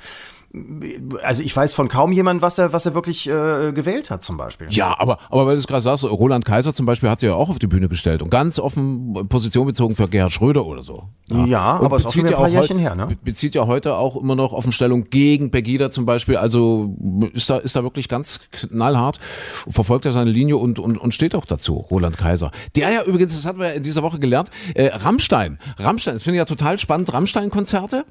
also 1.23 1.43
ich 1.43 1.55
weiß 1.55 1.75
von 1.75 1.89
kaum 1.89 2.13
jemandem, 2.13 2.43
was 2.43 2.59
er, 2.59 2.73
was 2.73 2.87
er 2.87 2.95
wirklich 2.95 3.29
äh, 3.29 3.73
gewählt 3.73 4.11
hat 4.11 4.23
zum 4.23 4.37
Beispiel. 4.37 4.69
Ja, 4.71 4.99
aber, 4.99 5.19
aber 5.29 5.47
weil 5.47 5.55
du 5.55 5.61
es 5.61 5.67
gerade 5.67 5.83
sagst, 5.83 6.05
Roland 6.05 6.45
Kaiser 6.45 6.73
zum 6.73 6.87
Beispiel 6.87 7.11
hat 7.11 7.21
sich 7.21 7.29
ja 7.29 7.35
auch 7.35 7.49
auf 7.51 7.59
die 7.59 7.67
Bühne 7.67 7.89
gestellt 7.89 8.23
und 8.23 8.31
ganz 8.31 8.59
offen 8.59 9.29
Position 9.29 9.67
bezogen 9.67 9.97
für 9.97 10.07
Gerhard 10.07 10.33
Schröder 10.33 10.65
oder 10.65 10.83
so. 10.83 11.09
Ja, 11.29 11.45
ja 11.45 11.61
aber 11.61 11.97
es 11.97 12.03
ist 12.03 12.09
auch 12.09 12.13
schon 12.13 12.27
ein 12.27 12.33
paar 12.33 12.49
Jährchen 12.49 12.79
her, 12.79 12.95
ne? 12.95 13.17
Bezieht 13.25 13.55
ja 13.55 13.67
heute 13.67 13.97
auch 13.97 14.17
immer 14.17 14.37
noch 14.37 14.53
Offenstellung 14.53 15.05
gegen 15.05 15.51
Pegida 15.51 15.91
zum 15.91 16.07
Beispiel, 16.07 16.37
also 16.37 16.95
ist 17.33 17.51
da, 17.51 17.57
ist 17.59 17.75
da 17.75 17.83
wirklich 17.83 18.09
ganz 18.09 18.41
knallhart, 18.53 19.19
verfolgt 19.69 20.07
er 20.07 20.13
seine 20.13 20.31
Linie 20.31 20.57
und, 20.57 20.79
und, 20.79 20.99
und 20.99 21.15
steht 21.15 21.35
auch 21.35 21.47
dazu, 21.47 21.75
Roland 21.75 22.17
Kaiser. 22.17 22.53
Der 22.77 22.91
ja 22.91 23.03
übrigens, 23.03 23.35
das 23.35 23.45
hatten 23.45 23.59
wir 23.59 23.75
in 23.75 23.83
dieser 23.83 24.03
Woche 24.03 24.21
gelernt, 24.21 24.51
äh, 24.75 24.87
Rammstein, 24.87 25.59
Rammstein, 25.79 26.15
das 26.15 26.23
finde 26.23 26.37
ich 26.37 26.41
ja 26.41 26.45
total 26.45 26.79
spannend, 26.79 27.13
Rammstein-Konzerte, 27.13 28.05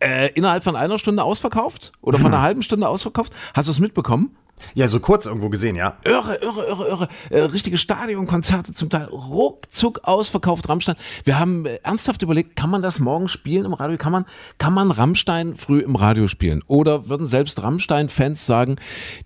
äh, 0.00 0.32
innerhalb 0.32 0.64
von 0.64 0.76
einer 0.76 0.98
Stunde 0.98 1.22
ausverkauft 1.22 1.92
oder 2.00 2.18
von 2.18 2.32
einer 2.32 2.42
halben 2.42 2.62
Stunde 2.62 2.88
ausverkauft. 2.88 3.32
Hast 3.54 3.68
du 3.68 3.72
es 3.72 3.80
mitbekommen? 3.80 4.36
Ja, 4.74 4.88
so 4.88 5.00
kurz 5.00 5.26
irgendwo 5.26 5.48
gesehen, 5.48 5.76
ja. 5.76 5.96
Irre, 6.04 6.36
irre, 6.36 6.66
irre, 6.66 6.88
irre. 6.88 7.08
Äh, 7.30 7.40
richtige 7.40 7.78
Stadionkonzerte 7.78 8.72
zum 8.72 8.90
Teil 8.90 9.04
ruckzuck 9.04 10.00
ausverkauft, 10.04 10.68
Rammstein. 10.68 10.96
Wir 11.24 11.38
haben 11.38 11.66
äh, 11.66 11.76
ernsthaft 11.82 12.22
überlegt, 12.22 12.56
kann 12.56 12.70
man 12.70 12.82
das 12.82 13.00
morgen 13.00 13.28
spielen 13.28 13.64
im 13.64 13.74
Radio? 13.74 13.96
Kann 13.96 14.12
man, 14.12 14.26
kann 14.58 14.74
man 14.74 14.90
Rammstein 14.90 15.56
früh 15.56 15.80
im 15.80 15.96
Radio 15.96 16.26
spielen? 16.26 16.62
Oder 16.66 17.08
würden 17.08 17.26
selbst 17.26 17.62
Rammstein-Fans 17.62 18.46
sagen, 18.46 18.76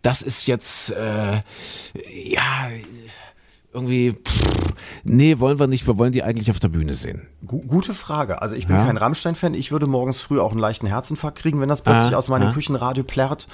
das 0.03 0.23
ist 0.23 0.47
jetzt, 0.47 0.93
äh, 0.93 1.43
ja, 2.13 2.69
irgendwie, 3.75 4.13
pff, 4.13 4.75
nee, 5.05 5.39
wollen 5.39 5.59
wir 5.59 5.67
nicht, 5.67 5.87
wir 5.87 5.99
wollen 5.99 6.13
die 6.13 6.23
eigentlich 6.23 6.51
auf 6.51 6.61
der 6.61 6.69
Bühne 6.69 6.95
sehen. 6.95 7.27
Gute 7.47 7.95
Frage. 7.95 8.41
Also 8.41 8.55
ich 8.55 8.67
bin 8.67 8.77
ja. 8.77 8.85
kein 8.85 8.97
Rammstein-Fan. 8.97 9.55
Ich 9.55 9.73
würde 9.73 9.87
morgens 9.87 10.21
früh 10.21 10.41
auch 10.41 10.53
einen 10.53 10.61
leichten 10.61 10.87
Herzinfarkt 10.87 11.39
kriegen, 11.39 11.61
wenn 11.61 11.69
das 11.69 11.83
plötzlich 11.83 12.15
ah, 12.15 12.19
aus 12.19 12.29
meinem 12.29 12.49
ah. 12.49 12.53
Küchenradio 12.53 13.05
plärrt. 13.05 13.49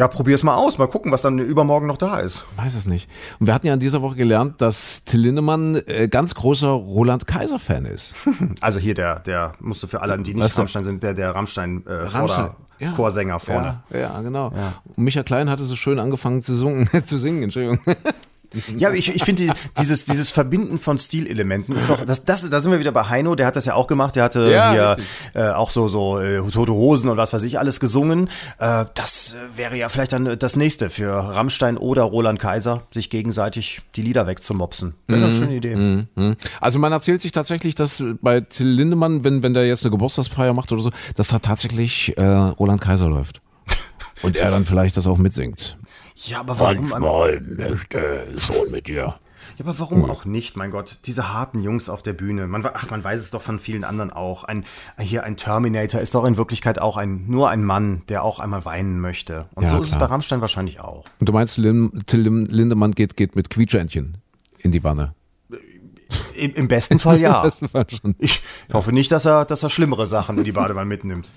Ja, 0.00 0.08
probier's 0.08 0.42
mal 0.42 0.54
aus. 0.54 0.78
Mal 0.78 0.86
gucken, 0.86 1.12
was 1.12 1.20
dann 1.20 1.38
übermorgen 1.38 1.86
noch 1.86 1.98
da 1.98 2.20
ist. 2.20 2.44
Weiß 2.56 2.74
es 2.74 2.86
nicht. 2.86 3.10
Und 3.38 3.48
wir 3.48 3.54
hatten 3.54 3.66
ja 3.66 3.74
in 3.74 3.80
dieser 3.80 4.00
Woche 4.00 4.14
gelernt, 4.14 4.62
dass 4.62 5.04
Till 5.04 5.20
Lindemann 5.20 5.74
äh, 5.86 6.08
ganz 6.08 6.34
großer 6.34 6.68
Roland 6.68 7.26
Kaiser-Fan 7.26 7.84
ist. 7.84 8.14
Also 8.62 8.78
hier 8.78 8.94
der, 8.94 9.20
der 9.20 9.52
musste 9.60 9.88
für 9.88 10.00
alle, 10.00 10.18
die 10.18 10.34
nicht 10.34 10.42
weißt 10.42 10.58
Rammstein 10.58 10.84
sind, 10.84 11.02
der, 11.02 11.14
der 11.14 11.34
Rammstein, 11.34 11.84
äh, 11.86 11.92
Rammstein. 11.92 12.50
Ja. 12.78 12.92
Chorsänger 12.92 13.38
vorne. 13.40 13.82
Ja, 13.90 13.98
ja 13.98 14.20
genau. 14.22 14.52
Ja. 14.56 14.74
Und 14.96 15.04
Micha 15.04 15.22
Klein 15.22 15.50
hatte 15.50 15.64
so 15.64 15.76
schön 15.76 15.98
angefangen 15.98 16.40
zu, 16.40 16.56
singen, 16.56 16.88
zu 17.04 17.18
singen, 17.18 17.42
Entschuldigung. 17.42 17.80
Ja, 18.76 18.92
ich, 18.92 19.14
ich 19.14 19.24
finde 19.24 19.44
die, 19.44 19.52
dieses, 19.78 20.04
dieses 20.04 20.30
Verbinden 20.30 20.78
von 20.78 20.98
Stilelementen 20.98 21.74
ist 21.76 21.88
doch, 21.88 22.04
das, 22.04 22.24
das, 22.24 22.48
da 22.48 22.60
sind 22.60 22.72
wir 22.72 22.80
wieder 22.80 22.92
bei 22.92 23.08
Heino, 23.08 23.34
der 23.34 23.46
hat 23.46 23.56
das 23.56 23.64
ja 23.64 23.74
auch 23.74 23.86
gemacht, 23.86 24.16
der 24.16 24.24
hatte 24.24 24.50
ja, 24.50 24.72
hier 24.72 24.96
äh, 25.34 25.50
auch 25.50 25.70
so, 25.70 25.88
so 25.88 26.18
äh, 26.18 26.40
Tote 26.50 26.72
Hosen 26.72 27.08
und 27.08 27.16
was 27.16 27.32
weiß 27.32 27.42
ich 27.44 27.58
alles 27.58 27.80
gesungen. 27.80 28.28
Äh, 28.58 28.86
das 28.94 29.36
wäre 29.54 29.76
ja 29.76 29.88
vielleicht 29.88 30.12
dann 30.12 30.38
das 30.38 30.56
nächste 30.56 30.90
für 30.90 31.12
Rammstein 31.12 31.76
oder 31.76 32.02
Roland 32.02 32.38
Kaiser, 32.38 32.82
sich 32.90 33.10
gegenseitig 33.10 33.82
die 33.94 34.02
Lieder 34.02 34.26
wegzumopsen. 34.26 34.94
Wäre 35.06 35.24
eine 35.24 35.32
mhm. 35.32 35.38
schöne 35.38 35.54
Idee. 35.54 35.76
Mhm. 35.76 36.36
Also 36.60 36.78
man 36.78 36.92
erzählt 36.92 37.20
sich 37.20 37.32
tatsächlich, 37.32 37.74
dass 37.74 38.02
bei 38.20 38.40
Till 38.40 38.66
Lindemann, 38.68 39.24
wenn, 39.24 39.42
wenn 39.42 39.54
der 39.54 39.66
jetzt 39.66 39.84
eine 39.84 39.90
Geburtstagsfeier 39.92 40.52
macht 40.54 40.72
oder 40.72 40.82
so, 40.82 40.90
dass 41.14 41.28
da 41.28 41.38
tatsächlich 41.38 42.16
äh, 42.16 42.24
Roland 42.24 42.80
Kaiser 42.80 43.08
läuft. 43.08 43.40
Und 44.22 44.36
er 44.36 44.50
dann 44.50 44.66
vielleicht 44.66 44.96
das 44.96 45.06
auch 45.06 45.16
mitsingt. 45.16 45.78
Ja, 46.26 46.40
aber 46.40 46.58
warum? 46.58 46.88
Manchmal 46.88 47.40
möchte 47.40 48.26
schon 48.38 48.70
mit 48.70 48.88
dir. 48.88 49.18
Ja, 49.56 49.64
aber 49.66 49.78
warum 49.78 50.04
hm. 50.04 50.10
auch 50.10 50.24
nicht, 50.24 50.56
mein 50.56 50.70
Gott? 50.70 51.00
Diese 51.06 51.32
harten 51.32 51.62
Jungs 51.62 51.88
auf 51.88 52.02
der 52.02 52.12
Bühne. 52.12 52.46
Man, 52.46 52.64
ach, 52.64 52.90
man 52.90 53.02
weiß 53.02 53.20
es 53.20 53.30
doch 53.30 53.42
von 53.42 53.58
vielen 53.58 53.84
anderen 53.84 54.10
auch. 54.10 54.44
Ein, 54.44 54.64
hier 54.98 55.24
ein 55.24 55.36
Terminator 55.36 56.00
ist 56.00 56.14
doch 56.14 56.24
in 56.24 56.36
Wirklichkeit 56.36 56.78
auch 56.78 56.96
ein, 56.96 57.26
nur 57.26 57.50
ein 57.50 57.64
Mann, 57.64 58.02
der 58.08 58.22
auch 58.24 58.38
einmal 58.38 58.64
weinen 58.64 59.00
möchte. 59.00 59.46
Und 59.54 59.64
ja, 59.64 59.70
so 59.70 59.76
klar. 59.76 59.86
ist 59.86 59.92
es 59.92 59.98
bei 59.98 60.06
Rammstein 60.06 60.40
wahrscheinlich 60.40 60.80
auch. 60.80 61.04
Und 61.18 61.28
du 61.28 61.32
meinst, 61.32 61.56
Till 61.56 62.46
Lindemann 62.48 62.92
geht, 62.92 63.16
geht 63.16 63.36
mit 63.36 63.50
Quietschentchen 63.50 64.18
in 64.58 64.72
die 64.72 64.84
Wanne? 64.84 65.14
Im, 66.34 66.54
Im, 66.54 66.68
besten 66.68 66.98
Fall 66.98 67.20
ja. 67.20 67.50
ich 68.18 68.42
hoffe 68.72 68.92
nicht, 68.92 69.12
dass 69.12 69.26
er, 69.26 69.44
dass 69.44 69.62
er 69.62 69.70
schlimmere 69.70 70.06
Sachen 70.06 70.38
in 70.38 70.44
die 70.44 70.52
Badewanne 70.52 70.86
mitnimmt. 70.86 71.28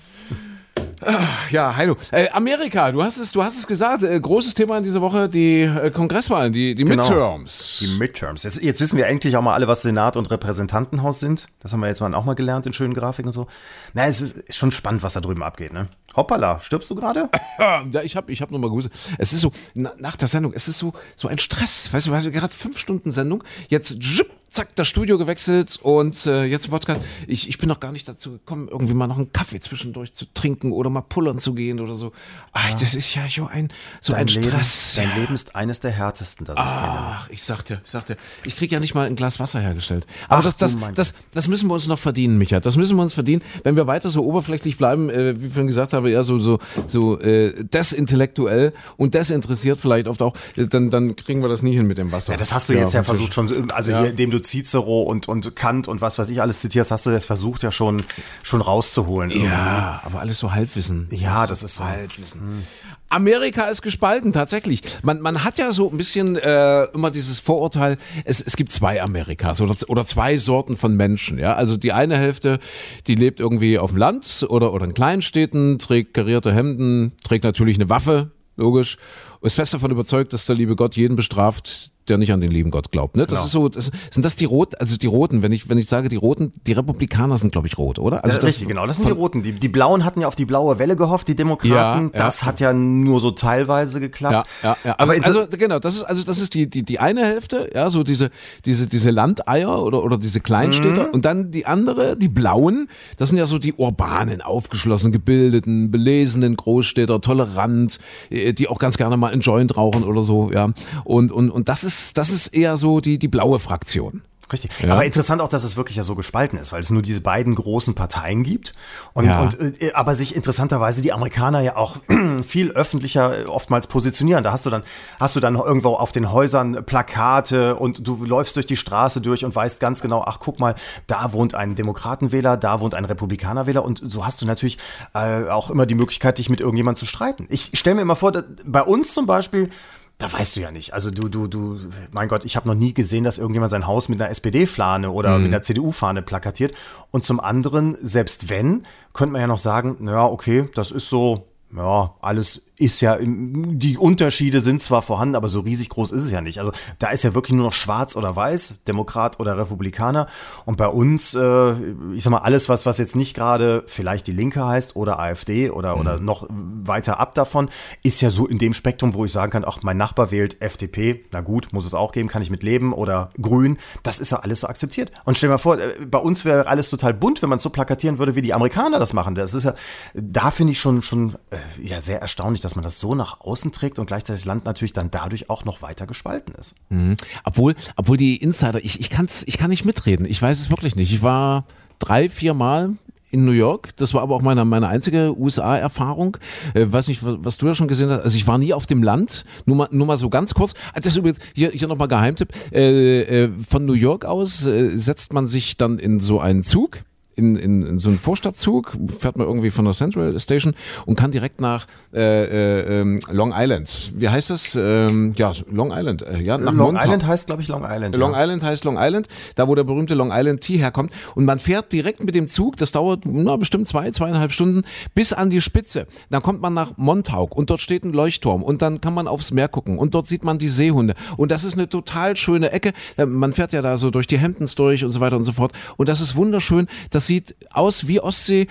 Ja, 1.50 1.76
Heino. 1.76 1.96
Äh, 2.10 2.28
Amerika, 2.30 2.90
du 2.90 3.02
hast 3.02 3.18
es, 3.18 3.32
du 3.32 3.42
hast 3.42 3.58
es 3.58 3.66
gesagt, 3.66 4.02
äh, 4.02 4.18
großes 4.18 4.54
Thema 4.54 4.78
in 4.78 4.84
dieser 4.84 5.00
Woche, 5.00 5.28
die 5.28 5.62
äh, 5.62 5.90
Kongresswahlen, 5.90 6.52
die, 6.52 6.74
die 6.74 6.84
genau. 6.84 7.02
Midterms. 7.02 7.78
Die 7.80 7.98
Midterms. 7.98 8.42
Jetzt, 8.42 8.62
jetzt, 8.62 8.80
wissen 8.80 8.96
wir 8.96 9.06
endlich 9.06 9.36
auch 9.36 9.42
mal 9.42 9.54
alle, 9.54 9.68
was 9.68 9.82
Senat 9.82 10.16
und 10.16 10.30
Repräsentantenhaus 10.30 11.20
sind. 11.20 11.48
Das 11.60 11.72
haben 11.72 11.80
wir 11.80 11.88
jetzt 11.88 12.00
mal 12.00 12.14
auch 12.14 12.24
mal 12.24 12.34
gelernt 12.34 12.66
in 12.66 12.72
schönen 12.72 12.94
Grafiken 12.94 13.28
und 13.28 13.32
so. 13.32 13.46
Na, 13.92 14.06
es 14.06 14.20
ist, 14.20 14.36
ist 14.36 14.56
schon 14.56 14.72
spannend, 14.72 15.02
was 15.02 15.12
da 15.12 15.20
drüben 15.20 15.42
abgeht, 15.42 15.72
ne? 15.72 15.88
Hoppala, 16.16 16.60
stirbst 16.60 16.90
du 16.90 16.94
gerade? 16.94 17.28
Ja, 17.58 18.02
ich 18.02 18.16
habe 18.16 18.32
ich 18.32 18.42
hab 18.42 18.50
nur 18.50 18.58
mal 18.58 18.68
gewusst. 18.68 18.90
Es 19.16 19.32
ist 19.32 19.40
so, 19.40 19.52
na, 19.74 19.92
nach 19.98 20.16
der 20.16 20.28
Sendung, 20.28 20.52
es 20.54 20.66
ist 20.68 20.78
so, 20.78 20.92
so 21.16 21.28
ein 21.28 21.38
Stress. 21.38 21.92
Weißt 21.92 22.06
du, 22.06 22.10
weißt 22.10 22.26
du 22.26 22.32
gerade 22.32 22.52
fünf 22.52 22.78
Stunden 22.78 23.10
Sendung, 23.10 23.44
jetzt 23.68 24.02
zschipp, 24.02 24.30
zack, 24.54 24.74
das 24.76 24.86
Studio 24.86 25.18
gewechselt 25.18 25.78
und 25.82 26.26
äh, 26.26 26.44
jetzt 26.44 26.70
Podcast. 26.70 27.00
Ich, 27.26 27.48
ich 27.48 27.58
bin 27.58 27.68
noch 27.68 27.80
gar 27.80 27.92
nicht 27.92 28.08
dazu 28.08 28.32
gekommen, 28.32 28.68
irgendwie 28.68 28.94
mal 28.94 29.06
noch 29.06 29.16
einen 29.16 29.32
Kaffee 29.32 29.58
zwischendurch 29.58 30.12
zu 30.12 30.26
trinken 30.32 30.72
oder 30.72 30.90
mal 30.94 31.02
pullern 31.02 31.38
zu 31.38 31.54
gehen 31.54 31.80
oder 31.80 31.94
so. 31.94 32.12
Ach, 32.52 32.70
ja. 32.70 32.76
das 32.78 32.94
ist 32.94 33.14
ja 33.14 33.22
so 33.28 33.46
ein, 33.46 33.68
so 34.00 34.12
dein 34.12 34.22
ein 34.22 34.28
Stress. 34.28 34.96
Leben, 34.96 35.10
dein 35.10 35.20
Leben 35.20 35.34
ist 35.34 35.56
eines 35.56 35.80
der 35.80 35.90
härtesten, 35.90 36.46
das 36.46 36.56
ich 36.56 36.64
kenne. 36.64 36.76
Ach, 36.76 37.28
ich 37.30 37.42
sagte, 37.42 37.80
ich 37.84 37.90
sagte, 37.90 38.16
ich 38.44 38.56
kriege 38.56 38.74
ja 38.74 38.80
nicht 38.80 38.94
mal 38.94 39.06
ein 39.06 39.16
Glas 39.16 39.40
Wasser 39.40 39.60
hergestellt. 39.60 40.06
Aber 40.28 40.40
Ach, 40.40 40.44
das, 40.44 40.56
das, 40.56 40.76
das, 40.94 41.14
das 41.32 41.48
müssen 41.48 41.68
wir 41.68 41.74
uns 41.74 41.86
noch 41.86 41.98
verdienen, 41.98 42.38
Micha. 42.38 42.60
Das 42.60 42.76
müssen 42.76 42.96
wir 42.96 43.02
uns 43.02 43.12
verdienen, 43.12 43.42
wenn 43.64 43.76
wir 43.76 43.86
weiter 43.86 44.10
so 44.10 44.22
oberflächlich 44.24 44.78
bleiben, 44.78 45.10
äh, 45.10 45.40
wie 45.40 45.46
ich 45.46 45.52
vorhin 45.52 45.66
gesagt 45.66 45.92
habe, 45.92 46.10
eher 46.10 46.24
so, 46.24 46.38
so, 46.38 46.58
so 46.86 47.20
äh, 47.20 47.64
desintellektuell 47.64 48.72
und 48.96 49.14
desinteressiert 49.14 49.78
vielleicht 49.78 50.06
oft 50.06 50.22
auch, 50.22 50.34
äh, 50.56 50.66
dann, 50.66 50.90
dann 50.90 51.16
kriegen 51.16 51.42
wir 51.42 51.48
das 51.48 51.62
nie 51.62 51.74
hin 51.74 51.86
mit 51.86 51.98
dem 51.98 52.12
Wasser. 52.12 52.32
Ja, 52.32 52.38
das 52.38 52.52
hast 52.52 52.68
du 52.68 52.72
ja, 52.72 52.80
jetzt 52.80 52.92
ja 52.92 53.02
versucht 53.02 53.34
schon, 53.34 53.70
also 53.72 53.90
ja. 53.90 54.00
hier, 54.00 54.10
indem 54.10 54.30
du 54.30 54.40
Cicero 54.40 55.02
und, 55.02 55.28
und 55.28 55.56
Kant 55.56 55.88
und 55.88 56.00
was 56.00 56.18
weiß 56.18 56.28
ich 56.30 56.40
alles 56.40 56.60
zitierst, 56.60 56.90
hast 56.90 57.06
du 57.06 57.10
das 57.10 57.26
versucht 57.26 57.62
ja 57.62 57.72
schon, 57.72 58.04
schon 58.42 58.60
rauszuholen. 58.60 59.30
Irgendwie. 59.30 59.48
Ja, 59.48 60.00
aber 60.04 60.20
alles 60.20 60.38
so 60.38 60.52
Halbwissen. 60.52 60.83
Ja, 61.10 61.46
das 61.46 61.62
ist 61.62 61.76
so. 61.76 61.84
Halbwissen. 61.84 62.40
Hm. 62.40 62.62
Amerika 63.08 63.66
ist 63.66 63.82
gespalten, 63.82 64.32
tatsächlich. 64.32 64.82
Man, 65.02 65.20
man 65.20 65.44
hat 65.44 65.58
ja 65.58 65.72
so 65.72 65.90
ein 65.90 65.96
bisschen 65.96 66.36
äh, 66.36 66.84
immer 66.86 67.10
dieses 67.10 67.38
Vorurteil, 67.38 67.96
es, 68.24 68.40
es 68.40 68.56
gibt 68.56 68.72
zwei 68.72 69.02
Amerikas 69.02 69.60
oder, 69.60 69.76
oder 69.88 70.04
zwei 70.04 70.36
Sorten 70.36 70.76
von 70.76 70.96
Menschen. 70.96 71.38
Ja? 71.38 71.54
Also 71.54 71.76
die 71.76 71.92
eine 71.92 72.16
Hälfte, 72.16 72.58
die 73.06 73.14
lebt 73.14 73.40
irgendwie 73.40 73.78
auf 73.78 73.90
dem 73.90 73.98
Land 73.98 74.44
oder, 74.48 74.72
oder 74.72 74.84
in 74.84 74.94
Kleinstädten, 74.94 75.78
trägt 75.78 76.14
karierte 76.14 76.52
Hemden, 76.52 77.12
trägt 77.22 77.44
natürlich 77.44 77.76
eine 77.76 77.88
Waffe, 77.88 78.32
logisch, 78.56 78.96
ist 79.42 79.54
fest 79.54 79.74
davon 79.74 79.90
überzeugt, 79.90 80.32
dass 80.32 80.46
der 80.46 80.56
liebe 80.56 80.74
Gott 80.74 80.96
jeden 80.96 81.16
bestraft, 81.16 81.92
der 82.08 82.18
nicht 82.18 82.32
an 82.32 82.40
den 82.40 82.50
lieben 82.50 82.70
Gott 82.70 82.90
glaubt. 82.90 83.16
Ne? 83.16 83.26
Das 83.26 83.38
genau. 83.38 83.44
ist 83.46 83.52
so, 83.52 83.68
das, 83.68 83.90
sind 84.10 84.24
das 84.24 84.36
die 84.36 84.44
Roten, 84.44 84.76
also 84.76 84.96
die 84.96 85.06
Roten, 85.06 85.42
wenn 85.42 85.52
ich, 85.52 85.68
wenn 85.68 85.78
ich 85.78 85.86
sage 85.86 86.08
die 86.08 86.16
Roten, 86.16 86.52
die 86.66 86.72
Republikaner 86.72 87.38
sind, 87.38 87.52
glaube 87.52 87.66
ich, 87.66 87.78
rot, 87.78 87.98
oder? 87.98 88.24
Also 88.24 88.36
das, 88.36 88.44
richtig, 88.44 88.68
genau, 88.68 88.86
das 88.86 88.98
sind 88.98 89.08
die 89.08 89.12
Roten. 89.12 89.42
Die, 89.42 89.52
die 89.52 89.68
Blauen 89.68 90.04
hatten 90.04 90.20
ja 90.20 90.28
auf 90.28 90.36
die 90.36 90.44
blaue 90.44 90.78
Welle 90.78 90.96
gehofft, 90.96 91.28
die 91.28 91.36
Demokraten. 91.36 92.10
Ja, 92.12 92.18
das 92.18 92.42
ja. 92.42 92.46
hat 92.46 92.60
ja 92.60 92.72
nur 92.72 93.20
so 93.20 93.30
teilweise 93.30 94.00
geklappt. 94.00 94.46
Ja, 94.62 94.70
ja, 94.70 94.76
ja. 94.84 94.94
Aber 94.98 95.12
also, 95.12 95.40
also 95.40 95.56
genau, 95.56 95.78
das 95.78 95.96
ist, 95.96 96.02
also 96.02 96.24
das 96.24 96.40
ist 96.40 96.54
die, 96.54 96.68
die, 96.68 96.82
die 96.82 96.98
eine 96.98 97.24
Hälfte, 97.24 97.70
ja, 97.74 97.88
so 97.88 98.02
diese, 98.02 98.30
diese, 98.66 98.86
diese 98.86 99.10
Landeier 99.10 99.82
oder, 99.82 100.04
oder 100.04 100.18
diese 100.18 100.40
Kleinstädter. 100.40 101.08
Mhm. 101.08 101.14
Und 101.14 101.24
dann 101.24 101.50
die 101.50 101.66
andere, 101.66 102.16
die 102.16 102.28
Blauen, 102.28 102.88
das 103.16 103.30
sind 103.30 103.38
ja 103.38 103.46
so 103.46 103.58
die 103.58 103.72
urbanen, 103.72 104.42
aufgeschlossen, 104.42 105.10
gebildeten, 105.10 105.90
belesenen 105.90 106.56
Großstädter, 106.56 107.20
tolerant, 107.20 107.98
äh, 108.30 108.52
die 108.52 108.68
auch 108.68 108.78
ganz 108.78 108.98
gerne 108.98 109.16
mal 109.16 109.32
einen 109.32 109.40
Joint 109.40 109.76
rauchen 109.76 110.04
oder 110.04 110.22
so, 110.22 110.52
ja. 110.52 110.70
Und, 111.04 111.32
und, 111.32 111.50
und 111.50 111.68
das 111.68 111.84
ist 111.84 111.93
ist, 111.94 112.18
das 112.18 112.30
ist 112.30 112.48
eher 112.48 112.76
so 112.76 113.00
die, 113.00 113.18
die 113.18 113.28
blaue 113.28 113.58
Fraktion. 113.58 114.22
Richtig. 114.52 114.70
Ja. 114.82 114.92
Aber 114.92 115.04
interessant 115.04 115.40
auch, 115.40 115.48
dass 115.48 115.64
es 115.64 115.76
wirklich 115.76 115.96
ja 115.96 116.02
so 116.02 116.14
gespalten 116.14 116.58
ist, 116.58 116.70
weil 116.72 116.80
es 116.80 116.90
nur 116.90 117.02
diese 117.02 117.20
beiden 117.20 117.54
großen 117.54 117.94
Parteien 117.94 118.42
gibt. 118.42 118.74
Und, 119.12 119.26
ja. 119.26 119.40
und 119.40 119.82
äh, 119.82 119.92
aber 119.94 120.14
sich 120.14 120.36
interessanterweise 120.36 121.02
die 121.02 121.12
Amerikaner 121.12 121.60
ja 121.60 121.76
auch 121.76 121.96
viel 122.46 122.70
öffentlicher 122.72 123.48
oftmals 123.48 123.86
positionieren. 123.86 124.44
Da 124.44 124.52
hast 124.52 124.66
du 124.66 124.70
dann, 124.70 124.82
hast 125.18 125.34
du 125.34 125.40
dann 125.40 125.54
irgendwo 125.54 125.94
auf 125.94 126.12
den 126.12 126.30
Häusern 126.30 126.84
Plakate 126.84 127.76
und 127.76 128.06
du 128.06 128.24
läufst 128.24 128.56
durch 128.56 128.66
die 128.66 128.76
Straße 128.76 129.20
durch 129.20 129.44
und 129.44 129.54
weißt 129.54 129.80
ganz 129.80 130.02
genau, 130.02 130.22
ach 130.26 130.38
guck 130.40 130.60
mal, 130.60 130.74
da 131.06 131.32
wohnt 131.32 131.54
ein 131.54 131.74
Demokratenwähler, 131.74 132.56
da 132.56 132.80
wohnt 132.80 132.94
ein 132.94 133.06
Republikanerwähler 133.06 133.84
und 133.84 134.02
so 134.06 134.26
hast 134.26 134.42
du 134.42 134.46
natürlich 134.46 134.78
äh, 135.14 135.48
auch 135.48 135.70
immer 135.70 135.86
die 135.86 135.94
Möglichkeit, 135.94 136.38
dich 136.38 136.50
mit 136.50 136.60
irgendjemandem 136.60 137.00
zu 137.00 137.06
streiten. 137.06 137.46
Ich 137.48 137.70
stelle 137.74 137.96
mir 137.96 138.02
immer 138.02 138.16
vor, 138.16 138.32
bei 138.64 138.82
uns 138.82 139.14
zum 139.14 139.26
Beispiel, 139.26 139.70
da 140.18 140.32
weißt 140.32 140.56
du 140.56 140.60
ja 140.60 140.70
nicht. 140.70 140.94
Also 140.94 141.10
du, 141.10 141.28
du, 141.28 141.48
du, 141.48 141.80
mein 142.12 142.28
Gott, 142.28 142.44
ich 142.44 142.56
habe 142.56 142.68
noch 142.68 142.74
nie 142.74 142.94
gesehen, 142.94 143.24
dass 143.24 143.38
irgendjemand 143.38 143.70
sein 143.70 143.86
Haus 143.86 144.08
mit 144.08 144.20
einer 144.20 144.30
SPD-Fahne 144.30 145.10
oder 145.10 145.36
mhm. 145.36 145.44
mit 145.44 145.52
einer 145.52 145.62
CDU-Fahne 145.62 146.22
plakatiert. 146.22 146.72
Und 147.10 147.24
zum 147.24 147.40
anderen, 147.40 147.96
selbst 148.00 148.48
wenn, 148.48 148.84
könnte 149.12 149.32
man 149.32 149.40
ja 149.40 149.46
noch 149.46 149.58
sagen, 149.58 149.96
naja, 150.00 150.26
okay, 150.26 150.68
das 150.74 150.92
ist 150.92 151.08
so, 151.08 151.48
ja, 151.74 152.14
alles 152.20 152.70
ist 152.76 153.00
ja, 153.00 153.18
die 153.20 153.96
Unterschiede 153.96 154.60
sind 154.60 154.82
zwar 154.82 155.02
vorhanden, 155.02 155.36
aber 155.36 155.48
so 155.48 155.60
riesig 155.60 155.90
groß 155.90 156.10
ist 156.10 156.24
es 156.24 156.30
ja 156.32 156.40
nicht. 156.40 156.58
Also 156.58 156.72
da 156.98 157.10
ist 157.10 157.22
ja 157.22 157.32
wirklich 157.32 157.54
nur 157.54 157.66
noch 157.66 157.72
schwarz 157.72 158.16
oder 158.16 158.34
weiß, 158.34 158.82
Demokrat 158.88 159.38
oder 159.38 159.56
Republikaner. 159.56 160.26
Und 160.64 160.76
bei 160.76 160.88
uns, 160.88 161.34
äh, 161.34 161.72
ich 162.14 162.24
sag 162.24 162.30
mal, 162.30 162.38
alles, 162.38 162.68
was, 162.68 162.84
was 162.84 162.98
jetzt 162.98 163.14
nicht 163.14 163.34
gerade 163.34 163.84
vielleicht 163.86 164.26
die 164.26 164.32
Linke 164.32 164.66
heißt 164.66 164.96
oder 164.96 165.20
AfD 165.20 165.70
oder, 165.70 165.94
mhm. 165.94 166.00
oder 166.00 166.18
noch 166.18 166.48
weiter 166.50 167.20
ab 167.20 167.34
davon, 167.34 167.68
ist 168.02 168.20
ja 168.20 168.30
so 168.30 168.48
in 168.48 168.58
dem 168.58 168.72
Spektrum, 168.72 169.14
wo 169.14 169.24
ich 169.24 169.30
sagen 169.30 169.52
kann, 169.52 169.64
ach, 169.64 169.78
mein 169.82 169.96
Nachbar 169.96 170.32
wählt 170.32 170.60
FDP, 170.60 171.24
na 171.30 171.42
gut, 171.42 171.72
muss 171.72 171.86
es 171.86 171.94
auch 171.94 172.10
geben, 172.10 172.28
kann 172.28 172.42
ich 172.42 172.50
mit 172.50 172.64
leben 172.64 172.92
oder 172.92 173.30
Grün. 173.40 173.78
Das 174.02 174.18
ist 174.18 174.32
ja 174.32 174.38
alles 174.38 174.60
so 174.60 174.66
akzeptiert. 174.66 175.12
Und 175.24 175.38
stell 175.38 175.48
dir 175.48 175.54
mal 175.54 175.58
vor, 175.58 175.78
äh, 175.78 176.04
bei 176.06 176.18
uns 176.18 176.44
wäre 176.44 176.66
alles 176.66 176.90
total 176.90 177.14
bunt, 177.14 177.40
wenn 177.40 177.48
man 177.48 177.58
es 177.58 177.62
so 177.62 177.70
plakatieren 177.70 178.18
würde, 178.18 178.34
wie 178.34 178.42
die 178.42 178.52
Amerikaner 178.52 178.98
das 178.98 179.12
machen. 179.12 179.36
Das 179.36 179.54
ist 179.54 179.62
ja, 179.62 179.74
da 180.14 180.50
finde 180.50 180.72
ich 180.72 180.80
schon, 180.80 181.02
schon 181.02 181.36
äh, 181.50 181.56
ja, 181.80 182.00
sehr 182.00 182.20
erstaunlich, 182.20 182.63
dass 182.64 182.76
man 182.76 182.82
das 182.82 183.00
so 183.00 183.14
nach 183.14 183.40
außen 183.40 183.72
trägt 183.72 183.98
und 183.98 184.06
gleichzeitig 184.06 184.42
das 184.42 184.46
Land 184.46 184.64
natürlich 184.64 184.92
dann 184.92 185.10
dadurch 185.10 185.50
auch 185.50 185.64
noch 185.64 185.82
weiter 185.82 186.06
gespalten 186.06 186.54
ist. 186.54 186.74
Mhm. 186.88 187.16
Obwohl, 187.44 187.74
obwohl 187.96 188.16
die 188.16 188.36
Insider, 188.36 188.84
ich, 188.84 189.00
ich, 189.00 189.10
kann's, 189.10 189.44
ich 189.46 189.58
kann 189.58 189.70
nicht 189.70 189.84
mitreden. 189.84 190.26
Ich 190.26 190.40
weiß 190.40 190.58
es 190.58 190.70
wirklich 190.70 190.96
nicht. 190.96 191.12
Ich 191.12 191.22
war 191.22 191.64
drei, 191.98 192.28
vier 192.28 192.54
Mal 192.54 192.94
in 193.34 193.44
New 193.44 193.52
York. 193.52 193.96
Das 193.96 194.14
war 194.14 194.22
aber 194.22 194.36
auch 194.36 194.42
meine, 194.42 194.64
meine 194.64 194.86
einzige 194.86 195.36
USA-Erfahrung. 195.36 196.36
Äh, 196.72 196.86
weiß 196.88 197.08
nicht, 197.08 197.24
was, 197.24 197.36
was, 197.40 197.58
du 197.58 197.66
ja 197.66 197.74
schon 197.74 197.88
gesehen 197.88 198.08
hast. 198.08 198.20
Also 198.20 198.36
ich 198.36 198.46
war 198.46 198.58
nie 198.58 198.72
auf 198.72 198.86
dem 198.86 199.02
Land. 199.02 199.44
Nur 199.66 199.76
mal, 199.76 199.88
nur 199.90 200.06
mal 200.06 200.16
so 200.16 200.30
ganz 200.30 200.54
kurz. 200.54 200.74
Ah, 200.92 201.00
das 201.00 201.08
ist 201.08 201.16
übrigens 201.16 201.40
hier, 201.52 201.70
hier 201.70 201.88
nochmal 201.88 202.08
Geheimtipp. 202.08 202.50
Äh, 202.72 203.22
äh, 203.22 203.50
von 203.68 203.84
New 203.84 203.94
York 203.94 204.24
aus 204.24 204.64
äh, 204.64 204.96
setzt 204.96 205.32
man 205.32 205.48
sich 205.48 205.76
dann 205.76 205.98
in 205.98 206.20
so 206.20 206.38
einen 206.38 206.62
Zug 206.62 207.02
in, 207.36 207.56
in, 207.56 207.86
in 207.86 207.98
so 207.98 208.08
einen 208.08 208.18
Vorstadtzug, 208.18 208.96
fährt 209.18 209.36
man 209.36 209.46
irgendwie 209.46 209.70
von 209.70 209.84
der 209.84 209.94
Central 209.94 210.38
Station 210.38 210.74
und 211.06 211.16
kann 211.16 211.30
direkt 211.30 211.60
nach 211.60 211.86
äh, 212.12 212.20
äh, 212.20 213.00
ähm, 213.00 213.20
Long 213.30 213.52
Island. 213.56 214.12
Wie 214.14 214.28
heißt 214.28 214.50
das? 214.50 214.76
Ähm, 214.76 215.34
ja, 215.36 215.52
Long 215.70 215.92
Island. 215.92 216.22
Äh, 216.22 216.40
ja, 216.40 216.58
nach 216.58 216.72
Long 216.72 216.92
Montauk. 216.92 217.04
Island 217.04 217.26
heißt, 217.26 217.46
glaube 217.46 217.62
ich, 217.62 217.68
Long 217.68 217.84
Island. 217.88 218.16
Long 218.16 218.32
ja. 218.32 218.42
Island 218.42 218.62
heißt 218.62 218.84
Long 218.84 218.96
Island, 218.98 219.28
da 219.56 219.68
wo 219.68 219.74
der 219.74 219.84
berühmte 219.84 220.14
Long 220.14 220.30
Island 220.32 220.60
Tea 220.60 220.78
herkommt. 220.78 221.12
Und 221.34 221.44
man 221.44 221.58
fährt 221.58 221.92
direkt 221.92 222.22
mit 222.22 222.34
dem 222.34 222.46
Zug, 222.46 222.76
das 222.76 222.92
dauert 222.92 223.24
na, 223.24 223.56
bestimmt 223.56 223.88
zwei, 223.88 224.10
zweieinhalb 224.10 224.52
Stunden, 224.52 224.82
bis 225.14 225.32
an 225.32 225.50
die 225.50 225.60
Spitze. 225.60 226.06
Dann 226.30 226.42
kommt 226.42 226.60
man 226.60 226.74
nach 226.74 226.96
Montauk 226.96 227.56
und 227.56 227.70
dort 227.70 227.80
steht 227.80 228.04
ein 228.04 228.12
Leuchtturm 228.12 228.62
und 228.62 228.82
dann 228.82 229.00
kann 229.00 229.14
man 229.14 229.26
aufs 229.26 229.50
Meer 229.50 229.68
gucken 229.68 229.98
und 229.98 230.14
dort 230.14 230.26
sieht 230.26 230.44
man 230.44 230.58
die 230.58 230.68
Seehunde. 230.68 231.14
Und 231.36 231.50
das 231.50 231.64
ist 231.64 231.74
eine 231.74 231.88
total 231.88 232.36
schöne 232.36 232.70
Ecke. 232.70 232.92
Man 233.16 233.52
fährt 233.52 233.72
ja 233.72 233.82
da 233.82 233.98
so 233.98 234.10
durch 234.10 234.26
die 234.26 234.40
Hamptons 234.40 234.74
durch 234.74 235.04
und 235.04 235.10
so 235.10 235.20
weiter 235.20 235.36
und 235.36 235.44
so 235.44 235.52
fort. 235.52 235.72
Und 235.96 236.08
das 236.08 236.20
ist 236.20 236.36
wunderschön. 236.36 236.86
Das 237.10 237.23
sieht 237.26 237.56
aus 237.70 238.06
wie 238.06 238.20
Ostsee, 238.20 238.66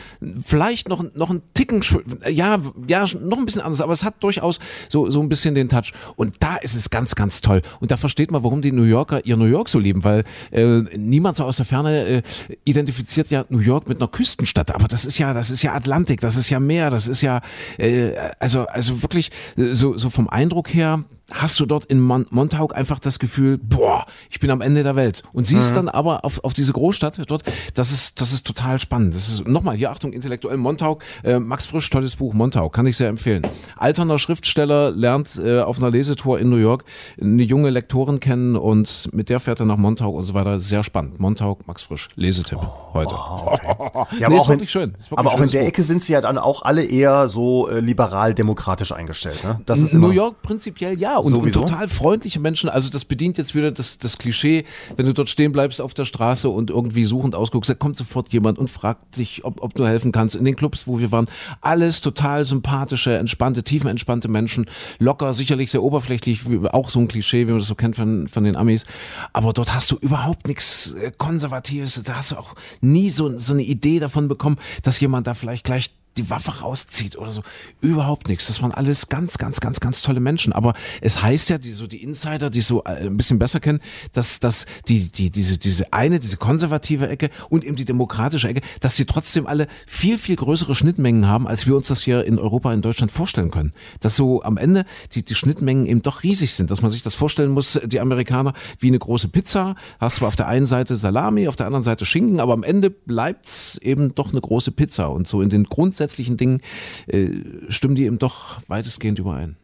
vielleicht 0.46 0.90
noch, 0.90 1.04
noch 1.16 1.30
ein 1.30 1.42
Ticken, 1.54 1.84
ja, 2.30 2.60
ja, 2.88 3.06
noch 3.20 3.38
ein 3.38 3.46
bisschen 3.46 3.62
anders, 3.62 3.82
aber 3.82 3.94
es 3.94 4.04
hat 4.04 4.22
durchaus 4.22 4.60
so, 4.90 5.10
so 5.10 5.22
ein 5.22 5.30
bisschen 5.30 5.56
den 5.56 5.70
Touch. 5.70 5.94
Und 6.16 6.36
da 6.40 6.58
ist 6.58 6.76
es 6.76 6.90
ganz, 6.90 7.16
ganz 7.16 7.42
toll. 7.42 7.62
Und 7.80 7.92
da 7.92 7.98
versteht 7.98 8.32
man, 8.32 8.44
warum 8.44 8.62
die 8.62 8.72
New 8.72 8.84
Yorker 8.84 9.26
ihr 9.26 9.38
New 9.38 9.46
York 9.46 9.70
so 9.70 9.80
lieben, 9.80 10.04
weil 10.04 10.24
äh, 10.52 10.82
niemand 10.98 11.38
so 11.38 11.44
aus 11.44 11.58
der 11.58 11.66
Ferne 11.66 12.06
äh, 12.06 12.22
identifiziert 12.66 13.30
ja 13.30 13.46
New 13.50 13.60
York 13.60 13.88
mit 13.88 14.00
einer 14.00 14.08
Küstenstadt. 14.08 14.74
Aber 14.74 14.88
das 14.88 15.06
ist 15.06 15.18
ja, 15.18 15.34
das 15.34 15.52
ist 15.52 15.62
ja 15.64 15.74
Atlantik, 15.74 16.22
das 16.22 16.38
ist 16.38 16.50
ja 16.50 16.60
Meer, 16.60 16.90
das 16.90 17.08
ist 17.08 17.22
ja, 17.22 17.42
äh, 17.78 18.12
also, 18.40 18.66
also 18.68 19.02
wirklich 19.02 19.32
äh, 19.58 19.74
so, 19.74 19.98
so 19.98 20.10
vom 20.10 20.30
Eindruck 20.30 20.74
her, 20.74 21.04
hast 21.32 21.60
du 21.60 21.66
dort 21.66 21.86
in 21.86 22.00
Mon 22.00 22.26
Montauk 22.30 22.76
einfach 22.76 23.00
das 23.00 23.18
Gefühl, 23.18 23.58
boah, 23.58 24.06
ich 24.30 24.40
bin 24.40 24.52
am 24.52 24.62
Ende 24.62 24.84
der 24.84 24.96
Welt. 24.96 25.24
Und 25.32 25.48
siehst 25.48 25.72
mhm. 25.72 25.76
dann 25.76 25.90
aber 25.90 26.26
auf, 26.26 26.44
auf 26.44 26.54
diese 26.54 26.74
Großstadt 26.74 27.22
dort, 27.28 27.44
das 27.74 27.92
ist, 27.92 28.20
das 28.20 28.34
ist 28.34 28.46
total 28.46 28.80
spannend. 28.80 29.16
Das 29.16 29.30
ist, 29.30 29.48
nochmal, 29.48 29.76
hier 29.76 29.92
Achtung, 29.92 30.12
intellektuell 30.14 30.58
Montauk, 30.58 31.04
äh, 31.24 31.40
Max 31.40 31.66
Frisch, 31.66 31.90
tolles 31.90 32.16
Buch, 32.18 32.34
Montauk, 32.34 32.74
kann 32.74 32.86
ich 32.86 32.98
sehr 32.98 33.10
empfehlen. 33.10 33.44
Alterner 33.78 34.20
Schriftsteller 34.20 34.92
lernt 34.92 35.40
äh, 35.44 35.62
auf 35.62 35.78
einer 35.78 35.90
Lesetour 35.90 36.40
in 36.40 36.50
New 36.50 36.58
York 36.58 36.84
eine 37.22 37.44
junge 37.44 37.70
Lektorin 37.70 38.20
kennen 38.20 38.56
und 38.56 39.10
mit 39.14 39.30
der 39.30 39.40
fährt 39.40 39.60
er 39.60 39.66
nach 39.66 39.78
Montauk 39.78 40.16
und 40.16 40.26
so 40.26 40.34
weiter. 40.34 40.60
Sehr 40.60 40.84
spannend. 40.84 41.20
Montauk, 41.20 41.66
Max 41.68 41.84
Frisch, 41.84 42.10
Lesetipp 42.16 42.60
oh, 42.62 42.94
heute. 42.94 43.16
Okay. 43.54 44.20
ja, 44.20 44.28
aber 44.28 44.36
nee, 44.36 44.42
auch 44.42 44.50
in, 44.50 44.68
schön. 44.68 44.96
aber 45.12 45.32
auch 45.32 45.40
in 45.40 45.50
der 45.50 45.62
Buch. 45.62 45.68
Ecke 45.68 45.84
sind 45.84 46.04
sie 46.04 46.14
ja 46.14 46.22
dann 46.22 46.38
auch 46.38 46.64
alle 46.64 46.84
eher 46.84 47.28
so 47.28 47.68
äh, 47.68 47.80
liberal-demokratisch 47.80 48.92
eingestellt. 48.92 49.44
Ne? 49.44 49.60
Das 49.66 49.80
ist 49.80 49.94
New 49.94 50.12
York 50.12 50.42
prinzipiell 50.42 51.00
ja 51.00 51.13
und, 51.18 51.34
und, 51.34 51.52
total 51.52 51.88
freundliche 51.88 52.40
Menschen. 52.40 52.70
Also 52.70 52.90
das 52.90 53.06
bedient 53.06 53.38
jetzt 53.38 53.56
wieder 53.56 53.72
das, 53.72 53.98
das 53.98 54.18
Klischee, 54.18 54.66
wenn 54.96 55.06
du 55.06 55.14
dort 55.14 55.30
stehen 55.30 55.52
bleibst 55.52 55.82
auf 55.82 55.94
der 55.94 56.06
Straße 56.06 56.50
und 56.50 56.70
irgendwie 56.70 57.06
suchend 57.06 57.36
ausguckst, 57.36 57.70
da 57.70 57.74
kommt 57.74 57.96
sofort 57.96 58.32
jemand 58.34 58.58
und 58.60 58.70
fragt 58.70 59.18
dich, 59.18 59.46
ob, 59.46 59.62
ob 59.62 59.74
du 59.76 59.86
helfen 59.86 60.12
kannst. 60.12 60.36
In 60.36 60.46
den 60.46 60.56
Clubs, 60.56 60.88
wo 60.88 61.00
wir 61.00 61.12
waren, 61.12 61.28
alles 61.62 62.02
total 62.02 62.46
sympathische, 62.46 63.18
entspannte, 63.18 63.64
tiefenentspannte 63.64 64.28
Menschen, 64.28 64.68
locker, 65.00 65.34
sicherlich 65.34 65.72
sehr 65.72 65.84
oberflächlich, 65.84 66.42
auch 66.72 66.90
so 66.90 67.00
ein 67.00 67.08
Klischee, 67.08 67.48
wie 67.48 67.52
man 67.52 67.60
das 67.60 67.68
so 67.68 67.76
kennt 67.76 67.96
von, 67.96 68.28
von 68.28 68.44
den 68.44 68.56
Amis. 68.56 68.86
Aber 69.34 69.54
dort 69.54 69.74
hast 69.74 69.92
du 69.92 69.98
überhaupt 69.98 70.48
nichts 70.48 70.94
äh, 70.94 71.12
Konservatives, 71.18 72.02
da 72.04 72.18
hast 72.18 72.32
du 72.32 72.38
auch 72.38 72.56
nie 72.82 73.10
so, 73.10 73.38
so 73.40 73.54
eine 73.54 73.64
Idee 73.64 74.00
davon 74.00 74.28
bekommen, 74.28 74.58
dass 74.82 75.00
jemand 75.00 75.28
da 75.28 75.34
vielleicht 75.34 75.64
gleich 75.64 75.92
die 76.18 76.30
Waffe 76.30 76.60
rauszieht 76.62 77.18
oder 77.18 77.32
so. 77.32 77.42
Überhaupt 77.82 78.28
nichts. 78.28 78.48
Das 78.48 78.62
waren 78.62 78.72
alles 78.72 79.10
ganz, 79.10 79.38
ganz, 79.38 79.60
ganz, 79.60 79.80
ganz 79.80 80.02
tolle 80.02 80.20
Menschen. 80.20 80.54
Aber 80.54 80.74
es 81.02 81.22
heißt 81.22 81.50
ja, 81.50 81.58
die, 81.58 81.72
so 81.72 81.88
die 81.88 82.04
Insider, 82.04 82.50
die 82.50 82.62
so 82.62 82.84
äh, 82.84 83.08
ein 83.08 83.18
bisschen 83.18 83.40
besser 83.40 83.60
kennen, 83.60 83.80
dass, 84.14 84.40
dass 84.40 84.66
die, 84.88 85.12
die, 85.12 85.32
diese, 85.32 85.58
diese 85.58 85.92
eine, 85.92 86.20
diese 86.20 86.38
konservative 86.38 87.08
Ecke 87.08 87.30
und 87.50 87.64
eben 87.64 87.76
die 87.76 87.86
demokratische 87.86 88.48
Ecke, 88.48 88.62
dass 88.80 88.96
sie 88.96 89.06
trotzdem 89.06 89.48
alle 89.48 89.68
viel, 89.88 90.18
viel 90.18 90.36
größere 90.36 90.76
Schnittmengen 90.76 91.28
haben, 91.28 91.48
als 91.48 91.66
wir 91.66 91.76
uns 91.76 91.88
das 91.88 92.04
hier 92.04 92.26
in 92.26 92.38
Europa, 92.38 92.72
in 92.74 92.82
Deutschland 92.82 93.12
vorstellen 93.12 93.50
können. 93.50 93.74
Dass 94.00 94.16
so 94.16 94.44
am 94.44 94.58
Ende 94.58 94.86
die, 95.14 95.24
die 95.24 95.36
Schnittmengen 95.36 95.88
eben 95.88 96.04
doch 96.04 96.24
riesig 96.24 96.54
sind, 96.54 96.70
dass 96.70 96.82
man 96.82 96.92
sich 96.92 97.02
das 97.02 97.16
vorstellen 97.16 97.52
muss, 97.52 97.80
die 97.84 98.00
Amerikaner 98.00 98.54
wie 98.80 98.88
eine 98.88 99.00
große 99.00 99.30
Pizza, 99.30 99.76
hast 100.00 100.22
du 100.22 100.28
auf 100.28 100.36
der 100.36 100.48
einen 100.48 100.68
Seite 100.68 100.96
Salami, 100.96 101.48
auf 101.48 101.56
der 101.56 101.66
anderen 101.66 101.84
Seite 101.84 102.06
Schinken, 102.06 102.40
aber 102.40 102.54
am 102.54 102.64
Ende 102.64 102.92
bleibt's 102.92 103.80
eben 103.82 104.14
doch 104.14 104.32
eine 104.32 104.42
große 104.42 104.72
Pizza 104.72 105.10
und 105.10 105.28
so 105.28 105.42
in 105.42 105.50
den 105.50 105.64
Grundsätzen 105.64 106.03
grundsätzlichen 106.04 106.38
Dingen 106.38 106.62
äh, 107.08 107.30
stimmen 107.70 107.96
die 107.96 108.04
eben 108.06 108.20
doch 108.20 108.60
weitestgehend 108.68 109.20
überein. 109.20 109.56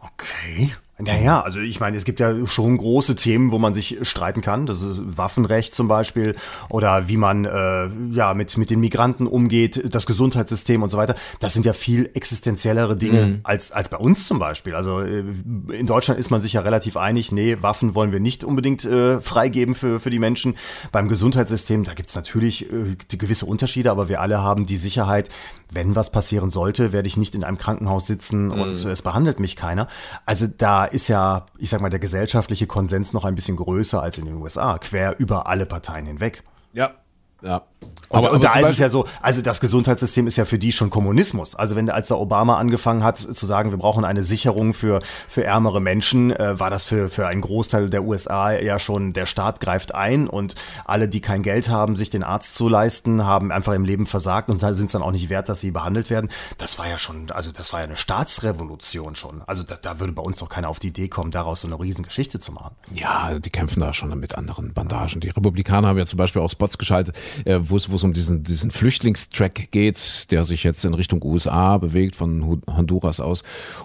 Okay. 0.00 0.70
Naja, 1.00 1.40
also 1.40 1.60
ich 1.60 1.78
meine, 1.78 1.96
es 1.96 2.04
gibt 2.04 2.18
ja 2.18 2.34
schon 2.46 2.76
große 2.76 3.14
Themen, 3.14 3.52
wo 3.52 3.58
man 3.58 3.72
sich 3.72 3.98
streiten 4.02 4.40
kann. 4.40 4.66
Das 4.66 4.82
ist 4.82 5.00
Waffenrecht 5.16 5.72
zum 5.72 5.86
Beispiel 5.86 6.34
oder 6.68 7.06
wie 7.06 7.16
man 7.16 7.44
äh, 7.44 7.88
ja 8.12 8.34
mit, 8.34 8.56
mit 8.56 8.70
den 8.70 8.80
Migranten 8.80 9.28
umgeht, 9.28 9.94
das 9.94 10.06
Gesundheitssystem 10.06 10.82
und 10.82 10.90
so 10.90 10.98
weiter. 10.98 11.14
Das 11.38 11.54
sind 11.54 11.64
ja 11.64 11.72
viel 11.72 12.10
existenziellere 12.14 12.96
Dinge 12.96 13.26
mhm. 13.26 13.40
als, 13.44 13.70
als 13.70 13.90
bei 13.90 13.96
uns 13.96 14.26
zum 14.26 14.40
Beispiel. 14.40 14.74
Also 14.74 15.00
äh, 15.00 15.22
in 15.70 15.86
Deutschland 15.86 16.18
ist 16.18 16.30
man 16.30 16.40
sich 16.40 16.54
ja 16.54 16.62
relativ 16.62 16.96
einig, 16.96 17.30
nee, 17.30 17.58
Waffen 17.60 17.94
wollen 17.94 18.10
wir 18.10 18.20
nicht 18.20 18.42
unbedingt 18.42 18.84
äh, 18.84 19.20
freigeben 19.20 19.76
für, 19.76 20.00
für 20.00 20.10
die 20.10 20.18
Menschen. 20.18 20.56
Beim 20.90 21.08
Gesundheitssystem, 21.08 21.84
da 21.84 21.94
gibt's 21.94 22.16
natürlich 22.16 22.72
äh, 22.72 22.96
gewisse 23.08 23.46
Unterschiede, 23.46 23.92
aber 23.92 24.08
wir 24.08 24.20
alle 24.20 24.42
haben 24.42 24.66
die 24.66 24.76
Sicherheit, 24.76 25.28
wenn 25.70 25.94
was 25.94 26.10
passieren 26.10 26.50
sollte, 26.50 26.92
werde 26.92 27.06
ich 27.06 27.16
nicht 27.16 27.34
in 27.36 27.44
einem 27.44 27.58
Krankenhaus 27.58 28.06
sitzen 28.06 28.46
mhm. 28.46 28.60
und 28.60 28.70
es 28.70 29.02
behandelt 29.02 29.38
mich 29.38 29.54
keiner. 29.54 29.86
Also 30.26 30.46
da 30.46 30.87
ist 30.92 31.08
ja, 31.08 31.46
ich 31.58 31.70
sag 31.70 31.80
mal, 31.80 31.90
der 31.90 31.98
gesellschaftliche 31.98 32.66
Konsens 32.66 33.12
noch 33.12 33.24
ein 33.24 33.34
bisschen 33.34 33.56
größer 33.56 34.02
als 34.02 34.18
in 34.18 34.26
den 34.26 34.36
USA, 34.36 34.78
quer 34.78 35.18
über 35.18 35.46
alle 35.46 35.66
Parteien 35.66 36.06
hinweg. 36.06 36.42
Ja, 36.72 36.94
ja. 37.42 37.62
Und, 38.10 38.24
aber, 38.24 38.32
und 38.32 38.42
da 38.42 38.58
ist 38.58 38.70
es 38.70 38.78
ja 38.78 38.88
so, 38.88 39.06
also 39.20 39.42
das 39.42 39.60
Gesundheitssystem 39.60 40.26
ist 40.26 40.36
ja 40.36 40.46
für 40.46 40.58
die 40.58 40.72
schon 40.72 40.88
Kommunismus. 40.88 41.54
Also 41.54 41.76
wenn 41.76 41.90
als 41.90 42.08
der 42.08 42.18
Obama 42.18 42.56
angefangen 42.56 43.04
hat 43.04 43.18
zu 43.18 43.46
sagen, 43.46 43.70
wir 43.70 43.78
brauchen 43.78 44.04
eine 44.04 44.22
Sicherung 44.22 44.72
für, 44.72 45.02
für 45.28 45.44
ärmere 45.44 45.80
Menschen, 45.80 46.34
äh, 46.34 46.58
war 46.58 46.70
das 46.70 46.84
für, 46.84 47.10
für 47.10 47.26
einen 47.26 47.42
Großteil 47.42 47.90
der 47.90 48.04
USA 48.04 48.52
ja 48.52 48.78
schon, 48.78 49.12
der 49.12 49.26
Staat 49.26 49.60
greift 49.60 49.94
ein 49.94 50.26
und 50.26 50.54
alle, 50.86 51.06
die 51.06 51.20
kein 51.20 51.42
Geld 51.42 51.68
haben, 51.68 51.96
sich 51.96 52.08
den 52.08 52.22
Arzt 52.22 52.54
zu 52.54 52.66
leisten, 52.66 53.26
haben 53.26 53.52
einfach 53.52 53.74
im 53.74 53.84
Leben 53.84 54.06
versagt 54.06 54.48
und 54.48 54.58
sind 54.58 54.86
es 54.86 54.92
dann 54.92 55.02
auch 55.02 55.12
nicht 55.12 55.28
wert, 55.28 55.50
dass 55.50 55.60
sie 55.60 55.70
behandelt 55.70 56.08
werden. 56.08 56.30
Das 56.56 56.78
war 56.78 56.88
ja 56.88 56.96
schon, 56.96 57.30
also 57.30 57.52
das 57.52 57.74
war 57.74 57.80
ja 57.80 57.84
eine 57.84 57.96
Staatsrevolution 57.96 59.16
schon. 59.16 59.42
Also 59.46 59.64
da, 59.64 59.76
da 59.76 60.00
würde 60.00 60.14
bei 60.14 60.22
uns 60.22 60.38
doch 60.38 60.48
keiner 60.48 60.70
auf 60.70 60.78
die 60.78 60.88
Idee 60.88 61.08
kommen, 61.08 61.30
daraus 61.30 61.60
so 61.60 61.68
eine 61.68 61.78
Riesengeschichte 61.78 62.40
zu 62.40 62.52
machen. 62.52 62.74
Ja, 62.90 63.38
die 63.38 63.50
kämpfen 63.50 63.80
da 63.80 63.92
schon 63.92 64.18
mit 64.18 64.38
anderen 64.38 64.72
Bandagen. 64.72 65.20
Die 65.20 65.28
Republikaner 65.28 65.88
haben 65.88 65.98
ja 65.98 66.06
zum 66.06 66.16
Beispiel 66.16 66.40
auch 66.40 66.50
Spots 66.50 66.78
geschaltet, 66.78 67.14
äh, 67.44 67.58
wo 67.60 67.76
es 67.76 67.88
um 68.02 68.12
diesen, 68.12 68.42
diesen 68.42 68.70
Flüchtlingstrack 68.70 69.70
geht, 69.70 70.30
der 70.30 70.44
sich 70.44 70.64
jetzt 70.64 70.84
in 70.84 70.94
Richtung 70.94 71.22
USA 71.24 71.78
bewegt, 71.78 72.14
von 72.14 72.62
Honduras 72.66 73.20
aus. 73.20 73.42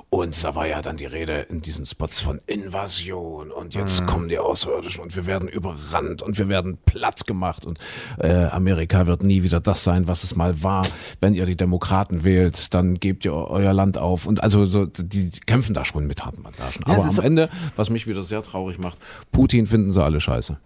Und 0.10 0.44
da 0.44 0.56
war 0.56 0.68
ja 0.68 0.82
dann 0.82 0.98
die 0.98 1.06
Rede 1.06 1.48
in 1.50 1.62
diesen 1.62 1.86
Spots 1.86 2.22
von 2.22 2.40
Invasion 2.46 3.52
und 3.52 3.74
jetzt 3.74 4.02
mhm. 4.02 4.06
kommen 4.06 4.30
die 4.30 4.38
Außerirdischen 4.38 5.02
und 5.02 5.16
wir 5.16 5.26
werden 5.26 5.48
überrannt 5.48 6.22
und 6.22 6.38
wir 6.38 6.50
werden 6.50 6.78
platt 6.86 7.26
gemacht 7.26 7.66
und 7.66 7.80
äh, 8.20 8.46
Amerika 8.46 9.08
wird 9.08 9.24
nie 9.24 9.44
wieder 9.44 9.60
das 9.60 9.84
sein, 9.84 10.08
was 10.08 10.24
es 10.24 10.36
mal 10.36 10.62
war. 10.64 10.86
Wenn 11.20 11.34
ihr 11.34 11.46
die 11.46 11.56
Demokraten 11.56 12.24
wählt, 12.24 12.74
dann 12.74 12.96
gebt 12.96 13.26
ihr 13.26 13.34
euer 13.34 13.74
Land 13.74 13.98
auf. 13.98 14.26
Und 14.26 14.44
also 14.44 14.66
so, 14.66 14.86
die, 14.86 15.30
die 15.30 15.40
kämpfen 15.40 15.74
da 15.74 15.86
schon 15.86 16.06
mit 16.06 16.24
harten 16.26 16.44
Bandagen. 16.44 16.84
Ja, 16.88 16.94
Aber 16.94 17.06
am 17.06 17.20
Ende, 17.20 17.50
was 17.76 17.90
mich 17.90 18.08
wieder 18.08 18.24
sehr 18.24 18.42
traurig 18.42 18.78
macht, 18.78 18.98
Putin 19.32 19.68
finden 19.68 19.92
sie 19.92 20.04
alle 20.04 20.22
scheiße. 20.22 20.58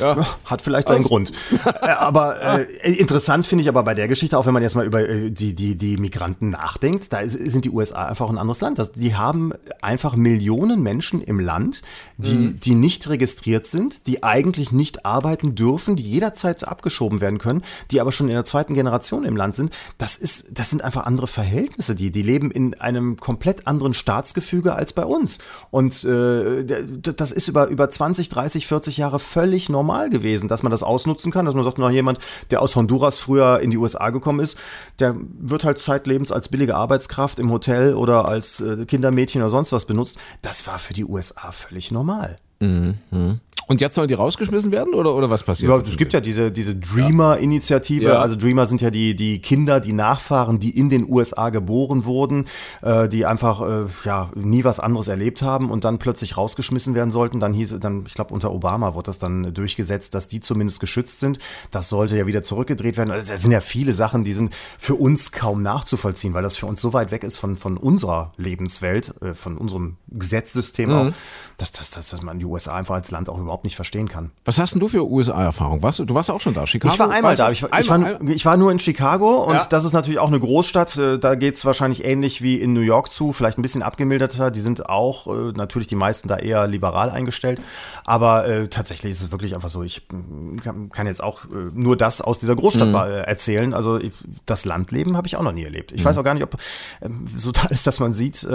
Ja. 0.00 0.26
Hat 0.44 0.62
vielleicht 0.62 0.88
seinen 0.88 0.98
also. 0.98 1.08
Grund. 1.08 1.32
Äh, 1.80 1.90
aber 1.90 2.58
äh, 2.82 2.92
interessant 2.92 3.46
finde 3.46 3.62
ich 3.62 3.68
aber 3.68 3.82
bei 3.82 3.94
der 3.94 4.08
Geschichte, 4.08 4.36
auch 4.36 4.44
wenn 4.44 4.52
man 4.52 4.62
jetzt 4.62 4.74
mal 4.74 4.84
über 4.84 5.08
äh, 5.08 5.30
die, 5.30 5.54
die, 5.54 5.76
die 5.76 5.96
Migranten 5.96 6.50
nachdenkt, 6.50 7.12
da 7.12 7.20
ist, 7.20 7.32
sind 7.32 7.64
die 7.64 7.70
USA 7.70 8.06
einfach 8.06 8.28
ein 8.28 8.38
anderes 8.38 8.60
Land. 8.60 8.78
Das, 8.78 8.92
die 8.92 9.14
haben 9.14 9.52
einfach 9.80 10.16
Millionen 10.16 10.82
Menschen 10.82 11.22
im 11.22 11.38
Land, 11.38 11.82
die, 12.18 12.32
mhm. 12.32 12.60
die 12.60 12.74
nicht 12.74 13.08
registriert 13.08 13.66
sind, 13.66 14.06
die 14.06 14.22
eigentlich 14.22 14.72
nicht 14.72 15.06
arbeiten 15.06 15.54
dürfen, 15.54 15.96
die 15.96 16.02
jederzeit 16.02 16.66
abgeschoben 16.66 17.20
werden 17.20 17.38
können, 17.38 17.62
die 17.90 18.00
aber 18.00 18.12
schon 18.12 18.28
in 18.28 18.34
der 18.34 18.44
zweiten 18.44 18.74
Generation 18.74 19.24
im 19.24 19.36
Land 19.36 19.54
sind. 19.54 19.72
Das 19.98 20.16
ist, 20.16 20.46
das 20.52 20.70
sind 20.70 20.82
einfach 20.82 21.06
andere 21.06 21.26
Verhältnisse. 21.26 21.94
Die, 21.94 22.10
die 22.10 22.22
leben 22.22 22.50
in 22.50 22.78
einem 22.80 23.16
komplett 23.16 23.66
anderen 23.66 23.94
Staatsgefüge 23.94 24.74
als 24.74 24.92
bei 24.92 25.04
uns. 25.04 25.38
Und 25.70 26.04
äh, 26.04 26.64
das 26.64 27.32
ist 27.32 27.48
über, 27.48 27.68
über 27.68 27.88
20, 27.88 28.28
30, 28.28 28.66
40 28.66 28.96
Jahre 28.96 29.18
völlig 29.18 29.68
normal 29.68 29.89
normal 29.90 30.10
gewesen, 30.10 30.48
dass 30.48 30.62
man 30.62 30.70
das 30.70 30.82
ausnutzen 30.82 31.32
kann, 31.32 31.46
dass 31.46 31.54
man 31.54 31.64
sagt, 31.64 31.78
na 31.78 31.90
jemand, 31.90 32.18
der 32.50 32.62
aus 32.62 32.76
Honduras 32.76 33.18
früher 33.18 33.60
in 33.60 33.70
die 33.70 33.76
USA 33.76 34.10
gekommen 34.10 34.40
ist, 34.40 34.56
der 35.00 35.16
wird 35.18 35.64
halt 35.64 35.80
zeitlebens 35.80 36.30
als 36.30 36.48
billige 36.48 36.76
Arbeitskraft 36.76 37.40
im 37.40 37.50
Hotel 37.50 37.94
oder 37.94 38.26
als 38.26 38.60
äh, 38.60 38.86
Kindermädchen 38.86 39.42
oder 39.42 39.50
sonst 39.50 39.72
was 39.72 39.86
benutzt. 39.86 40.18
Das 40.42 40.66
war 40.66 40.78
für 40.78 40.92
die 40.92 41.04
USA 41.04 41.50
völlig 41.50 41.90
normal. 41.90 42.36
Mhm. 42.60 43.40
Und 43.70 43.80
jetzt 43.80 43.94
sollen 43.94 44.08
die 44.08 44.14
rausgeschmissen 44.14 44.72
werden 44.72 44.94
oder, 44.94 45.14
oder 45.14 45.30
was 45.30 45.44
passiert? 45.44 45.70
Ja, 45.70 45.78
es 45.78 45.96
gibt 45.96 46.12
ja 46.12 46.20
diese, 46.20 46.50
diese 46.50 46.74
Dreamer-Initiative. 46.74 48.06
Ja. 48.06 48.18
Also 48.18 48.34
Dreamer 48.34 48.66
sind 48.66 48.80
ja 48.80 48.90
die, 48.90 49.14
die 49.14 49.40
Kinder, 49.40 49.78
die 49.78 49.92
Nachfahren, 49.92 50.58
die 50.58 50.76
in 50.76 50.90
den 50.90 51.08
USA 51.08 51.50
geboren 51.50 52.04
wurden, 52.04 52.46
äh, 52.82 53.08
die 53.08 53.26
einfach 53.26 53.60
äh, 53.60 53.86
ja, 54.04 54.28
nie 54.34 54.64
was 54.64 54.80
anderes 54.80 55.06
erlebt 55.06 55.42
haben 55.42 55.70
und 55.70 55.84
dann 55.84 56.00
plötzlich 56.00 56.36
rausgeschmissen 56.36 56.96
werden 56.96 57.12
sollten. 57.12 57.38
Dann 57.38 57.54
hieß 57.54 57.78
dann, 57.78 58.06
ich 58.08 58.14
glaube, 58.14 58.34
unter 58.34 58.50
Obama 58.50 58.94
wurde 58.94 59.06
das 59.06 59.20
dann 59.20 59.54
durchgesetzt, 59.54 60.16
dass 60.16 60.26
die 60.26 60.40
zumindest 60.40 60.80
geschützt 60.80 61.20
sind. 61.20 61.38
Das 61.70 61.88
sollte 61.88 62.18
ja 62.18 62.26
wieder 62.26 62.42
zurückgedreht 62.42 62.96
werden. 62.96 63.12
Also, 63.12 63.28
das 63.28 63.42
sind 63.42 63.52
ja 63.52 63.60
viele 63.60 63.92
Sachen, 63.92 64.24
die 64.24 64.32
sind 64.32 64.52
für 64.78 64.96
uns 64.96 65.30
kaum 65.30 65.62
nachzuvollziehen, 65.62 66.34
weil 66.34 66.42
das 66.42 66.56
für 66.56 66.66
uns 66.66 66.80
so 66.80 66.92
weit 66.92 67.12
weg 67.12 67.22
ist 67.22 67.36
von, 67.36 67.56
von 67.56 67.76
unserer 67.76 68.30
Lebenswelt, 68.36 69.14
äh, 69.22 69.34
von 69.34 69.56
unserem 69.58 69.96
Gesetzessystem 70.08 70.90
auch, 70.90 71.12
dass, 71.56 71.70
dass, 71.70 71.90
dass, 71.90 72.08
dass 72.08 72.22
man 72.22 72.40
die 72.40 72.49
USA 72.50 72.74
einfach 72.76 72.94
als 72.96 73.10
Land 73.10 73.28
auch 73.28 73.38
überhaupt 73.38 73.64
nicht 73.64 73.76
verstehen 73.76 74.08
kann. 74.08 74.30
Was 74.44 74.58
hast 74.58 74.72
denn 74.74 74.80
du 74.80 74.88
für 74.88 75.08
USA-Erfahrung? 75.08 75.82
Warst 75.82 75.98
du, 76.00 76.04
du 76.04 76.14
warst 76.14 76.30
auch 76.30 76.40
schon 76.40 76.54
da, 76.54 76.66
Chicago? 76.66 76.92
Ich 76.92 76.98
war 77.00 77.10
einmal 77.10 77.36
da. 77.36 77.50
Ich, 77.50 77.62
war- 77.62 77.78
ich, 77.78 77.90
Einmal, 77.90 78.20
war, 78.20 78.28
ich 78.28 78.44
war 78.44 78.56
nur 78.56 78.72
in 78.72 78.78
Chicago 78.78 79.44
und 79.44 79.54
Ja. 79.54 79.66
das 79.68 79.84
ist 79.84 79.92
natürlich 79.92 80.18
auch 80.18 80.28
eine 80.28 80.40
Großstadt. 80.40 80.96
Äh, 80.96 81.18
Da 81.18 81.34
geht 81.36 81.54
es 81.54 81.64
wahrscheinlich 81.64 82.04
ähnlich 82.04 82.42
wie 82.42 82.56
in 82.60 82.72
New 82.72 82.80
York 82.80 83.10
zu, 83.10 83.32
vielleicht 83.32 83.58
ein 83.58 83.62
bisschen 83.62 83.82
abgemilderter. 83.82 84.50
Die 84.50 84.60
sind 84.60 84.88
auch 84.88 85.26
äh, 85.26 85.52
natürlich 85.54 85.88
die 85.88 85.96
meisten 85.96 86.28
da 86.28 86.36
eher 86.36 86.66
liberal 86.66 87.10
eingestellt. 87.10 87.60
Aber 88.04 88.46
äh, 88.48 88.68
tatsächlich 88.68 89.12
ist 89.12 89.22
es 89.22 89.30
wirklich 89.32 89.54
einfach 89.54 89.68
so. 89.68 89.82
Ich 89.82 90.02
mm, 90.10 90.56
kann, 90.90 91.06
jetzt 91.06 91.22
auch 91.22 91.44
äh, 91.44 91.48
nur 91.74 91.96
das 91.96 92.20
aus 92.20 92.38
dieser 92.38 92.56
Großstadt 92.56 92.88
Mhm. 92.88 92.94
äh, 92.94 93.20
erzählen. 93.22 93.74
Also 93.74 93.98
das 94.46 94.64
Landleben 94.64 95.16
habe 95.16 95.26
ich 95.26 95.36
auch 95.36 95.42
noch 95.42 95.52
nie 95.52 95.64
erlebt. 95.64 95.92
Ich 95.92 96.04
weiß 96.04 96.16
Mhm. 96.16 96.20
auch 96.20 96.24
gar 96.24 96.34
nicht, 96.34 96.42
ob 96.44 96.56
ähm, 97.02 97.26
so 97.36 97.52
da 97.52 97.66
ist, 97.68 97.86
dass 97.86 98.00
man 98.00 98.12
sieht. 98.12 98.46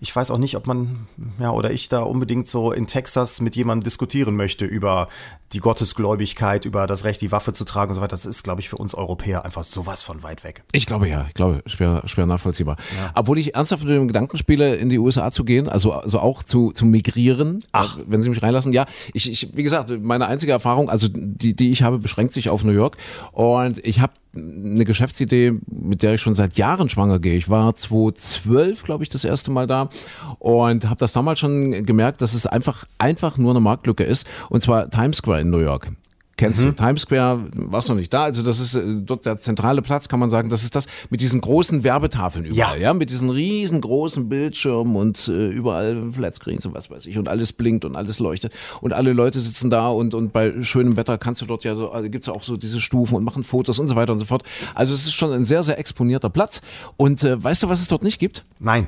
Ich 0.00 0.14
weiß 0.14 0.30
auch 0.30 0.38
nicht, 0.38 0.56
ob 0.56 0.66
man 0.66 1.06
ja 1.38 1.50
oder 1.50 1.70
ich 1.70 1.88
da 1.88 2.00
unbedingt 2.02 2.48
so 2.48 2.72
in 2.72 2.86
Texas 2.86 3.29
mit 3.38 3.54
jemandem 3.54 3.84
diskutieren 3.84 4.34
möchte 4.34 4.64
über 4.64 5.08
die 5.52 5.58
Gottesgläubigkeit, 5.58 6.64
über 6.64 6.86
das 6.86 7.04
Recht, 7.04 7.20
die 7.20 7.32
Waffe 7.32 7.52
zu 7.52 7.64
tragen 7.64 7.90
und 7.90 7.94
so 7.96 8.00
weiter. 8.00 8.10
Das 8.10 8.24
ist, 8.26 8.44
glaube 8.44 8.60
ich, 8.60 8.68
für 8.68 8.76
uns 8.76 8.94
Europäer 8.94 9.44
einfach 9.44 9.64
sowas 9.64 10.02
von 10.02 10.22
weit 10.22 10.44
weg. 10.44 10.62
Ich 10.72 10.86
glaube 10.86 11.08
ja, 11.08 11.26
ich 11.28 11.34
glaube, 11.34 11.62
schwer, 11.66 12.02
schwer 12.04 12.26
nachvollziehbar. 12.26 12.76
Obwohl 13.14 13.38
ich 13.38 13.54
ernsthaft 13.54 13.84
mit 13.84 13.92
dem 13.92 14.06
Gedanken 14.06 14.36
spiele, 14.36 14.76
in 14.76 14.88
die 14.88 14.98
USA 14.98 15.32
zu 15.32 15.44
gehen, 15.44 15.68
also, 15.68 15.92
also 15.92 16.20
auch 16.20 16.44
zu, 16.44 16.70
zu 16.70 16.86
migrieren, 16.86 17.64
Ach. 17.72 17.98
äh, 17.98 18.02
wenn 18.06 18.22
sie 18.22 18.28
mich 18.28 18.42
reinlassen. 18.42 18.72
Ja, 18.72 18.86
ich, 19.12 19.30
ich, 19.30 19.50
wie 19.56 19.62
gesagt, 19.64 19.90
meine 20.00 20.28
einzige 20.28 20.52
Erfahrung, 20.52 20.88
also 20.88 21.08
die, 21.10 21.54
die 21.54 21.72
ich 21.72 21.82
habe, 21.82 21.98
beschränkt 21.98 22.32
sich 22.32 22.48
auf 22.48 22.62
New 22.62 22.72
York. 22.72 22.96
Und 23.32 23.84
ich 23.84 24.00
habe 24.00 24.12
eine 24.34 24.84
Geschäftsidee, 24.84 25.54
mit 25.66 26.02
der 26.02 26.14
ich 26.14 26.20
schon 26.20 26.34
seit 26.34 26.54
Jahren 26.56 26.88
schwanger 26.88 27.18
gehe. 27.18 27.36
Ich 27.36 27.48
war 27.48 27.74
2012, 27.74 28.84
glaube 28.84 29.02
ich, 29.02 29.10
das 29.10 29.24
erste 29.24 29.50
Mal 29.50 29.66
da 29.66 29.90
und 30.38 30.88
habe 30.88 31.00
das 31.00 31.12
damals 31.12 31.40
schon 31.40 31.84
gemerkt, 31.84 32.20
dass 32.20 32.34
es 32.34 32.46
einfach, 32.46 32.84
einfach 32.98 33.38
nur 33.38 33.50
eine 33.50 33.60
Marktlücke 33.60 34.04
ist. 34.04 34.28
Und 34.48 34.62
zwar 34.62 34.88
Times 34.88 35.16
Square 35.16 35.39
in 35.40 35.50
New 35.50 35.58
York. 35.58 35.88
Kennst 36.36 36.62
du 36.62 36.72
Times 36.72 37.02
Square? 37.02 37.48
Warst 37.52 37.90
noch 37.90 37.96
nicht 37.96 38.14
da? 38.14 38.22
Also 38.24 38.42
das 38.42 38.60
ist 38.60 38.74
äh, 38.74 38.82
dort 39.04 39.26
der 39.26 39.36
zentrale 39.36 39.82
Platz, 39.82 40.08
kann 40.08 40.18
man 40.20 40.30
sagen. 40.30 40.48
Das 40.48 40.62
ist 40.62 40.74
das 40.74 40.86
mit 41.10 41.20
diesen 41.20 41.42
großen 41.42 41.84
Werbetafeln 41.84 42.46
überall, 42.46 42.76
Ja. 42.78 42.82
ja, 42.82 42.94
mit 42.94 43.10
diesen 43.10 43.28
riesengroßen 43.28 44.30
Bildschirmen 44.30 44.96
und 44.96 45.28
äh, 45.28 45.50
überall 45.50 46.10
Flatscreens 46.12 46.64
und 46.64 46.72
was 46.72 46.88
weiß 46.90 47.04
ich 47.04 47.18
und 47.18 47.28
alles 47.28 47.52
blinkt 47.52 47.84
und 47.84 47.94
alles 47.94 48.20
leuchtet 48.20 48.54
und 48.80 48.94
alle 48.94 49.12
Leute 49.12 49.38
sitzen 49.38 49.68
da 49.68 49.88
und 49.90 50.14
und 50.14 50.32
bei 50.32 50.62
schönem 50.62 50.96
Wetter 50.96 51.18
kannst 51.18 51.42
du 51.42 51.44
dort 51.44 51.62
ja 51.64 51.76
so, 51.76 51.90
also 51.90 52.08
gibt's 52.08 52.26
ja 52.26 52.32
auch 52.32 52.42
so 52.42 52.56
diese 52.56 52.80
Stufen 52.80 53.16
und 53.16 53.24
machen 53.24 53.44
Fotos 53.44 53.78
und 53.78 53.88
so 53.88 53.94
weiter 53.94 54.14
und 54.14 54.18
so 54.18 54.24
fort. 54.24 54.42
Also 54.74 54.94
es 54.94 55.02
ist 55.02 55.12
schon 55.12 55.32
ein 55.34 55.44
sehr 55.44 55.62
sehr 55.62 55.78
exponierter 55.78 56.30
Platz 56.30 56.62
und 56.96 57.22
äh, 57.22 57.44
weißt 57.44 57.64
du, 57.64 57.68
was 57.68 57.82
es 57.82 57.88
dort 57.88 58.02
nicht 58.02 58.18
gibt? 58.18 58.44
Nein. 58.58 58.86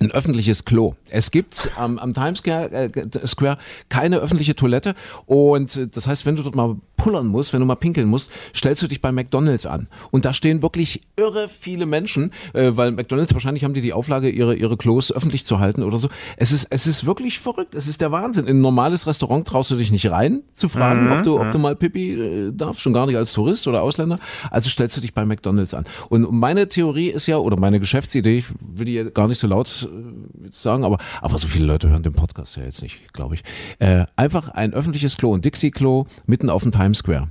Ein 0.00 0.10
öffentliches 0.10 0.64
Klo. 0.64 0.94
Es 1.10 1.30
gibt 1.30 1.70
am, 1.76 1.98
am 1.98 2.14
Times 2.14 2.38
Square, 2.38 2.70
äh, 2.72 3.26
Square 3.26 3.58
keine 3.88 4.18
öffentliche 4.18 4.54
Toilette 4.54 4.94
und 5.26 5.76
äh, 5.76 5.86
das 5.88 6.06
heißt, 6.06 6.26
wenn 6.26 6.36
du 6.36 6.42
dort 6.42 6.56
mal 6.56 6.76
pullern 7.04 7.26
musst, 7.26 7.52
wenn 7.52 7.60
du 7.60 7.66
mal 7.66 7.74
pinkeln 7.74 8.08
musst, 8.08 8.30
stellst 8.56 8.80
du 8.80 8.86
dich 8.86 9.02
bei 9.02 9.12
McDonalds 9.12 9.66
an. 9.66 9.88
Und 10.10 10.24
da 10.24 10.32
stehen 10.32 10.62
wirklich 10.62 11.02
irre 11.16 11.50
viele 11.50 11.84
Menschen, 11.84 12.32
äh, 12.54 12.70
weil 12.74 12.92
McDonalds 12.92 13.34
wahrscheinlich 13.34 13.62
haben 13.62 13.74
die 13.74 13.82
die 13.82 13.92
Auflage, 13.92 14.30
ihre, 14.30 14.54
ihre 14.54 14.78
Klos 14.78 15.12
öffentlich 15.12 15.44
zu 15.44 15.58
halten 15.58 15.82
oder 15.82 15.98
so. 15.98 16.08
Es 16.38 16.50
ist, 16.50 16.66
es 16.70 16.86
ist 16.86 17.04
wirklich 17.04 17.40
verrückt. 17.40 17.74
Es 17.74 17.88
ist 17.88 18.00
der 18.00 18.10
Wahnsinn. 18.10 18.46
In 18.46 18.56
ein 18.56 18.60
normales 18.62 19.06
Restaurant 19.06 19.46
traust 19.46 19.70
du 19.70 19.76
dich 19.76 19.92
nicht 19.92 20.10
rein, 20.10 20.44
zu 20.50 20.70
fragen, 20.70 21.12
ob, 21.12 21.24
du, 21.24 21.38
ob 21.38 21.52
du 21.52 21.58
mal 21.58 21.76
Pipi 21.76 22.12
äh, 22.14 22.52
darfst, 22.54 22.80
schon 22.80 22.94
gar 22.94 23.04
nicht 23.04 23.18
als 23.18 23.34
Tourist 23.34 23.66
oder 23.66 23.82
Ausländer. 23.82 24.18
Also 24.50 24.70
stellst 24.70 24.96
du 24.96 25.02
dich 25.02 25.12
bei 25.12 25.26
McDonalds 25.26 25.74
an. 25.74 25.84
Und 26.08 26.32
meine 26.32 26.70
Theorie 26.70 27.08
ist 27.08 27.26
ja, 27.26 27.36
oder 27.36 27.58
meine 27.58 27.80
Geschäftsidee, 27.80 28.38
ich 28.38 28.46
will 28.62 28.86
die 28.86 29.10
gar 29.12 29.28
nicht 29.28 29.40
so 29.40 29.46
laut 29.46 29.86
äh, 29.92 30.48
sagen, 30.50 30.84
aber, 30.84 30.96
aber 31.20 31.36
so 31.36 31.48
viele 31.48 31.66
Leute 31.66 31.90
hören 31.90 32.02
den 32.02 32.14
Podcast 32.14 32.56
ja 32.56 32.62
jetzt 32.64 32.80
nicht, 32.80 33.12
glaube 33.12 33.34
ich. 33.34 33.42
Äh, 33.78 34.06
einfach 34.16 34.48
ein 34.48 34.72
öffentliches 34.72 35.18
Klo, 35.18 35.36
ein 35.36 35.42
Dixie-Klo 35.42 36.06
mitten 36.24 36.48
auf 36.48 36.62
dem 36.62 36.72
Times 36.72 36.93
Square. 36.94 37.28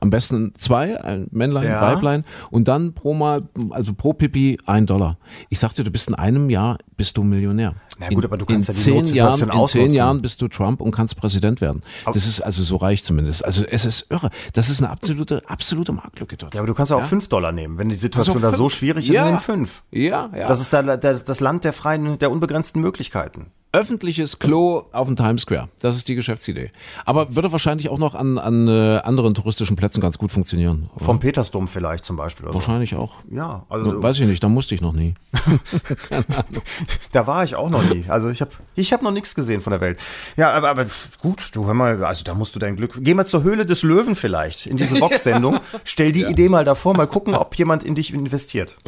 Am 0.00 0.10
besten 0.10 0.52
zwei, 0.56 1.02
ein 1.02 1.26
Männlein, 1.32 1.64
Ja. 1.64 1.80
Weiblein 1.82 2.24
und 2.52 2.68
dann 2.68 2.92
pro 2.94 3.14
Mal, 3.14 3.42
also 3.70 3.94
pro 3.94 4.12
Pipi 4.12 4.56
ein 4.64 4.86
Dollar. 4.86 5.18
Ich 5.48 5.58
sagte, 5.58 5.82
du 5.82 5.90
bist 5.90 6.06
in 6.06 6.14
einem 6.14 6.50
Jahr 6.50 6.78
bist 6.96 7.16
du 7.16 7.24
Millionär. 7.24 7.74
Na 7.98 8.06
gut, 8.08 8.18
in, 8.18 8.24
aber 8.26 8.36
du 8.36 8.44
kannst 8.44 8.68
in 8.68 8.74
ja 8.76 8.78
die 8.78 8.84
zehn 8.84 8.94
Notsituation 8.94 9.48
Jahren, 9.48 9.60
In 9.60 9.66
zehn. 9.68 9.92
Jahren 9.92 10.22
bist 10.22 10.40
du 10.40 10.46
Trump 10.46 10.80
und 10.80 10.92
kannst 10.92 11.16
Präsident 11.16 11.60
werden. 11.60 11.82
Das 12.06 12.26
ist 12.28 12.40
also 12.40 12.62
so 12.62 12.76
reich 12.76 13.02
zumindest. 13.02 13.44
Also 13.44 13.64
es 13.64 13.84
ist 13.84 14.06
irre. 14.08 14.30
Das 14.52 14.70
ist 14.70 14.80
eine 14.80 14.90
absolute, 14.92 15.42
absolute 15.48 15.90
Marktlücke 15.92 16.36
dort. 16.36 16.54
Ja, 16.54 16.60
aber 16.60 16.68
du 16.68 16.74
kannst 16.74 16.90
ja 16.90 16.96
auch 16.96 17.02
5 17.02 17.26
Dollar 17.26 17.50
nehmen. 17.50 17.76
Wenn 17.76 17.88
die 17.88 17.96
Situation 17.96 18.34
Kannst 18.34 18.46
auch 18.46 18.50
da 18.52 18.56
so 18.56 18.68
fünf- 18.68 18.74
schwierig 18.78 19.08
ist, 19.08 19.14
Ja. 19.14 19.24
dann 19.28 19.40
5. 19.40 19.82
Ja, 19.90 20.30
ja. 20.32 20.46
Das 20.46 20.60
ist 20.60 20.72
da, 20.72 20.96
das, 20.96 21.24
das 21.24 21.40
Land 21.40 21.64
der 21.64 21.72
freien, 21.72 22.20
der 22.20 22.30
unbegrenzten 22.30 22.80
Möglichkeiten. 22.80 23.46
Öffentliches 23.72 24.38
Klo 24.38 24.84
auf 24.92 25.06
dem 25.08 25.16
Times 25.16 25.42
Square. 25.42 25.68
Das 25.80 25.96
ist 25.96 26.08
die 26.08 26.14
Geschäftsidee. 26.14 26.70
Aber 27.04 27.34
würde 27.36 27.52
wahrscheinlich 27.52 27.90
auch 27.90 27.98
noch 27.98 28.14
an, 28.14 28.38
an 28.38 28.66
äh, 28.66 28.98
anderen 28.98 29.34
touristischen 29.34 29.76
Plätzen 29.76 30.00
ganz 30.00 30.16
gut 30.16 30.32
funktionieren. 30.32 30.88
oder? 30.94 31.04
Vom 31.04 31.20
Petersdom 31.20 31.68
vielleicht 31.68 32.04
zum 32.04 32.16
Beispiel. 32.16 32.46
Oder. 32.46 32.54
Wahrscheinlich 32.54 32.94
auch. 32.94 33.16
Ja, 33.30 33.66
also 33.68 34.02
Weiß 34.02 34.18
ich 34.18 34.26
nicht, 34.26 34.42
da 34.42 34.48
musste 34.48 34.74
ich 34.74 34.80
noch 34.80 34.94
nie. 34.94 35.14
da 37.12 37.26
war 37.26 37.44
ich 37.44 37.56
auch 37.56 37.68
noch 37.68 37.82
nie. 37.82 38.04
Also 38.08 38.30
ich 38.30 38.40
habe 38.40 38.52
ich 38.74 38.92
hab 38.92 39.02
noch 39.02 39.12
nichts 39.12 39.34
gesehen 39.34 39.60
von 39.60 39.72
der 39.72 39.80
Welt. 39.82 39.98
Ja, 40.36 40.52
aber, 40.52 40.70
aber 40.70 40.86
gut, 41.20 41.54
du 41.54 41.66
hör 41.66 41.74
mal, 41.74 42.02
also 42.04 42.24
da 42.24 42.32
musst 42.34 42.54
du 42.54 42.58
dein 42.58 42.76
Glück. 42.76 42.98
Geh 43.00 43.12
mal 43.12 43.26
zur 43.26 43.42
Höhle 43.42 43.66
des 43.66 43.82
Löwen 43.82 44.16
vielleicht, 44.16 44.66
in 44.66 44.78
diese 44.78 44.98
Vox-Sendung. 45.00 45.60
Stell 45.84 46.12
die 46.12 46.24
Idee 46.24 46.48
mal 46.48 46.64
davor, 46.64 46.96
mal 46.96 47.06
gucken, 47.06 47.34
ob 47.34 47.54
jemand 47.56 47.84
in 47.84 47.94
dich 47.94 48.14
investiert. 48.14 48.78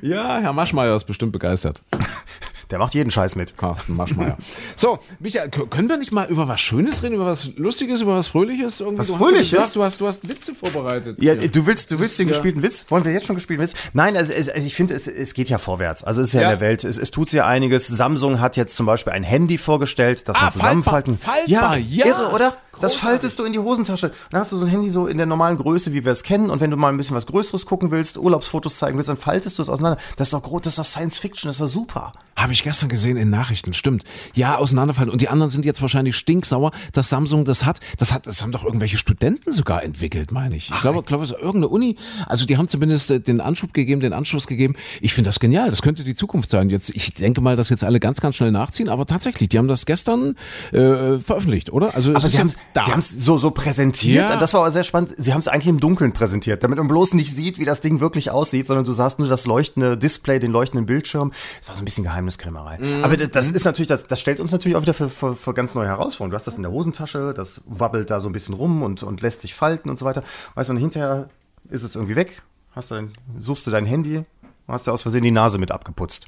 Ja, 0.00 0.38
Herr 0.38 0.52
Maschmeyer 0.52 0.94
ist 0.94 1.04
bestimmt 1.04 1.32
begeistert. 1.32 1.82
Der 2.70 2.78
macht 2.78 2.94
jeden 2.94 3.10
Scheiß 3.10 3.34
mit. 3.36 3.56
Carsten 3.56 3.96
Maschmeyer. 3.96 4.36
so, 4.76 4.98
Michael, 5.20 5.48
können 5.48 5.88
wir 5.88 5.96
nicht 5.96 6.12
mal 6.12 6.28
über 6.28 6.48
was 6.48 6.60
Schönes 6.60 7.02
reden, 7.02 7.14
über 7.14 7.24
was 7.26 7.50
Lustiges, 7.56 8.02
über 8.02 8.14
was 8.14 8.28
Fröhliches? 8.28 8.80
Irgendwie, 8.80 8.98
Was 8.98 9.06
du 9.06 9.16
Fröhliches? 9.16 9.44
Hast 9.46 9.52
ja 9.52 9.58
gesagt, 9.60 9.76
du, 9.76 9.84
hast, 9.84 10.00
du 10.00 10.06
hast 10.06 10.28
Witze 10.28 10.54
vorbereitet. 10.54 11.16
Ja, 11.22 11.32
hier. 11.32 11.48
du 11.48 11.66
willst, 11.66 11.90
du 11.90 11.98
willst 11.98 12.18
den 12.18 12.28
Ja. 12.28 12.32
gespielten 12.34 12.62
Witz? 12.62 12.84
Wollen 12.90 13.04
wir 13.04 13.12
jetzt 13.12 13.26
schon 13.26 13.36
gespielten 13.36 13.62
Witz? 13.62 13.74
Nein, 13.94 14.16
also, 14.16 14.34
also 14.34 14.50
ich 14.52 14.74
finde, 14.74 14.94
es, 14.94 15.08
es 15.08 15.32
geht 15.32 15.48
ja 15.48 15.56
vorwärts. 15.58 16.04
Also 16.04 16.20
es 16.20 16.28
ist 16.28 16.34
ja, 16.34 16.42
Ja. 16.42 16.52
in 16.52 16.58
der 16.58 16.60
Welt, 16.68 16.84
es, 16.84 16.98
es 16.98 17.10
tut 17.10 17.30
sich 17.30 17.38
ja 17.38 17.46
einiges. 17.46 17.86
Samsung 17.88 18.40
hat 18.40 18.56
jetzt 18.58 18.76
zum 18.76 18.84
Beispiel 18.84 19.14
ein 19.14 19.22
Handy 19.22 19.56
vorgestellt, 19.56 20.28
das 20.28 20.36
Ah, 20.36 20.42
man 20.42 20.50
zusammenfalten. 20.52 21.18
faltbar, 21.18 21.58
faltbar, 21.60 21.78
ja. 21.78 22.06
irre, 22.06 22.32
oder? 22.34 22.56
Das 22.80 22.94
faltest 22.94 23.38
du 23.38 23.44
in 23.44 23.52
die 23.52 23.58
Hosentasche. 23.58 24.12
Dann 24.30 24.40
hast 24.40 24.52
du 24.52 24.56
so 24.56 24.66
ein 24.66 24.70
Handy 24.70 24.90
so 24.90 25.06
in 25.06 25.16
der 25.16 25.26
normalen 25.26 25.56
Größe, 25.56 25.92
wie 25.92 26.04
wir 26.04 26.12
es 26.12 26.22
kennen. 26.22 26.50
Und 26.50 26.60
wenn 26.60 26.70
du 26.70 26.76
mal 26.76 26.88
ein 26.88 26.96
bisschen 26.96 27.16
was 27.16 27.26
Größeres 27.26 27.66
gucken 27.66 27.90
willst, 27.90 28.18
Urlaubsfotos 28.18 28.76
zeigen 28.76 28.96
willst, 28.96 29.08
dann 29.08 29.16
faltest 29.16 29.58
du 29.58 29.62
es 29.62 29.68
auseinander. 29.68 29.98
Das 30.16 30.28
ist 30.28 30.32
doch 30.32 30.42
groß, 30.42 30.62
das 30.62 30.74
ist 30.74 30.78
doch 30.78 30.84
Science 30.84 31.18
Fiction, 31.18 31.48
das 31.48 31.56
ist 31.56 31.60
doch 31.60 31.80
super. 31.80 32.12
Habe 32.36 32.52
ich 32.52 32.62
gestern 32.62 32.88
gesehen 32.88 33.16
in 33.16 33.30
Nachrichten, 33.30 33.74
stimmt. 33.74 34.04
Ja, 34.34 34.58
auseinanderfallen. 34.58 35.10
Und 35.10 35.20
die 35.20 35.28
anderen 35.28 35.50
sind 35.50 35.64
jetzt 35.64 35.82
wahrscheinlich 35.82 36.16
stinksauer, 36.16 36.70
dass 36.92 37.08
Samsung 37.08 37.44
das 37.44 37.64
hat. 37.64 37.80
Das 37.96 38.12
hat, 38.12 38.28
das 38.28 38.42
haben 38.42 38.52
doch 38.52 38.64
irgendwelche 38.64 38.96
Studenten 38.96 39.50
sogar 39.50 39.82
entwickelt, 39.82 40.30
meine 40.30 40.56
ich. 40.56 40.70
Ich 40.70 40.80
glaube, 40.80 41.02
glaube, 41.02 41.24
es 41.24 41.30
ist 41.32 41.36
irgendeine 41.36 41.68
Uni. 41.68 41.96
Also 42.26 42.46
die 42.46 42.56
haben 42.56 42.68
zumindest 42.68 43.10
äh, 43.10 43.20
den 43.20 43.40
Anschub 43.40 43.74
gegeben, 43.74 44.00
den 44.00 44.12
Anschluss 44.12 44.46
gegeben. 44.46 44.76
Ich 45.00 45.14
finde 45.14 45.28
das 45.28 45.40
genial. 45.40 45.70
Das 45.70 45.82
könnte 45.82 46.04
die 46.04 46.14
Zukunft 46.14 46.48
sein. 46.48 46.70
Jetzt, 46.70 46.90
ich 46.90 47.14
denke 47.14 47.40
mal, 47.40 47.56
dass 47.56 47.70
jetzt 47.70 47.82
alle 47.82 47.98
ganz, 47.98 48.20
ganz 48.20 48.36
schnell 48.36 48.52
nachziehen. 48.52 48.88
Aber 48.88 49.06
tatsächlich, 49.06 49.48
die 49.48 49.58
haben 49.58 49.68
das 49.68 49.84
gestern 49.84 50.36
äh, 50.72 51.18
veröffentlicht, 51.18 51.72
oder? 51.72 51.96
Also 51.96 52.10
es 52.10 52.16
Aber 52.16 52.26
ist 52.26 52.32
sie 52.32 52.38
haben 52.38 52.52
da. 52.74 52.82
sie 52.82 52.92
haben's 52.92 53.10
so, 53.10 53.38
so 53.38 53.50
präsentiert. 53.50 54.28
Ja. 54.28 54.36
Das 54.36 54.54
war 54.54 54.60
aber 54.60 54.70
sehr 54.70 54.84
spannend. 54.84 55.14
Sie 55.16 55.32
haben 55.32 55.40
es 55.40 55.48
eigentlich 55.48 55.68
im 55.68 55.80
Dunkeln 55.80 56.12
präsentiert, 56.12 56.62
damit 56.62 56.78
man 56.78 56.88
bloß 56.88 57.14
nicht 57.14 57.34
sieht, 57.34 57.58
wie 57.58 57.64
das 57.64 57.80
Ding 57.80 58.00
wirklich 58.00 58.30
aussieht, 58.30 58.66
sondern 58.66 58.84
du 58.84 58.92
sahst 58.92 59.18
nur 59.18 59.28
das 59.28 59.46
leuchtende 59.46 59.96
Display, 59.96 60.38
den 60.38 60.52
leuchtenden 60.52 60.86
Bildschirm. 60.86 61.32
Das 61.60 61.68
war 61.68 61.76
so 61.76 61.82
ein 61.82 61.84
bisschen 61.84 62.04
Geheimniskrämerei. 62.04 62.78
Mhm. 62.78 63.04
Aber 63.04 63.16
das, 63.16 63.30
das 63.30 63.50
ist 63.50 63.64
natürlich, 63.64 63.88
das, 63.88 64.06
das 64.06 64.20
stellt 64.20 64.40
uns 64.40 64.52
natürlich 64.52 64.76
auch 64.76 64.82
wieder 64.82 64.94
für, 64.94 65.08
für, 65.08 65.34
für 65.34 65.54
ganz 65.54 65.74
neue 65.74 65.88
Herausforderungen. 65.88 66.30
Du 66.30 66.36
hast 66.36 66.46
das 66.46 66.56
in 66.56 66.62
der 66.62 66.72
Hosentasche, 66.72 67.34
das 67.34 67.62
wabbelt 67.66 68.10
da 68.10 68.20
so 68.20 68.28
ein 68.28 68.32
bisschen 68.32 68.54
rum 68.54 68.82
und, 68.82 69.02
und 69.02 69.20
lässt 69.22 69.40
sich 69.40 69.54
falten 69.54 69.90
und 69.90 69.98
so 69.98 70.04
weiter. 70.04 70.22
Weißt 70.54 70.68
du, 70.68 70.74
und 70.74 70.78
hinterher 70.78 71.28
ist 71.70 71.82
es 71.82 71.94
irgendwie 71.94 72.16
weg. 72.16 72.42
Hast 72.72 72.90
du 72.90 72.96
dein, 72.96 73.12
suchst 73.38 73.66
du 73.66 73.70
dein 73.70 73.86
Handy, 73.86 74.24
hast 74.68 74.86
du 74.86 74.92
aus 74.92 75.02
Versehen 75.02 75.24
die 75.24 75.30
Nase 75.30 75.58
mit 75.58 75.70
abgeputzt. 75.70 76.26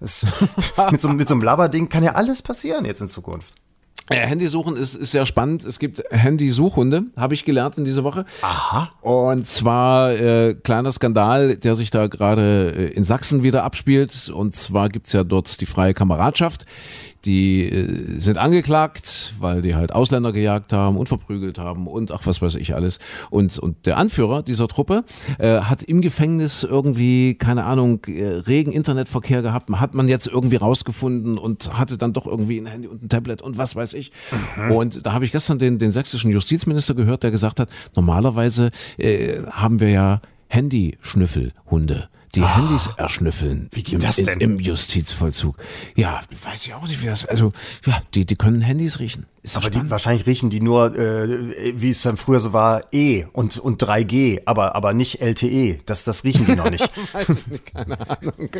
Das, 0.00 0.26
mit, 0.90 1.00
so, 1.00 1.08
mit 1.08 1.28
so 1.28 1.34
einem 1.34 1.42
Labberding 1.42 1.88
kann 1.88 2.04
ja 2.04 2.12
alles 2.12 2.42
passieren 2.42 2.84
jetzt 2.84 3.00
in 3.00 3.08
Zukunft. 3.08 3.54
Ja, 4.10 4.18
Handysuchen 4.18 4.76
ist, 4.76 4.94
ist 4.94 5.10
sehr 5.10 5.26
spannend. 5.26 5.64
Es 5.64 5.80
gibt 5.80 6.02
Handysuchhunde, 6.10 7.06
habe 7.16 7.34
ich 7.34 7.44
gelernt 7.44 7.76
in 7.76 7.84
dieser 7.84 8.04
Woche. 8.04 8.24
Aha. 8.42 8.88
Und 9.00 9.48
zwar 9.48 10.12
äh, 10.12 10.54
kleiner 10.54 10.92
Skandal, 10.92 11.56
der 11.56 11.74
sich 11.74 11.90
da 11.90 12.06
gerade 12.06 12.72
äh, 12.76 12.92
in 12.92 13.02
Sachsen 13.02 13.42
wieder 13.42 13.64
abspielt. 13.64 14.30
Und 14.32 14.54
zwar 14.54 14.90
gibt's 14.90 15.12
ja 15.12 15.24
dort 15.24 15.60
die 15.60 15.66
freie 15.66 15.92
Kameradschaft. 15.92 16.66
Die 17.26 17.64
äh, 17.64 18.18
sind 18.18 18.38
angeklagt, 18.38 19.34
weil 19.38 19.62
die 19.62 19.74
halt 19.74 19.92
Ausländer 19.92 20.32
gejagt 20.32 20.72
haben 20.72 20.96
und 20.96 21.08
verprügelt 21.08 21.58
haben 21.58 21.86
und 21.86 22.12
ach 22.12 22.22
was 22.24 22.40
weiß 22.40 22.54
ich 22.54 22.74
alles. 22.74 22.98
Und, 23.30 23.58
und 23.58 23.86
der 23.86 23.98
Anführer 23.98 24.42
dieser 24.42 24.68
Truppe 24.68 25.04
äh, 25.38 25.60
hat 25.60 25.82
im 25.82 26.00
Gefängnis 26.00 26.62
irgendwie, 26.62 27.34
keine 27.34 27.64
Ahnung, 27.64 28.04
äh, 28.06 28.24
regen 28.24 28.72
Internetverkehr 28.72 29.42
gehabt, 29.42 29.70
hat 29.70 29.94
man 29.94 30.08
jetzt 30.08 30.28
irgendwie 30.28 30.56
rausgefunden 30.56 31.38
und 31.38 31.76
hatte 31.76 31.98
dann 31.98 32.12
doch 32.12 32.26
irgendwie 32.26 32.58
ein 32.58 32.66
Handy 32.66 32.88
und 32.88 33.02
ein 33.02 33.08
Tablet 33.08 33.42
und 33.42 33.58
was 33.58 33.74
weiß 33.74 33.94
ich. 33.94 34.12
Mhm. 34.56 34.70
Und 34.72 35.06
da 35.06 35.12
habe 35.12 35.24
ich 35.24 35.32
gestern 35.32 35.58
den, 35.58 35.78
den 35.78 35.92
sächsischen 35.92 36.30
Justizminister 36.30 36.94
gehört, 36.94 37.22
der 37.24 37.30
gesagt 37.30 37.60
hat, 37.60 37.68
normalerweise 37.94 38.70
äh, 38.98 39.42
haben 39.50 39.80
wir 39.80 39.90
ja 39.90 40.20
Handyschnüffelhunde 40.48 42.08
die 42.36 42.42
oh, 42.42 42.56
Handys 42.56 42.88
erschnüffeln. 42.96 43.68
Wie 43.72 43.82
geht 43.82 43.94
im, 43.94 44.00
das 44.00 44.16
denn? 44.16 44.40
Im 44.40 44.60
Justizvollzug. 44.60 45.56
Ja, 45.94 46.20
weiß 46.44 46.66
ich 46.66 46.74
auch 46.74 46.86
nicht, 46.86 47.02
wie 47.02 47.06
das, 47.06 47.24
also, 47.24 47.52
ja, 47.86 48.02
die, 48.14 48.26
die 48.26 48.36
können 48.36 48.60
Handys 48.60 49.00
riechen. 49.00 49.26
Ist 49.46 49.56
aber 49.56 49.70
die, 49.70 49.88
wahrscheinlich 49.88 50.26
riechen 50.26 50.50
die 50.50 50.60
nur, 50.60 50.98
äh, 50.98 51.80
wie 51.80 51.90
es 51.90 52.02
dann 52.02 52.16
früher 52.16 52.40
so 52.40 52.52
war, 52.52 52.82
E 52.90 53.26
und, 53.32 53.60
und 53.60 53.80
3G, 53.80 54.40
aber, 54.44 54.74
aber 54.74 54.92
nicht 54.92 55.20
LTE. 55.20 55.78
Das, 55.86 56.02
das 56.02 56.24
riechen 56.24 56.46
die 56.46 56.56
noch 56.56 56.68
nicht. 56.68 56.90
Weiß 57.12 57.28
ich 57.28 57.46
nicht, 57.46 57.72
keine 57.72 57.96
Ahnung. 58.10 58.50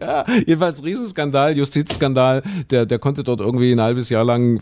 Ja, 0.00 0.24
jedenfalls 0.46 0.84
Riesenskandal, 0.84 1.56
Justizskandal. 1.56 2.44
Der, 2.70 2.86
der 2.86 3.00
konnte 3.00 3.24
dort 3.24 3.40
irgendwie 3.40 3.72
ein 3.72 3.80
halbes 3.80 4.10
Jahr 4.10 4.22
lang 4.22 4.60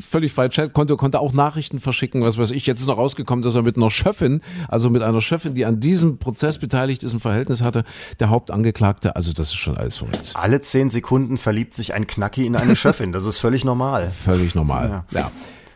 völlig 0.00 0.34
falsch, 0.34 0.60
konnte, 0.74 0.98
konnte 0.98 1.20
auch 1.20 1.32
Nachrichten 1.32 1.80
verschicken, 1.80 2.22
was 2.22 2.36
weiß 2.36 2.50
ich. 2.50 2.66
Jetzt 2.66 2.80
ist 2.80 2.86
noch 2.86 2.98
rausgekommen, 2.98 3.42
dass 3.42 3.54
er 3.54 3.62
mit 3.62 3.78
einer 3.78 3.88
Schöffin, 3.88 4.42
also 4.68 4.90
mit 4.90 5.00
einer 5.00 5.22
Schöffin, 5.22 5.54
die 5.54 5.64
an 5.64 5.80
diesem 5.80 6.18
Prozess 6.18 6.58
beteiligt 6.58 7.04
ist, 7.04 7.14
ein 7.14 7.20
Verhältnis 7.20 7.62
hatte, 7.62 7.84
der 8.18 8.28
Hauptangeklagte. 8.28 9.16
Also 9.16 9.32
das 9.32 9.48
ist 9.48 9.54
schon 9.56 9.78
alles 9.78 9.96
verrückt. 9.96 10.32
Alle 10.34 10.60
zehn 10.60 10.90
Sekunden 10.90 11.38
verliebt 11.38 11.72
sich 11.72 11.94
ein 11.94 12.06
Knacki 12.06 12.44
in 12.44 12.54
eine 12.54 12.76
Schöffin. 12.76 13.12
Das 13.12 13.24
ist 13.24 13.38
völlig 13.38 13.64
normal. 13.64 14.10
Völlig 14.10 14.54
normal. 14.54 14.89
Ja. 14.90 15.04
ja. 15.10 15.30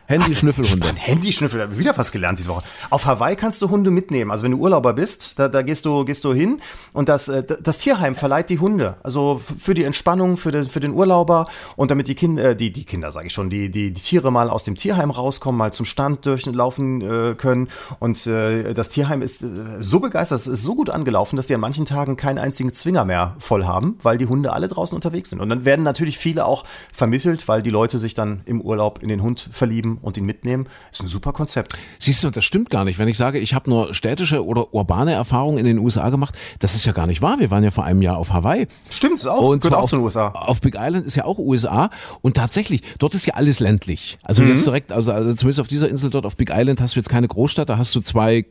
Handy-Schnüffelhunde. 0.07 0.93
Handy-Schnüffel, 0.95 1.77
wieder 1.77 1.97
was 1.97 2.11
gelernt 2.11 2.39
diese 2.39 2.49
Woche. 2.49 2.63
Auf 2.89 3.05
Hawaii 3.05 3.35
kannst 3.35 3.61
du 3.61 3.69
Hunde 3.69 3.91
mitnehmen. 3.91 4.31
Also 4.31 4.43
wenn 4.43 4.51
du 4.51 4.57
Urlauber 4.57 4.93
bist, 4.93 5.39
da, 5.39 5.47
da 5.47 5.61
gehst 5.61 5.85
du 5.85 6.05
gehst 6.05 6.23
du 6.23 6.33
hin 6.33 6.61
und 6.93 7.09
das 7.09 7.27
äh, 7.27 7.43
das 7.43 7.77
Tierheim 7.79 8.15
verleiht 8.15 8.49
die 8.49 8.59
Hunde. 8.59 8.97
Also 9.03 9.41
für 9.59 9.73
die 9.73 9.83
Entspannung, 9.83 10.37
für 10.37 10.51
den 10.51 10.67
für 10.67 10.79
den 10.79 10.93
Urlauber 10.93 11.47
und 11.75 11.91
damit 11.91 12.07
die 12.07 12.15
Kinder 12.15 12.51
äh, 12.51 12.55
die 12.55 12.71
die 12.71 12.85
Kinder 12.85 13.11
sage 13.11 13.27
ich 13.27 13.33
schon, 13.33 13.49
die, 13.49 13.71
die 13.71 13.93
die 13.93 14.01
Tiere 14.01 14.31
mal 14.31 14.49
aus 14.49 14.63
dem 14.63 14.75
Tierheim 14.75 15.09
rauskommen, 15.09 15.57
mal 15.57 15.73
zum 15.73 15.85
Stand 15.85 16.25
durchlaufen 16.25 17.01
äh, 17.01 17.35
können 17.35 17.69
und 17.99 18.25
das 18.25 18.89
Tierheim 18.89 19.21
ist 19.21 19.43
so 19.79 19.99
begeistert, 19.99 20.39
es 20.39 20.47
ist 20.47 20.63
so 20.63 20.75
gut 20.75 20.89
angelaufen, 20.89 21.35
dass 21.35 21.47
die 21.47 21.53
an 21.53 21.59
manchen 21.59 21.85
Tagen 21.85 22.17
keinen 22.17 22.37
einzigen 22.37 22.73
Zwinger 22.73 23.05
mehr 23.05 23.35
voll 23.39 23.65
haben, 23.65 23.97
weil 24.03 24.17
die 24.17 24.25
Hunde 24.25 24.53
alle 24.53 24.67
draußen 24.67 24.95
unterwegs 24.95 25.29
sind. 25.29 25.41
Und 25.41 25.49
dann 25.49 25.65
werden 25.65 25.83
natürlich 25.83 26.17
viele 26.17 26.45
auch 26.45 26.63
vermittelt, 26.93 27.47
weil 27.47 27.61
die 27.61 27.69
Leute 27.69 27.99
sich 27.99 28.13
dann 28.13 28.41
im 28.45 28.61
Urlaub 28.61 29.01
in 29.01 29.09
den 29.09 29.21
Hund 29.21 29.49
verlieben 29.51 29.94
und 30.01 30.17
ihn 30.17 30.25
mitnehmen, 30.25 30.67
ist 30.91 31.01
ein 31.01 31.07
super 31.07 31.33
Konzept. 31.33 31.77
Siehst 31.99 32.23
du, 32.23 32.29
das 32.29 32.43
stimmt 32.43 32.69
gar 32.69 32.85
nicht. 32.85 32.99
Wenn 32.99 33.07
ich 33.07 33.17
sage, 33.17 33.39
ich 33.39 33.53
habe 33.53 33.69
nur 33.69 33.93
städtische 33.93 34.45
oder 34.45 34.73
urbane 34.73 35.13
Erfahrungen 35.13 35.57
in 35.57 35.65
den 35.65 35.79
USA 35.79 36.09
gemacht, 36.09 36.35
das 36.59 36.75
ist 36.75 36.85
ja 36.85 36.91
gar 36.91 37.07
nicht 37.07 37.21
wahr. 37.21 37.39
Wir 37.39 37.51
waren 37.51 37.63
ja 37.63 37.71
vor 37.71 37.83
einem 37.83 38.01
Jahr 38.01 38.17
auf 38.17 38.33
Hawaii. 38.33 38.67
Stimmt, 38.89 39.15
ist 39.15 39.27
auch. 39.27 39.41
Und 39.41 39.61
gehört 39.61 39.79
auch 39.79 39.89
zu 39.89 39.97
den 39.97 40.03
USA. 40.03 40.29
Auf 40.29 40.61
Big 40.61 40.75
Island 40.77 41.05
ist 41.05 41.15
ja 41.15 41.25
auch 41.25 41.37
USA. 41.37 41.89
Und 42.21 42.35
tatsächlich, 42.35 42.81
dort 42.99 43.15
ist 43.15 43.25
ja 43.25 43.33
alles 43.35 43.59
ländlich. 43.59 44.17
Also 44.23 44.41
mhm. 44.41 44.49
jetzt 44.49 44.65
direkt, 44.65 44.91
also, 44.91 45.11
also 45.11 45.33
zumindest 45.33 45.59
auf 45.59 45.67
dieser 45.67 45.89
Insel 45.89 46.09
dort 46.09 46.25
auf 46.25 46.35
Big 46.35 46.51
Island 46.51 46.81
hast 46.81 46.95
du 46.95 46.99
jetzt 46.99 47.09
keine 47.09 47.27
Großstadt, 47.27 47.69
da 47.69 47.77
hast 47.77 47.95
du 47.95 48.01
zwei, 48.01 48.45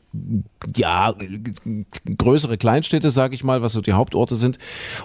ja, 0.76 1.14
größere 2.18 2.58
Kleinstädte, 2.58 3.10
sage 3.10 3.34
ich 3.34 3.44
mal, 3.44 3.62
was 3.62 3.72
so 3.72 3.80
die 3.80 3.92
Hauptorte 3.92 4.36
sind. 4.36 4.58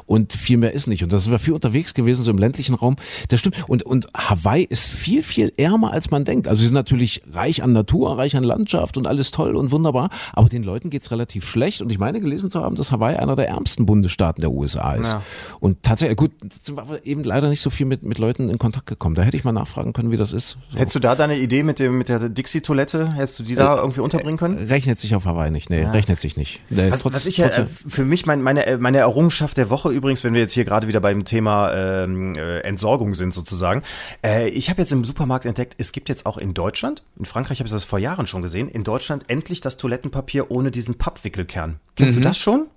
Und 0.05 0.33
viel 0.33 0.57
mehr 0.57 0.73
ist 0.73 0.87
nicht. 0.87 1.03
Und 1.03 1.13
da 1.13 1.19
sind 1.19 1.31
wir 1.31 1.39
viel 1.39 1.53
unterwegs 1.53 1.93
gewesen, 1.93 2.23
so 2.23 2.31
im 2.31 2.37
ländlichen 2.37 2.75
Raum. 2.75 2.95
Das 3.29 3.39
stimmt. 3.39 3.67
Und, 3.67 3.83
und 3.83 4.07
Hawaii 4.15 4.63
ist 4.63 4.89
viel, 4.89 5.23
viel 5.23 5.53
ärmer, 5.57 5.91
als 5.91 6.11
man 6.11 6.25
denkt. 6.29 6.47
Also 6.47 6.59
sie 6.59 6.67
sind 6.67 6.75
natürlich 6.75 7.23
reich 7.31 7.63
an 7.63 7.73
Natur, 7.73 8.17
reich 8.17 8.37
an 8.37 8.43
Landschaft 8.43 8.97
und 8.97 9.07
alles 9.07 9.31
toll 9.31 9.55
und 9.55 9.71
wunderbar, 9.71 10.09
aber 10.33 10.47
den 10.47 10.63
Leuten 10.63 10.89
geht 10.89 11.01
es 11.01 11.11
relativ 11.11 11.47
schlecht 11.47 11.81
und 11.81 11.91
ich 11.91 11.99
meine 11.99 12.21
gelesen 12.21 12.49
zu 12.49 12.61
haben, 12.61 12.75
dass 12.75 12.91
Hawaii 12.91 13.15
einer 13.15 13.35
der 13.35 13.49
ärmsten 13.49 13.85
Bundesstaaten 13.85 14.41
der 14.41 14.51
USA 14.51 14.93
ist. 14.93 15.13
Ja. 15.13 15.23
Und 15.59 15.83
tatsächlich, 15.83 16.17
gut, 16.17 16.31
sind 16.59 16.77
wir 16.77 17.05
eben 17.05 17.23
leider 17.23 17.49
nicht 17.49 17.61
so 17.61 17.69
viel 17.69 17.85
mit, 17.85 18.03
mit 18.03 18.19
Leuten 18.19 18.49
in 18.49 18.59
Kontakt 18.59 18.85
gekommen. 18.85 19.15
Da 19.15 19.23
hätte 19.23 19.37
ich 19.37 19.43
mal 19.43 19.51
nachfragen 19.51 19.93
können, 19.93 20.11
wie 20.11 20.17
das 20.17 20.33
ist. 20.33 20.57
So. 20.71 20.77
Hättest 20.77 20.95
du 20.95 20.99
da 20.99 21.15
deine 21.15 21.37
Idee 21.37 21.63
mit, 21.63 21.79
dem, 21.79 21.97
mit 21.97 22.09
der 22.09 22.29
Dixie-Toilette, 22.29 23.13
hättest 23.13 23.39
du 23.39 23.43
die 23.43 23.55
da 23.55 23.75
äh, 23.75 23.77
irgendwie 23.79 24.01
unterbringen 24.01 24.37
können? 24.37 24.57
Rechnet 24.57 24.97
sich 24.97 25.15
auf 25.15 25.25
Hawaii 25.25 25.49
nicht, 25.49 25.69
nee, 25.69 25.81
ja. 25.81 25.91
rechnet 25.91 26.19
sich 26.19 26.37
nicht. 26.37 26.61
Nee, 26.69 26.91
was, 26.91 27.01
trotz, 27.01 27.15
was 27.15 27.25
ich 27.25 27.37
ja, 27.37 27.47
äh, 27.47 27.65
für 27.65 28.05
mich 28.05 28.25
mein, 28.25 28.41
meine, 28.41 28.65
äh, 28.65 28.77
meine 28.77 28.99
Errungenschaft 28.99 29.57
der 29.57 29.69
Woche 29.69 29.89
übrigens, 29.89 30.23
wenn 30.23 30.33
wir 30.33 30.41
jetzt 30.41 30.53
hier 30.53 30.65
gerade 30.65 30.87
wieder 30.87 31.01
beim 31.01 31.25
Thema 31.25 31.73
ähm, 31.73 32.33
äh, 32.35 32.59
Entsorgung 32.59 33.15
sind 33.15 33.33
sozusagen, 33.33 33.81
äh, 34.23 34.49
ich 34.49 34.69
habe 34.69 34.81
jetzt 34.81 34.91
im 34.91 35.03
Supermarkt 35.03 35.45
entdeckt, 35.45 35.75
es 35.77 35.91
gibt 35.91 36.09
jetzt 36.09 36.18
auch 36.25 36.37
in 36.37 36.53
Deutschland, 36.53 37.03
in 37.17 37.25
Frankreich 37.25 37.59
habe 37.59 37.67
ich 37.67 37.73
das 37.73 37.83
vor 37.83 37.99
Jahren 37.99 38.27
schon 38.27 38.41
gesehen, 38.41 38.67
in 38.67 38.83
Deutschland 38.83 39.29
endlich 39.29 39.61
das 39.61 39.77
Toilettenpapier 39.77 40.51
ohne 40.51 40.71
diesen 40.71 40.95
Pappwickelkern. 40.95 41.79
Kennst 41.95 42.15
mhm. 42.15 42.21
du 42.21 42.27
das 42.27 42.37
schon? 42.37 42.67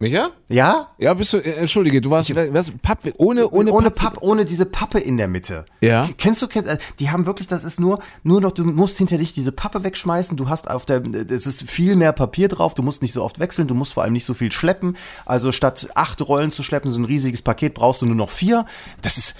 Micha? 0.00 0.30
Ja? 0.48 0.88
Ja, 0.96 1.12
bist 1.12 1.34
du, 1.34 1.36
äh, 1.36 1.56
entschuldige, 1.56 2.00
du 2.00 2.08
warst, 2.08 2.34
was, 2.34 2.72
Papp, 2.80 3.00
ohne, 3.18 3.50
ohne, 3.50 3.70
ohne 3.70 3.90
Papp, 3.90 4.14
Papp, 4.14 4.22
ohne 4.22 4.46
diese 4.46 4.64
Pappe 4.64 4.98
in 4.98 5.18
der 5.18 5.28
Mitte. 5.28 5.66
Ja. 5.82 6.08
Kennst 6.16 6.40
du, 6.40 6.48
kennst, 6.48 6.70
äh, 6.70 6.78
die 6.98 7.10
haben 7.10 7.26
wirklich, 7.26 7.48
das 7.48 7.64
ist 7.64 7.78
nur, 7.78 7.98
nur 8.22 8.40
noch, 8.40 8.52
du 8.52 8.64
musst 8.64 8.96
hinter 8.96 9.18
dich 9.18 9.34
diese 9.34 9.52
Pappe 9.52 9.84
wegschmeißen, 9.84 10.38
du 10.38 10.48
hast 10.48 10.70
auf 10.70 10.86
der, 10.86 11.02
es 11.04 11.46
ist 11.46 11.70
viel 11.70 11.96
mehr 11.96 12.14
Papier 12.14 12.48
drauf, 12.48 12.72
du 12.72 12.82
musst 12.82 13.02
nicht 13.02 13.12
so 13.12 13.22
oft 13.22 13.40
wechseln, 13.40 13.68
du 13.68 13.74
musst 13.74 13.92
vor 13.92 14.02
allem 14.02 14.14
nicht 14.14 14.24
so 14.24 14.32
viel 14.32 14.50
schleppen. 14.50 14.96
Also 15.26 15.52
statt 15.52 15.88
acht 15.94 16.26
Rollen 16.26 16.50
zu 16.50 16.62
schleppen, 16.62 16.90
so 16.90 16.98
ein 16.98 17.04
riesiges 17.04 17.42
Paket, 17.42 17.74
brauchst 17.74 18.00
du 18.00 18.06
nur 18.06 18.16
noch 18.16 18.30
vier. 18.30 18.64
Das 19.02 19.18
ist 19.18 19.34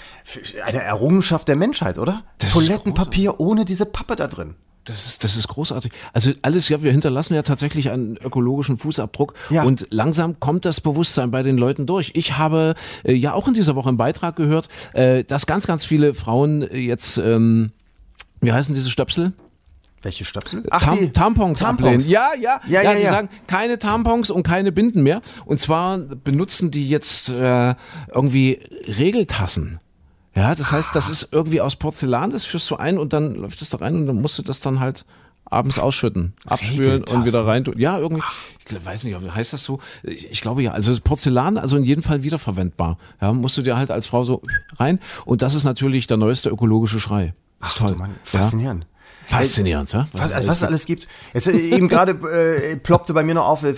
eine 0.63 0.83
Errungenschaft 0.83 1.47
der 1.47 1.55
Menschheit, 1.55 1.97
oder? 1.97 2.21
Das 2.37 2.51
Toilettenpapier 2.51 3.39
ohne 3.39 3.65
diese 3.65 3.87
Pappe 3.87 4.15
da 4.15 4.27
drin. 4.27 4.55
Das 4.85 5.05
ist, 5.05 5.23
das 5.23 5.37
ist 5.37 5.47
großartig. 5.47 5.91
Also 6.11 6.31
alles, 6.41 6.67
ja, 6.69 6.81
wir 6.81 6.91
hinterlassen 6.91 7.35
ja 7.35 7.43
tatsächlich 7.43 7.91
einen 7.91 8.17
ökologischen 8.17 8.79
Fußabdruck 8.79 9.35
ja. 9.51 9.63
und 9.63 9.85
langsam 9.91 10.39
kommt 10.39 10.65
das 10.65 10.81
Bewusstsein 10.81 11.29
bei 11.29 11.43
den 11.43 11.57
Leuten 11.57 11.85
durch. 11.85 12.11
Ich 12.15 12.37
habe 12.37 12.73
äh, 13.03 13.13
ja 13.13 13.33
auch 13.33 13.47
in 13.47 13.53
dieser 13.53 13.75
Woche 13.75 13.89
einen 13.89 13.97
Beitrag 13.97 14.35
gehört, 14.35 14.69
äh, 14.93 15.23
dass 15.23 15.45
ganz, 15.45 15.67
ganz 15.67 15.85
viele 15.85 16.15
Frauen 16.15 16.67
jetzt, 16.73 17.19
ähm, 17.19 17.71
wie 18.39 18.51
heißen 18.51 18.73
diese 18.73 18.89
Stöpsel? 18.89 19.33
Welche 20.01 20.25
Stöpsel? 20.25 20.63
Ach, 20.71 20.81
Tam 20.81 20.97
die 20.97 21.11
Tampons, 21.11 21.59
Tampons 21.59 21.87
ablehnen. 21.87 22.09
Ja, 22.09 22.31
ja, 22.33 22.59
ja, 22.65 22.81
ja, 22.81 22.91
ja, 22.91 22.97
die 22.97 23.03
ja. 23.03 23.11
sagen 23.11 23.29
keine 23.45 23.77
Tampons 23.77 24.31
und 24.31 24.41
keine 24.41 24.71
Binden 24.71 25.03
mehr. 25.03 25.21
Und 25.45 25.59
zwar 25.59 25.99
benutzen 25.99 26.71
die 26.71 26.89
jetzt 26.89 27.29
äh, 27.29 27.75
irgendwie 28.11 28.59
Regeltassen. 28.87 29.79
Ja, 30.35 30.55
das 30.55 30.71
heißt, 30.71 30.95
das 30.95 31.09
ist 31.09 31.29
irgendwie 31.31 31.61
aus 31.61 31.75
Porzellan, 31.75 32.31
das 32.31 32.45
führst 32.45 32.69
du 32.71 32.77
ein 32.77 32.97
und 32.97 33.13
dann 33.13 33.35
läuft 33.35 33.61
es 33.61 33.69
da 33.69 33.77
rein 33.79 33.95
und 33.95 34.07
dann 34.07 34.21
musst 34.21 34.37
du 34.37 34.43
das 34.43 34.61
dann 34.61 34.79
halt 34.79 35.05
abends 35.43 35.77
ausschütten, 35.77 36.33
abspülen 36.45 37.03
und 37.03 37.25
wieder 37.25 37.45
rein 37.45 37.65
tun. 37.65 37.75
Ja, 37.77 37.99
irgendwie, 37.99 38.23
ich 38.69 38.85
weiß 38.85 39.03
nicht, 39.03 39.17
heißt 39.19 39.51
das 39.51 39.63
so? 39.63 39.79
Ich 40.03 40.39
glaube 40.39 40.63
ja, 40.63 40.71
also 40.71 40.97
Porzellan, 41.03 41.57
also 41.57 41.75
in 41.75 41.83
jedem 41.83 42.03
Fall 42.03 42.23
wiederverwendbar. 42.23 42.97
Ja, 43.19 43.33
musst 43.33 43.57
du 43.57 43.61
dir 43.61 43.75
halt 43.75 43.91
als 43.91 44.07
Frau 44.07 44.23
so 44.23 44.41
rein 44.77 44.99
und 45.25 45.41
das 45.41 45.53
ist 45.53 45.65
natürlich 45.65 46.07
der 46.07 46.17
neueste 46.17 46.49
ökologische 46.49 47.01
Schrei. 47.01 47.33
Ach, 47.59 47.75
toll. 47.75 47.95
Mann, 47.95 48.15
faszinierend. 48.23 48.85
Ja? 48.85 48.87
Faszinierend, 49.37 49.93
ja? 49.93 50.07
Was, 50.13 50.31
also 50.33 50.47
was 50.47 50.57
es 50.57 50.63
alles 50.63 50.85
gibt. 50.85 51.07
Jetzt 51.33 51.47
äh, 51.47 51.57
eben 51.57 51.87
gerade 51.87 52.11
äh, 52.11 52.75
ploppte 52.77 53.13
bei 53.13 53.23
mir 53.23 53.35
noch 53.35 53.45
auf, 53.45 53.63
äh, 53.63 53.73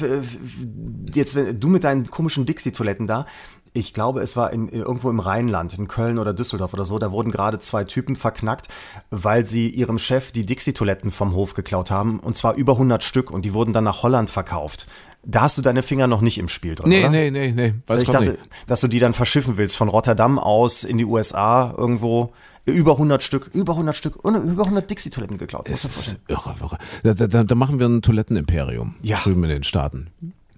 jetzt 1.14 1.36
wenn 1.36 1.60
du 1.60 1.68
mit 1.68 1.84
deinen 1.84 2.10
komischen 2.10 2.46
Dixie-Toiletten 2.46 3.08
da, 3.08 3.26
ich 3.74 3.94
glaube, 3.94 4.22
es 4.22 4.38
war 4.38 4.54
in, 4.54 4.70
irgendwo 4.70 5.10
im 5.10 5.20
Rheinland, 5.20 5.78
in 5.78 5.88
Köln 5.88 6.20
oder 6.20 6.34
Düsseldorf 6.34 6.74
oder 6.74 6.86
so, 6.86 7.00
da 7.00 7.12
wurden 7.12 7.32
gerade 7.32 7.60
zwei 7.60 7.84
Typen 7.84 8.16
verknackt, 8.16 8.68
weil 9.10 9.46
sie 9.46 9.70
ihrem 9.70 9.98
Chef 9.98 10.32
die 10.32 10.46
Dixie-Toiletten 10.46 11.12
vom 11.12 11.34
Hof 11.34 11.56
geklaut 11.56 11.90
haben, 11.90 12.20
und 12.20 12.38
zwar 12.38 12.54
über 12.54 12.74
100 12.74 13.04
Stück, 13.04 13.32
und 13.32 13.44
die 13.46 13.54
wurden 13.54 13.74
dann 13.74 13.84
nach 13.84 14.04
Holland 14.04 14.30
verkauft. 14.30 14.88
Da 15.26 15.42
hast 15.42 15.58
du 15.58 15.62
deine 15.62 15.84
Finger 15.84 16.08
noch 16.08 16.22
nicht 16.22 16.38
im 16.38 16.50
Spiel 16.50 16.76
drin, 16.76 16.90
nee, 16.90 17.00
oder? 17.00 17.10
Nee, 17.10 17.32
nee, 17.32 17.52
nee, 17.52 17.74
nee. 17.88 17.98
Ich 18.02 18.10
dachte, 18.10 18.32
nicht. 18.32 18.40
dass 18.68 18.82
du 18.82 18.88
die 18.88 19.00
dann 19.00 19.14
verschiffen 19.14 19.58
willst, 19.58 19.76
von 19.76 19.88
Rotterdam 19.88 20.38
aus 20.38 20.84
in 20.84 20.98
die 20.98 21.06
USA 21.06 21.74
irgendwo. 21.78 22.34
Über 22.66 22.94
100 22.94 23.22
Stück, 23.22 23.50
über 23.54 23.74
100 23.74 23.94
Stück, 23.94 24.16
über 24.24 24.64
100 24.64 24.90
Dixie-Toiletten 24.90 25.38
geklaut. 25.38 25.70
Das 25.70 25.84
ist 25.84 26.18
irre, 26.30 26.56
irre. 26.62 26.78
Da, 27.04 27.14
da, 27.14 27.44
da 27.44 27.56
machen 27.56 27.78
wir 27.78 27.88
ein 27.88 28.02
Toilettenimperium 28.02 28.96
ja. 29.02 29.20
drüben 29.22 29.44
in 29.44 29.50
den 29.50 29.64
Staaten. 29.66 30.12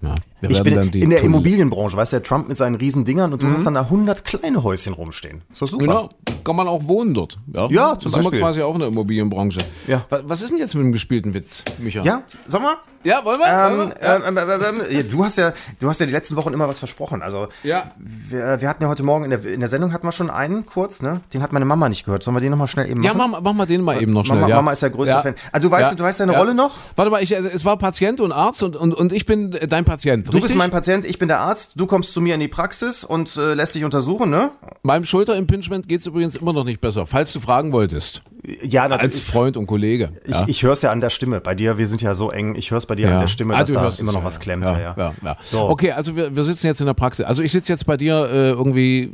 Ja, 0.06 0.50
ich 0.50 0.64
bin 0.64 0.78
in 0.94 1.10
der 1.10 1.24
Immobilienbranche, 1.24 1.98
weißt 1.98 2.14
du, 2.14 2.18
der 2.18 2.24
Trump 2.24 2.48
mit 2.48 2.58
seinen 2.58 2.76
riesen 2.76 3.06
Dingern 3.06 3.34
und 3.34 3.42
du 3.42 3.48
mhm. 3.48 3.54
hast 3.54 3.66
dann 3.66 3.74
da 3.74 3.82
100 3.82 4.24
kleine 4.24 4.64
Häuschen 4.64 4.94
rumstehen. 4.94 5.42
So 5.52 5.66
super. 5.66 5.84
Genau, 5.84 6.10
kann 6.44 6.56
man 6.56 6.68
auch 6.68 6.88
wohnen 6.88 7.14
dort. 7.14 7.40
Ja, 7.52 7.68
ja 7.70 8.00
zum 8.00 8.12
das 8.12 8.14
Beispiel. 8.14 8.24
sind 8.24 8.32
wir 8.34 8.40
quasi 8.40 8.62
auch 8.62 8.74
in 8.74 8.80
der 8.80 8.90
Immobilienbranche. 8.90 9.60
Ja. 9.88 10.06
Was 10.10 10.42
ist 10.42 10.52
denn 10.52 10.60
jetzt 10.60 10.76
mit 10.76 10.84
dem 10.84 10.92
gespielten 10.92 11.34
Witz, 11.34 11.64
Micha? 11.80 12.04
Ja, 12.04 12.24
sag 12.48 12.62
mal, 12.62 12.78
Ja, 13.06 13.24
wollen 13.24 13.38
wir? 13.40 13.46
Ähm, 13.48 13.78
Wollen 13.78 13.90
wir? 13.90 14.04
Ja. 14.04 14.16
ähm, 14.18 14.38
ähm, 14.38 14.82
ähm, 14.90 15.00
ähm, 15.00 15.10
du 15.12 15.24
hast 15.24 15.38
ja, 15.38 15.54
du 15.80 15.88
hast 15.90 16.00
ja 16.00 16.08
die 16.08 16.12
letzten 16.12 16.36
Wochen 16.36 16.52
immer 16.54 16.68
was 16.68 16.80
versprochen. 16.80 17.22
Also 17.22 17.48
Ja. 17.64 17.92
wir, 17.98 18.60
wir 18.62 18.68
hatten 18.68 18.84
ja 18.84 18.90
heute 18.90 19.04
Morgen 19.04 19.26
in 19.26 19.30
der, 19.30 19.46
in 19.46 19.60
der 19.60 19.70
Sendung 19.70 19.94
hatten 19.94 20.08
wir 20.08 20.12
schon 20.12 20.30
einen 20.32 20.66
kurz, 20.66 21.02
ne? 21.04 21.22
Den 21.34 21.44
hat 21.44 21.54
meine 21.54 21.66
Mama 21.66 21.88
nicht 21.88 22.04
gehört. 22.06 22.24
Sollen 22.24 22.36
wir 22.36 22.42
den 22.42 22.50
nochmal 22.52 22.68
schnell 22.68 22.90
eben 22.90 23.04
Ja, 23.04 23.14
machen? 23.14 23.32
mach, 23.32 23.42
mach 23.42 23.54
mal 23.54 23.66
den 23.68 23.82
mal 23.82 24.02
eben 24.02 24.12
noch 24.12 24.26
schnell. 24.26 24.38
Mama, 24.40 24.50
ja. 24.50 24.56
Mama 24.56 24.72
ist 24.72 24.82
ja 24.82 24.90
größter 24.90 25.16
Ja. 25.18 25.22
Fan. 25.22 25.36
Also 25.52 25.68
du 25.68 25.72
weißt, 25.72 25.92
Ja. 25.92 25.96
du 25.96 26.04
weißt 26.04 26.20
deine 26.20 26.34
Ja. 26.34 26.40
Rolle 26.40 26.56
noch? 26.56 26.72
Warte 26.96 27.12
mal, 27.12 27.22
ich, 27.22 27.32
es 27.32 27.64
war 27.64 27.78
Patient 27.78 28.20
und 28.22 28.32
Arzt 28.32 28.64
und, 28.64 28.76
und, 28.76 28.94
und 28.94 29.14
ich 29.14 29.26
bin 29.28 29.52
dein 29.70 29.86
Patient. 29.86 30.34
Du 30.34 30.42
bist 30.42 30.56
mein 30.56 30.72
Patient, 30.72 31.06
ich 31.06 31.20
bin 31.20 31.28
der 31.28 31.42
Arzt. 31.42 31.74
Du 31.76 31.86
kommst 31.86 32.12
zu 32.12 32.22
mir 32.22 32.34
in 32.34 32.40
die 32.40 32.48
Praxis 32.48 33.04
und 33.04 33.38
äh, 33.38 33.54
lässt 33.54 33.76
dich 33.76 33.84
untersuchen, 33.86 34.32
ne? 34.32 34.50
Meinem 34.82 35.06
Schulterimpingement 35.06 35.88
geht 35.88 36.00
es 36.00 36.08
übrigens 36.08 36.36
immer 36.36 36.54
noch 36.54 36.64
nicht 36.64 36.82
besser, 36.82 37.06
falls 37.06 37.32
du 37.34 37.40
fragen 37.40 37.72
wolltest. 37.72 38.24
Ja, 38.64 38.84
Als. 38.86 39.20
Freund 39.22 39.58
und 39.58 39.66
Kollege. 39.68 40.12
Ich, 40.26 40.32
ja. 40.34 40.44
ich 40.48 40.64
höre 40.64 40.74
es 40.74 40.82
ja 40.82 40.92
an 40.92 41.02
der 41.02 41.10
Stimme. 41.10 41.42
Bei 41.42 41.56
dir, 41.56 41.78
wir 41.78 41.88
sind 41.88 42.02
ja 42.02 42.14
so 42.16 42.30
eng. 42.32 42.56
Ich 42.56 42.72
höre 42.72 42.78
es 42.78 42.86
bei 42.86 42.96
dir 42.96 43.12
an 43.14 43.22
der 43.22 43.28
Stimme, 43.28 43.56
Ah, 43.56 43.60
dass 43.60 43.68
du 43.68 43.74
da 43.74 43.82
hörst 43.82 44.00
immer 44.00 44.12
noch 44.12 44.20
ja, 44.22 44.26
was 44.26 44.36
ja. 44.36 44.40
klemmt. 44.42 44.64
Ja, 44.66 44.80
Ja, 44.80 44.96
ja, 44.98 45.14
ja. 45.24 45.38
So. 45.44 45.62
Okay, 45.70 45.92
also 45.92 46.16
wir, 46.16 46.36
wir 46.36 46.44
sitzen 46.44 46.68
jetzt 46.68 46.80
in 46.80 46.86
der 46.86 46.94
Praxis. 46.94 47.26
Also 47.26 47.42
ich 47.42 47.52
sitze 47.52 47.72
jetzt 47.72 47.86
bei 47.86 47.98
dir 47.98 48.30
äh, 48.32 48.50
irgendwie 48.52 49.14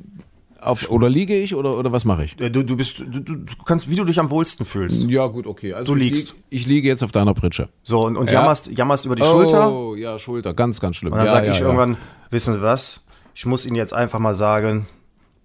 auf, 0.59 0.89
oder 0.91 1.09
liege 1.09 1.35
ich 1.35 1.55
oder, 1.55 1.75
oder 1.77 1.91
was 1.91 2.05
mache 2.05 2.25
ich? 2.25 2.39
Äh, 2.39 2.49
Du, 2.51 2.63
du 2.63 2.75
bist, 2.77 2.99
du, 2.99 3.19
du 3.19 3.35
kannst, 3.65 3.89
wie 3.89 3.95
du 3.95 4.03
dich 4.03 4.19
am 4.19 4.29
wohlsten 4.29 4.65
fühlst. 4.65 5.03
Ja, 5.09 5.25
gut, 5.27 5.47
okay. 5.47 5.73
Also 5.73 5.93
Du 5.95 5.99
ich 5.99 6.09
liegst. 6.11 6.27
lieg- 6.33 6.43
Ich 6.49 6.65
liege 6.67 6.87
jetzt 6.87 7.03
auf 7.03 7.11
deiner 7.11 7.33
Pritsche. 7.33 7.69
So, 7.83 8.05
und, 8.05 8.15
und 8.17 8.27
Ja. 8.29 8.41
jammerst, 8.41 8.69
jammerst 8.77 9.05
über 9.05 9.15
die 9.15 9.23
Schulter. 9.23 9.71
Oh, 9.71 9.95
ja, 9.95 10.19
Schulter, 10.19 10.53
ganz, 10.53 10.79
ganz 10.79 10.97
schlimm. 10.97 11.13
Und 11.13 11.17
dann 11.19 11.25
ja, 11.27 11.33
sage 11.33 11.47
ja, 11.47 11.51
ich 11.53 11.59
ja. 11.59 11.65
irgendwann, 11.65 11.97
wissen 12.29 12.53
Sie 12.53 12.61
was? 12.61 13.03
Ich 13.33 13.45
muss 13.45 13.65
Ihnen 13.65 13.75
jetzt 13.75 13.93
einfach 13.93 14.19
mal 14.19 14.33
sagen, 14.35 14.87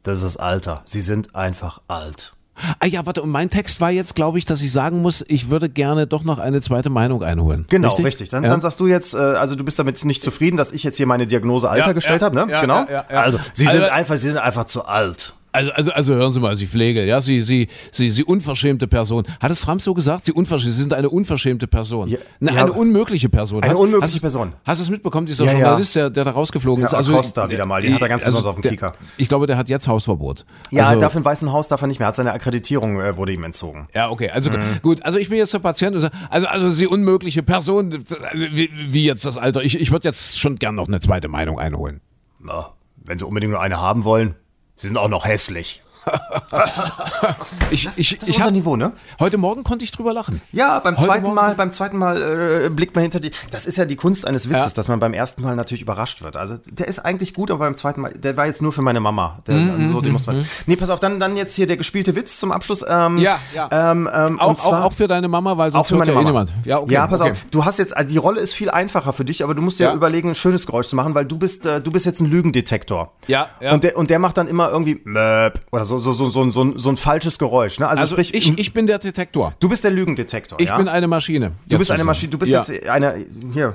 das 0.02 0.16
ist 0.18 0.24
das 0.24 0.36
Alter. 0.36 0.82
Sie 0.84 1.00
sind 1.00 1.34
einfach 1.34 1.78
alt. 1.88 2.34
Ah 2.80 2.86
ja, 2.86 3.04
warte, 3.06 3.22
und 3.22 3.30
mein 3.30 3.50
Text 3.50 3.80
war 3.80 3.90
jetzt, 3.90 4.14
glaube 4.14 4.38
ich, 4.38 4.44
dass 4.44 4.62
ich 4.62 4.72
sagen 4.72 5.02
muss, 5.02 5.24
ich 5.28 5.50
würde 5.50 5.68
gerne 5.68 6.06
doch 6.06 6.24
noch 6.24 6.38
eine 6.38 6.60
zweite 6.60 6.90
Meinung 6.90 7.22
einholen. 7.22 7.66
Genau, 7.68 7.94
richtig. 7.94 8.28
Dann, 8.30 8.44
Ja. 8.44 8.50
dann 8.50 8.60
sagst 8.60 8.80
du 8.80 8.86
jetzt, 8.86 9.14
äh, 9.14 9.18
also 9.18 9.54
du 9.56 9.64
bist 9.64 9.78
damit 9.78 10.02
nicht 10.04 10.22
zufrieden, 10.22 10.56
dass 10.56 10.72
ich 10.72 10.82
jetzt 10.82 10.96
hier 10.96 11.06
meine 11.06 11.26
Diagnose 11.26 11.68
Alter 11.68 11.88
Ja, 11.88 11.92
gestellt 11.92 12.22
ja, 12.22 12.26
habe, 12.26 12.36
ne? 12.36 12.46
ja, 12.50 12.60
genau. 12.60 12.78
ja, 12.84 12.90
ja, 12.90 13.04
ja. 13.10 13.16
Also, 13.20 13.38
Sie 13.54 13.66
Also- 13.66 13.78
sind 13.80 13.90
einfach, 13.90 14.14
Sie 14.16 14.28
sind 14.28 14.38
einfach 14.38 14.64
zu 14.64 14.84
alt. 14.86 15.34
Also, 15.52 15.70
also, 15.72 15.90
also 15.92 16.14
hören 16.14 16.30
Sie 16.32 16.40
mal, 16.40 16.54
Sie 16.56 16.66
Pflege, 16.66 17.04
ja, 17.06 17.20
Sie, 17.22 17.40
Sie, 17.40 17.68
Sie, 17.90 18.10
Sie 18.10 18.24
unverschämte 18.24 18.86
Person. 18.86 19.24
Hat 19.40 19.50
es 19.50 19.62
Trump 19.62 19.80
so 19.80 19.94
gesagt? 19.94 20.26
Sie 20.26 20.32
unverschämte, 20.32 20.72
Sie 20.74 20.80
sind 20.82 20.92
eine 20.92 21.08
unverschämte 21.08 21.66
Person. 21.66 22.08
Ja, 22.10 22.18
eine, 22.40 22.52
ja, 22.52 22.62
eine 22.64 22.72
unmögliche 22.72 23.30
Person. 23.30 23.62
Eine 23.62 23.72
Hast- 23.72 23.80
unmögliche 23.80 24.14
hast, 24.16 24.20
Person. 24.20 24.52
Hast 24.66 24.80
du 24.80 24.84
es 24.84 24.90
mitbekommen, 24.90 25.26
dieser 25.26 25.44
Ja. 25.46 25.52
Journalist, 25.52 25.96
der, 25.96 26.10
der 26.10 26.24
da 26.24 26.32
rausgeflogen 26.32 26.82
Ja, 26.82 26.88
ist? 26.88 26.94
Also, 26.94 27.12
Acosta 27.12 27.48
wieder 27.48 27.64
mal, 27.64 27.80
den 27.80 27.94
hat 27.94 28.02
er 28.02 28.08
ganz 28.08 28.22
besonders 28.24 28.50
auf 28.50 28.60
dem 28.60 28.70
Kicker. 28.70 28.92
Ich 29.16 29.28
glaube, 29.28 29.46
der 29.46 29.56
hat 29.56 29.70
jetzt 29.70 29.88
Hausverbot. 29.88 30.44
Ja, 30.70 30.88
also, 30.88 31.00
darf 31.00 31.14
im 31.14 31.24
Weißen 31.24 31.50
Haus 31.50 31.68
darf 31.68 31.80
er 31.80 31.86
nicht 31.86 32.00
mehr. 32.00 32.08
Hat 32.08 32.16
seine 32.16 32.32
Akkreditierung 32.34 33.00
äh, 33.00 33.16
wurde 33.16 33.32
ihm 33.32 33.44
entzogen. 33.44 33.88
Ja, 33.94 34.10
okay. 34.10 34.28
Also 34.30 34.50
Mhm. 34.50 34.56
gut, 34.82 35.02
also 35.04 35.18
ich 35.18 35.30
bin 35.30 35.38
jetzt 35.38 35.54
der 35.54 35.60
Patient 35.60 35.94
und 35.94 36.02
sage, 36.02 36.14
also, 36.28 36.46
also 36.48 36.68
Sie 36.70 36.86
unmögliche 36.86 37.42
Person, 37.42 37.92
also, 37.94 38.44
wie, 38.52 38.70
wie 38.88 39.04
jetzt 39.06 39.24
das 39.24 39.38
Alter. 39.38 39.62
Ich, 39.62 39.80
ich 39.80 39.90
würde 39.90 40.06
jetzt 40.06 40.38
schon 40.38 40.56
gern 40.56 40.74
noch 40.74 40.86
eine 40.88 41.00
zweite 41.00 41.28
Meinung 41.28 41.58
einholen. 41.58 42.00
Na, 42.40 42.74
wenn 43.04 43.16
Sie 43.18 43.24
unbedingt 43.24 43.52
nur 43.52 43.60
eine 43.62 43.80
haben 43.80 44.04
wollen, 44.04 44.34
Sie 44.76 44.88
sind 44.88 44.98
auch 44.98 45.08
noch 45.08 45.24
hässlich. 45.24 45.82
Ich, 47.70 47.84
Das, 47.84 47.98
ich, 47.98 48.10
das 48.18 48.22
ist 48.22 48.28
ich 48.28 48.36
unser 48.36 48.46
hab, 48.46 48.52
Niveau, 48.52 48.76
ne? 48.76 48.92
heute 49.18 49.38
Morgen 49.38 49.64
konnte 49.64 49.84
ich 49.84 49.90
drüber 49.90 50.12
lachen. 50.12 50.40
Ja, 50.52 50.78
beim 50.78 50.96
Heute 50.96 51.06
zweiten 51.06 51.22
Morgen- 51.24 51.34
Mal, 51.34 51.54
beim 51.56 51.72
zweiten 51.72 51.98
Mal 51.98 52.66
äh, 52.66 52.70
blickt 52.70 52.94
man 52.94 53.02
hinter 53.02 53.18
die. 53.18 53.32
Das 53.50 53.66
ist 53.66 53.76
ja 53.76 53.84
die 53.84 53.96
Kunst 53.96 54.26
eines 54.26 54.48
Witzes, 54.48 54.72
Ja. 54.72 54.76
dass 54.76 54.88
man 54.88 55.00
beim 55.00 55.14
ersten 55.14 55.42
Mal 55.42 55.56
natürlich 55.56 55.82
überrascht 55.82 56.22
wird. 56.22 56.36
Also 56.36 56.58
der 56.66 56.86
ist 56.86 57.00
eigentlich 57.00 57.34
gut, 57.34 57.50
aber 57.50 57.60
beim 57.60 57.74
zweiten 57.74 58.00
Mal, 58.02 58.12
der 58.12 58.36
war 58.36 58.46
jetzt 58.46 58.62
nur 58.62 58.72
für 58.72 58.82
meine 58.82 59.00
Mama. 59.00 59.40
Der, 59.48 59.56
Mhm, 59.56 59.88
so, 59.92 60.00
den 60.00 60.12
muss 60.12 60.26
man. 60.26 60.46
Nee, 60.66 60.76
pass 60.76 60.90
auf, 60.90 61.00
dann, 61.00 61.18
dann 61.18 61.36
jetzt 61.36 61.54
hier 61.54 61.66
der 61.66 61.76
gespielte 61.76 62.14
Witz 62.14 62.38
zum 62.38 62.52
Abschluss. 62.52 62.84
Ähm, 62.88 63.18
Ja, 63.18 63.40
ja. 63.54 63.68
Ähm, 63.90 64.08
ähm, 64.12 64.38
Auch, 64.40 64.54
zwar, 64.56 64.82
auch, 64.82 64.86
auch 64.86 64.92
für 64.92 65.08
deine 65.08 65.26
Mama, 65.28 65.56
weil 65.56 65.72
sonst 65.72 65.80
auch 65.82 65.88
für 65.88 65.96
meine 65.96 66.12
ja 66.12 66.20
eh 66.20 66.22
Mama. 66.22 66.28
niemand. 66.44 66.52
Ja, 66.64 66.78
okay. 66.78 66.92
ja, 66.92 67.06
pass 67.08 67.20
okay. 67.20 67.32
auf. 67.32 67.38
Du 67.50 67.64
hast 67.64 67.78
jetzt, 67.78 67.96
also 67.96 68.08
die 68.08 68.18
Rolle 68.18 68.40
ist 68.40 68.54
viel 68.54 68.70
einfacher 68.70 69.12
für 69.12 69.24
dich, 69.24 69.42
aber 69.42 69.54
du 69.54 69.62
musst 69.62 69.80
dir 69.80 69.84
Ja. 69.84 69.94
überlegen, 69.94 70.28
ein 70.30 70.34
schönes 70.36 70.66
Geräusch 70.66 70.86
zu 70.88 70.94
machen, 70.96 71.14
weil 71.16 71.24
du 71.24 71.36
bist, 71.38 71.66
äh, 71.66 71.80
du 71.80 71.90
bist 71.90 72.06
jetzt 72.06 72.20
ein 72.20 72.26
Lügendetektor. 72.30 73.12
Ja, 73.26 73.48
ja. 73.60 73.72
Und 73.72 73.82
der, 73.82 73.96
und 73.96 74.10
der 74.10 74.18
macht 74.20 74.36
dann 74.38 74.46
immer 74.46 74.70
irgendwie 74.70 75.00
Möp 75.04 75.60
oder 75.72 75.84
so, 75.84 75.95
so, 75.98 76.12
so, 76.12 76.30
so, 76.30 76.50
so, 76.50 76.76
so 76.76 76.88
ein 76.90 76.96
falsches 76.96 77.38
Geräusch. 77.38 77.78
Ne? 77.78 77.88
Also, 77.88 78.02
Also 78.02 78.14
sprich, 78.14 78.34
ich, 78.34 78.58
ich 78.58 78.72
bin 78.72 78.86
der 78.86 78.98
Detektor. 78.98 79.54
du 79.60 79.68
bist 79.68 79.84
der 79.84 79.90
Lügendetektor. 79.90 80.60
Ich 80.60 80.68
ja? 80.68 80.76
bin 80.76 80.88
eine 80.88 81.08
Maschine. 81.08 81.52
Du 81.68 81.78
bist 81.78 81.90
eine 81.90 82.04
Maschine, 82.04 82.30
du 82.30 82.38
bist 82.38 82.52
ja. 82.52 82.62
jetzt 82.62 82.88
eine, 82.88 83.26
hier, 83.52 83.74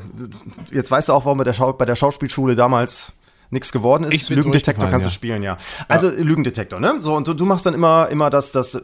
jetzt 0.72 0.91
weißt 0.91 1.09
du 1.09 1.13
auch, 1.13 1.26
warum 1.26 1.38
bei 1.38 1.43
der, 1.43 1.53
Schau, 1.53 1.74
bei 1.74 1.86
der 1.86 1.95
Schauspielschule 1.95 2.55
damals 2.55 3.13
nichts 3.51 3.72
geworden 3.72 4.05
ist. 4.05 4.30
Lügendetektor 4.30 4.89
kannst 4.89 5.05
du 5.05 5.09
ja. 5.09 5.13
spielen, 5.13 5.43
ja. 5.43 5.57
Also 5.88 6.09
Lügendetektor, 6.09 6.80
ne? 6.80 6.95
So, 6.99 7.15
und 7.15 7.28
du, 7.28 7.34
du 7.34 7.45
machst 7.45 7.65
dann 7.65 7.74
immer, 7.74 8.07
immer 8.09 8.30
das, 8.30 8.51
das 8.51 8.76
äh, 8.76 8.82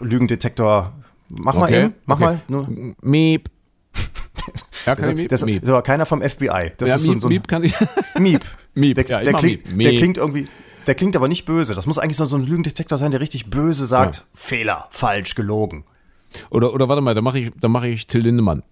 Lügendetektor. 0.00 0.92
Mach 1.28 1.54
mal 1.54 1.64
Okay, 1.64 1.84
eben, 1.84 1.94
mach 2.04 2.16
okay. 2.16 2.24
mal. 2.24 2.40
Nur. 2.48 2.68
Miep. 3.00 3.50
Ja, 4.86 4.94
kann 4.94 5.06
Das, 5.06 5.14
Miep? 5.14 5.28
das, 5.30 5.44
Miep. 5.46 5.62
das 5.62 5.70
war 5.70 5.80
keiner 5.82 6.04
vom 6.04 6.20
FBI. 6.20 6.72
Das 6.76 6.90
Ja, 6.90 6.96
ist 6.96 7.04
so, 7.04 7.12
Miep, 7.12 7.22
so 7.22 7.28
ein 7.28 7.32
Miep 7.32 7.48
kann 7.48 7.64
ich. 7.64 7.74
Miep. 8.18 8.44
Miep, 8.74 8.96
Der, 8.96 9.06
ja, 9.08 9.20
der, 9.22 9.32
klingt, 9.32 9.74
Miep. 9.74 9.88
der 9.88 9.96
klingt 9.96 10.16
irgendwie, 10.18 10.46
der 10.86 10.94
klingt 10.94 11.16
aber 11.16 11.28
nicht 11.28 11.44
böse. 11.44 11.74
Das 11.74 11.86
muss 11.86 11.98
eigentlich 11.98 12.16
so, 12.16 12.24
so 12.26 12.36
ein 12.36 12.44
Lügendetektor 12.44 12.98
sein, 12.98 13.10
der 13.10 13.20
richtig 13.20 13.50
böse 13.50 13.86
sagt, 13.86 14.16
Ja. 14.16 14.22
Fehler, 14.34 14.88
falsch, 14.90 15.34
gelogen. 15.34 15.84
Oder, 16.50 16.72
oder 16.74 16.88
warte 16.88 17.02
mal, 17.02 17.14
da 17.14 17.20
mache 17.20 17.38
ich, 17.38 17.52
da 17.60 17.68
mache 17.68 17.88
ich 17.88 18.06
Till 18.06 18.22
Lindemann. 18.22 18.62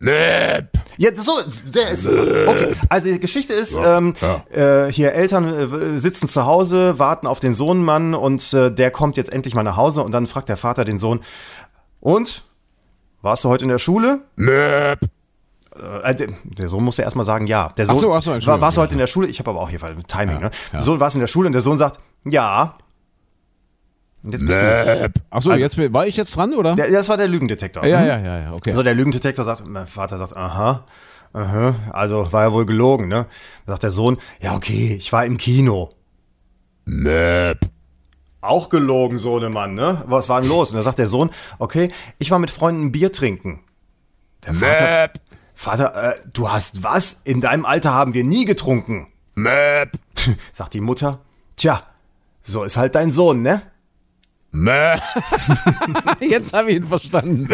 Miep. 0.00 0.68
Ja, 0.96 1.10
so, 1.16 1.32
der 1.74 1.90
ist. 1.90 2.06
Okay, 2.06 2.74
also 2.88 3.10
die 3.10 3.18
Geschichte 3.18 3.52
ist, 3.52 3.76
ähm, 3.84 4.14
Äh, 4.52 4.92
hier 4.92 5.12
Eltern 5.12 5.48
äh, 5.48 5.98
sitzen 5.98 6.28
zu 6.28 6.46
Hause, 6.46 7.00
warten 7.00 7.26
auf 7.26 7.40
den 7.40 7.52
Sohnmann 7.54 8.14
und 8.14 8.52
äh, 8.52 8.70
der 8.70 8.92
kommt 8.92 9.16
jetzt 9.16 9.32
endlich 9.32 9.54
mal 9.54 9.64
nach 9.64 9.76
Hause 9.76 10.04
und 10.04 10.12
dann 10.12 10.28
fragt 10.28 10.48
der 10.48 10.56
Vater 10.56 10.84
den 10.84 10.98
Sohn, 10.98 11.20
und? 12.00 12.44
Warst 13.22 13.42
du 13.42 13.48
heute 13.48 13.64
in 13.64 13.70
der 13.70 13.80
Schule? 13.80 14.20
Miep. 14.36 15.00
Äh, 16.02 16.14
der, 16.14 16.28
der 16.44 16.68
Sohn 16.68 16.84
muss 16.84 16.96
ja 16.96 17.04
erstmal 17.04 17.24
sagen, 17.24 17.46
ja. 17.46 17.70
Der 17.76 17.86
Sohn, 17.86 17.96
Ach 17.96 18.00
so, 18.00 18.12
ach 18.14 18.22
so, 18.40 18.46
war, 18.46 18.60
warst 18.60 18.76
du 18.76 18.80
heute 18.82 18.92
in 18.94 18.98
der 18.98 19.06
Schule? 19.06 19.28
Ich 19.28 19.38
habe 19.38 19.50
aber 19.50 19.60
auch 19.60 19.70
hier 19.70 19.78
Timing, 19.80 20.36
Ja, 20.36 20.40
ne? 20.40 20.44
ja. 20.44 20.50
Der 20.72 20.82
Sohn 20.82 21.00
warst 21.00 21.16
in 21.16 21.20
der 21.20 21.26
Schule 21.28 21.46
und 21.46 21.52
der 21.52 21.62
Sohn 21.62 21.78
sagt, 21.78 22.00
ja. 22.24 22.76
Und 24.22 24.32
jetzt 24.32 24.40
bist 24.44 24.56
du. 24.56 25.12
Achso, 25.30 25.50
Also- 25.50 25.64
jetzt 25.64 25.92
war 25.92 26.06
ich 26.06 26.16
jetzt 26.16 26.34
dran, 26.36 26.52
oder? 26.54 26.74
Der, 26.74 26.90
das 26.90 27.08
war 27.08 27.16
der 27.16 27.28
Lügendetektor. 27.28 27.84
ja, 27.86 28.04
ja, 28.04 28.18
ja, 28.18 28.38
ja, 28.40 28.52
okay. 28.52 28.70
Also 28.70 28.82
der 28.82 28.94
Lügendetektor 28.94 29.44
sagt, 29.44 29.64
mein 29.66 29.86
Vater 29.86 30.18
sagt, 30.18 30.36
aha, 30.36 30.84
aha, 31.32 31.74
also 31.92 32.32
war 32.32 32.44
ja 32.44 32.52
wohl 32.52 32.66
gelogen, 32.66 33.06
ne? 33.08 33.26
Da 33.66 33.72
sagt 33.72 33.84
der 33.84 33.90
Sohn, 33.92 34.18
ja 34.40 34.54
okay, 34.56 34.96
ich 34.98 35.12
war 35.12 35.24
im 35.24 35.36
Kino. 35.36 35.90
Miep. 36.84 37.58
Auch 38.40 38.68
gelogen, 38.70 39.18
Sohnemann, 39.18 39.74
ne? 39.74 40.02
Was 40.06 40.28
war 40.28 40.40
denn 40.40 40.48
los? 40.50 40.70
Und 40.70 40.76
da 40.78 40.82
sagt 40.82 40.98
der 40.98 41.06
Sohn, 41.08 41.30
okay, 41.58 41.90
ich 42.18 42.30
war 42.30 42.38
mit 42.38 42.50
Freunden 42.50 42.92
Bier 42.92 43.12
trinken. 43.12 43.60
Der 44.46 44.54
Vater, 44.54 45.00
Miep. 45.08 45.10
Vater, 45.60 46.12
äh, 46.12 46.14
du 46.32 46.52
hast 46.52 46.84
was? 46.84 47.20
In 47.24 47.40
deinem 47.40 47.66
Alter 47.66 47.92
haben 47.92 48.14
wir 48.14 48.22
nie 48.22 48.44
getrunken. 48.44 49.08
Miep. 49.34 49.90
Sagt 50.52 50.72
die 50.72 50.80
Mutter, 50.80 51.18
tja, 51.56 51.82
so 52.42 52.62
ist 52.62 52.76
halt 52.76 52.94
dein 52.94 53.10
Sohn, 53.10 53.42
ne? 53.42 53.62
Miep. 54.52 55.02
Jetzt 56.20 56.52
habe 56.52 56.70
ich 56.70 56.76
ihn 56.76 56.86
verstanden. 56.86 57.48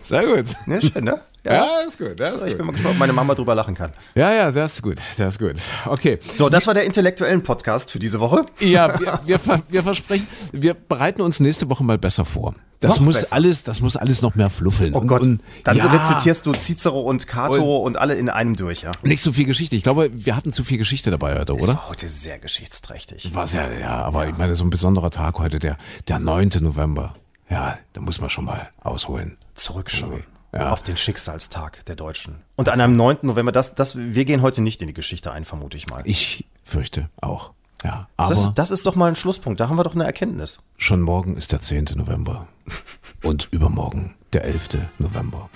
Sehr 0.00 0.24
gut. 0.24 0.56
Ja, 0.66 0.80
schön, 0.80 1.04
ne? 1.04 1.20
Ja, 1.44 1.78
ist 1.84 1.98
gut. 1.98 2.20
Ja, 2.20 2.28
ist 2.28 2.36
Ich 2.36 2.48
gut. 2.50 2.56
bin 2.58 2.66
mal 2.66 2.72
gespannt, 2.72 2.94
ob 2.94 2.98
meine 3.00 3.12
Mama 3.12 3.34
drüber 3.34 3.54
lachen 3.54 3.74
kann. 3.74 3.92
Ja, 4.14 4.32
ja, 4.32 4.50
das 4.52 4.74
ist 4.74 4.82
gut. 4.82 4.98
Das 5.16 5.34
ist 5.34 5.38
gut. 5.40 5.54
Okay. 5.86 6.20
So, 6.32 6.48
das 6.48 6.66
war 6.68 6.74
der 6.74 6.84
intellektuellen 6.84 7.42
Podcast 7.42 7.90
für 7.90 7.98
diese 7.98 8.20
Woche. 8.20 8.46
Ja, 8.60 8.98
wir, 9.00 9.18
wir, 9.24 9.40
wir 9.68 9.82
versprechen, 9.82 10.26
wir 10.52 10.74
bereiten 10.74 11.20
uns 11.20 11.40
nächste 11.40 11.68
Woche 11.68 11.82
mal 11.82 11.98
besser 11.98 12.24
vor. 12.24 12.54
Das 12.78 12.96
Noch 12.98 13.06
muss 13.06 13.20
besser. 13.20 13.34
alles, 13.34 13.62
das 13.64 13.80
muss 13.80 13.96
alles 13.96 14.22
noch 14.22 14.34
mehr 14.34 14.50
fluffeln. 14.50 14.94
Oh 14.94 14.98
Und- 14.98 15.06
Gott, 15.06 15.22
und, 15.22 15.40
dann 15.64 15.76
ja, 15.78 15.86
rezitierst 15.86 16.46
du 16.46 16.52
Cicero 16.52 17.00
und 17.00 17.26
Cato 17.28 17.78
und, 17.78 17.96
alle 17.96 18.14
in 18.14 18.28
einem 18.28 18.56
durch, 18.56 18.82
ja? 18.82 18.90
nicht 19.02 19.22
so 19.22 19.32
viel 19.32 19.44
Geschichte. 19.44 19.76
Ich 19.76 19.82
glaube, 19.84 20.10
wir 20.12 20.34
hatten 20.36 20.52
zu 20.52 20.64
viel 20.64 20.78
Geschichte 20.78 21.10
dabei 21.12 21.38
heute, 21.38 21.54
Es 21.54 21.64
oder? 21.64 21.74
war 21.74 21.88
heute 21.88 22.08
sehr 22.08 22.38
geschichtsträchtig. 22.40 23.34
War 23.34 23.46
ja, 23.46 23.70
ja, 23.70 24.02
aber 24.02 24.26
ich 24.28 24.36
meine, 24.36 24.54
so 24.56 24.64
ein 24.64 24.70
besonderer 24.70 25.10
Tag 25.10 25.38
heute, 25.38 25.58
der, 25.60 25.76
der 26.08 26.18
9. 26.18 26.50
November. 26.60 27.14
Ja, 27.48 27.78
da 27.92 28.00
muss 28.00 28.20
man 28.20 28.30
schon 28.30 28.44
mal 28.46 28.68
ausholen. 28.80 29.36
Zurückschauen 29.54 30.24
Ja. 30.54 30.70
auf 30.70 30.82
den 30.82 30.96
Schicksalstag 30.98 31.84
der 31.86 31.96
Deutschen. 31.96 32.42
Und 32.56 32.68
an 32.68 32.80
einem 32.80 32.92
9. 32.94 33.18
November, 33.22 33.52
das, 33.52 33.74
das, 33.74 33.96
wir 33.96 34.24
gehen 34.26 34.42
heute 34.42 34.60
nicht 34.60 34.82
in 34.82 34.88
die 34.88 34.92
Geschichte 34.94 35.32
ein, 35.32 35.44
vermute 35.46 35.76
ich 35.78 35.88
mal. 35.88 36.02
Ich 36.04 36.44
fürchte 36.64 37.08
auch. 37.20 37.52
Ja, 37.84 38.08
aber 38.18 38.34
Das, 38.34 38.54
das 38.54 38.70
ist 38.70 38.86
doch 38.86 38.94
mal 38.94 39.06
ein 39.08 39.16
Schlusspunkt, 39.16 39.58
da 39.60 39.68
haben 39.68 39.76
wir 39.76 39.82
doch 39.82 39.94
eine 39.94 40.04
Erkenntnis. 40.04 40.60
schon 40.76 41.00
morgen 41.00 41.36
ist 41.36 41.52
der 41.52 41.60
10. 41.62 41.86
November. 41.96 42.46
Und 43.22 43.48
übermorgen 43.50 44.14
der 44.34 44.44
11. 44.44 44.68
November. 44.98 45.48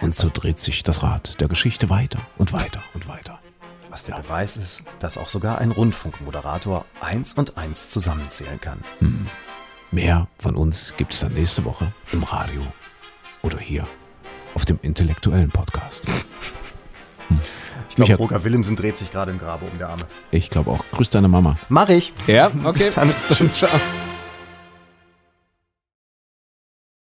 Und 0.00 0.14
so 0.14 0.28
dreht 0.32 0.58
sich 0.58 0.82
das 0.82 1.02
Rad 1.02 1.40
der 1.40 1.48
Geschichte 1.48 1.88
weiter 1.90 2.18
und 2.38 2.52
weiter 2.52 2.80
und 2.94 3.06
weiter. 3.08 3.38
Was 3.90 4.04
der 4.04 4.16
Beweis 4.16 4.56
ist, 4.56 4.82
dass 4.98 5.16
auch 5.18 5.28
sogar 5.28 5.58
ein 5.58 5.70
Rundfunkmoderator 5.70 6.84
eins 7.00 7.32
und 7.34 7.56
eins 7.58 7.90
zusammenzählen 7.90 8.60
kann. 8.60 8.82
Mehr 9.92 10.26
von 10.38 10.56
uns 10.56 10.94
gibt 10.96 11.12
es 11.14 11.20
dann 11.20 11.34
nächste 11.34 11.64
Woche 11.64 11.92
im 12.12 12.24
Radio 12.24 12.62
oder 13.42 13.58
hier 13.58 13.86
auf 14.54 14.64
dem 14.64 14.78
intellektuellen 14.82 15.50
Podcast. 15.50 16.02
Ich 17.96 17.96
glaube, 17.96 18.14
Roger 18.14 18.42
Willemsen 18.42 18.74
dreht 18.74 18.96
sich 18.96 19.12
gerade 19.12 19.30
im 19.30 19.38
Grabe 19.38 19.66
um 19.66 19.78
der 19.78 19.88
Arme. 19.90 20.02
Ich 20.32 20.50
glaube 20.50 20.72
auch. 20.72 20.84
Grüß 20.90 21.10
deine 21.10 21.28
Mama. 21.28 21.56
Mach 21.68 21.88
ich. 21.88 22.12
Ja, 22.26 22.50
okay. 22.64 22.86
Bis 22.86 22.94
dann. 22.94 23.08
Bis 23.28 23.38
dann. 23.38 23.48
Ciao. 23.48 23.70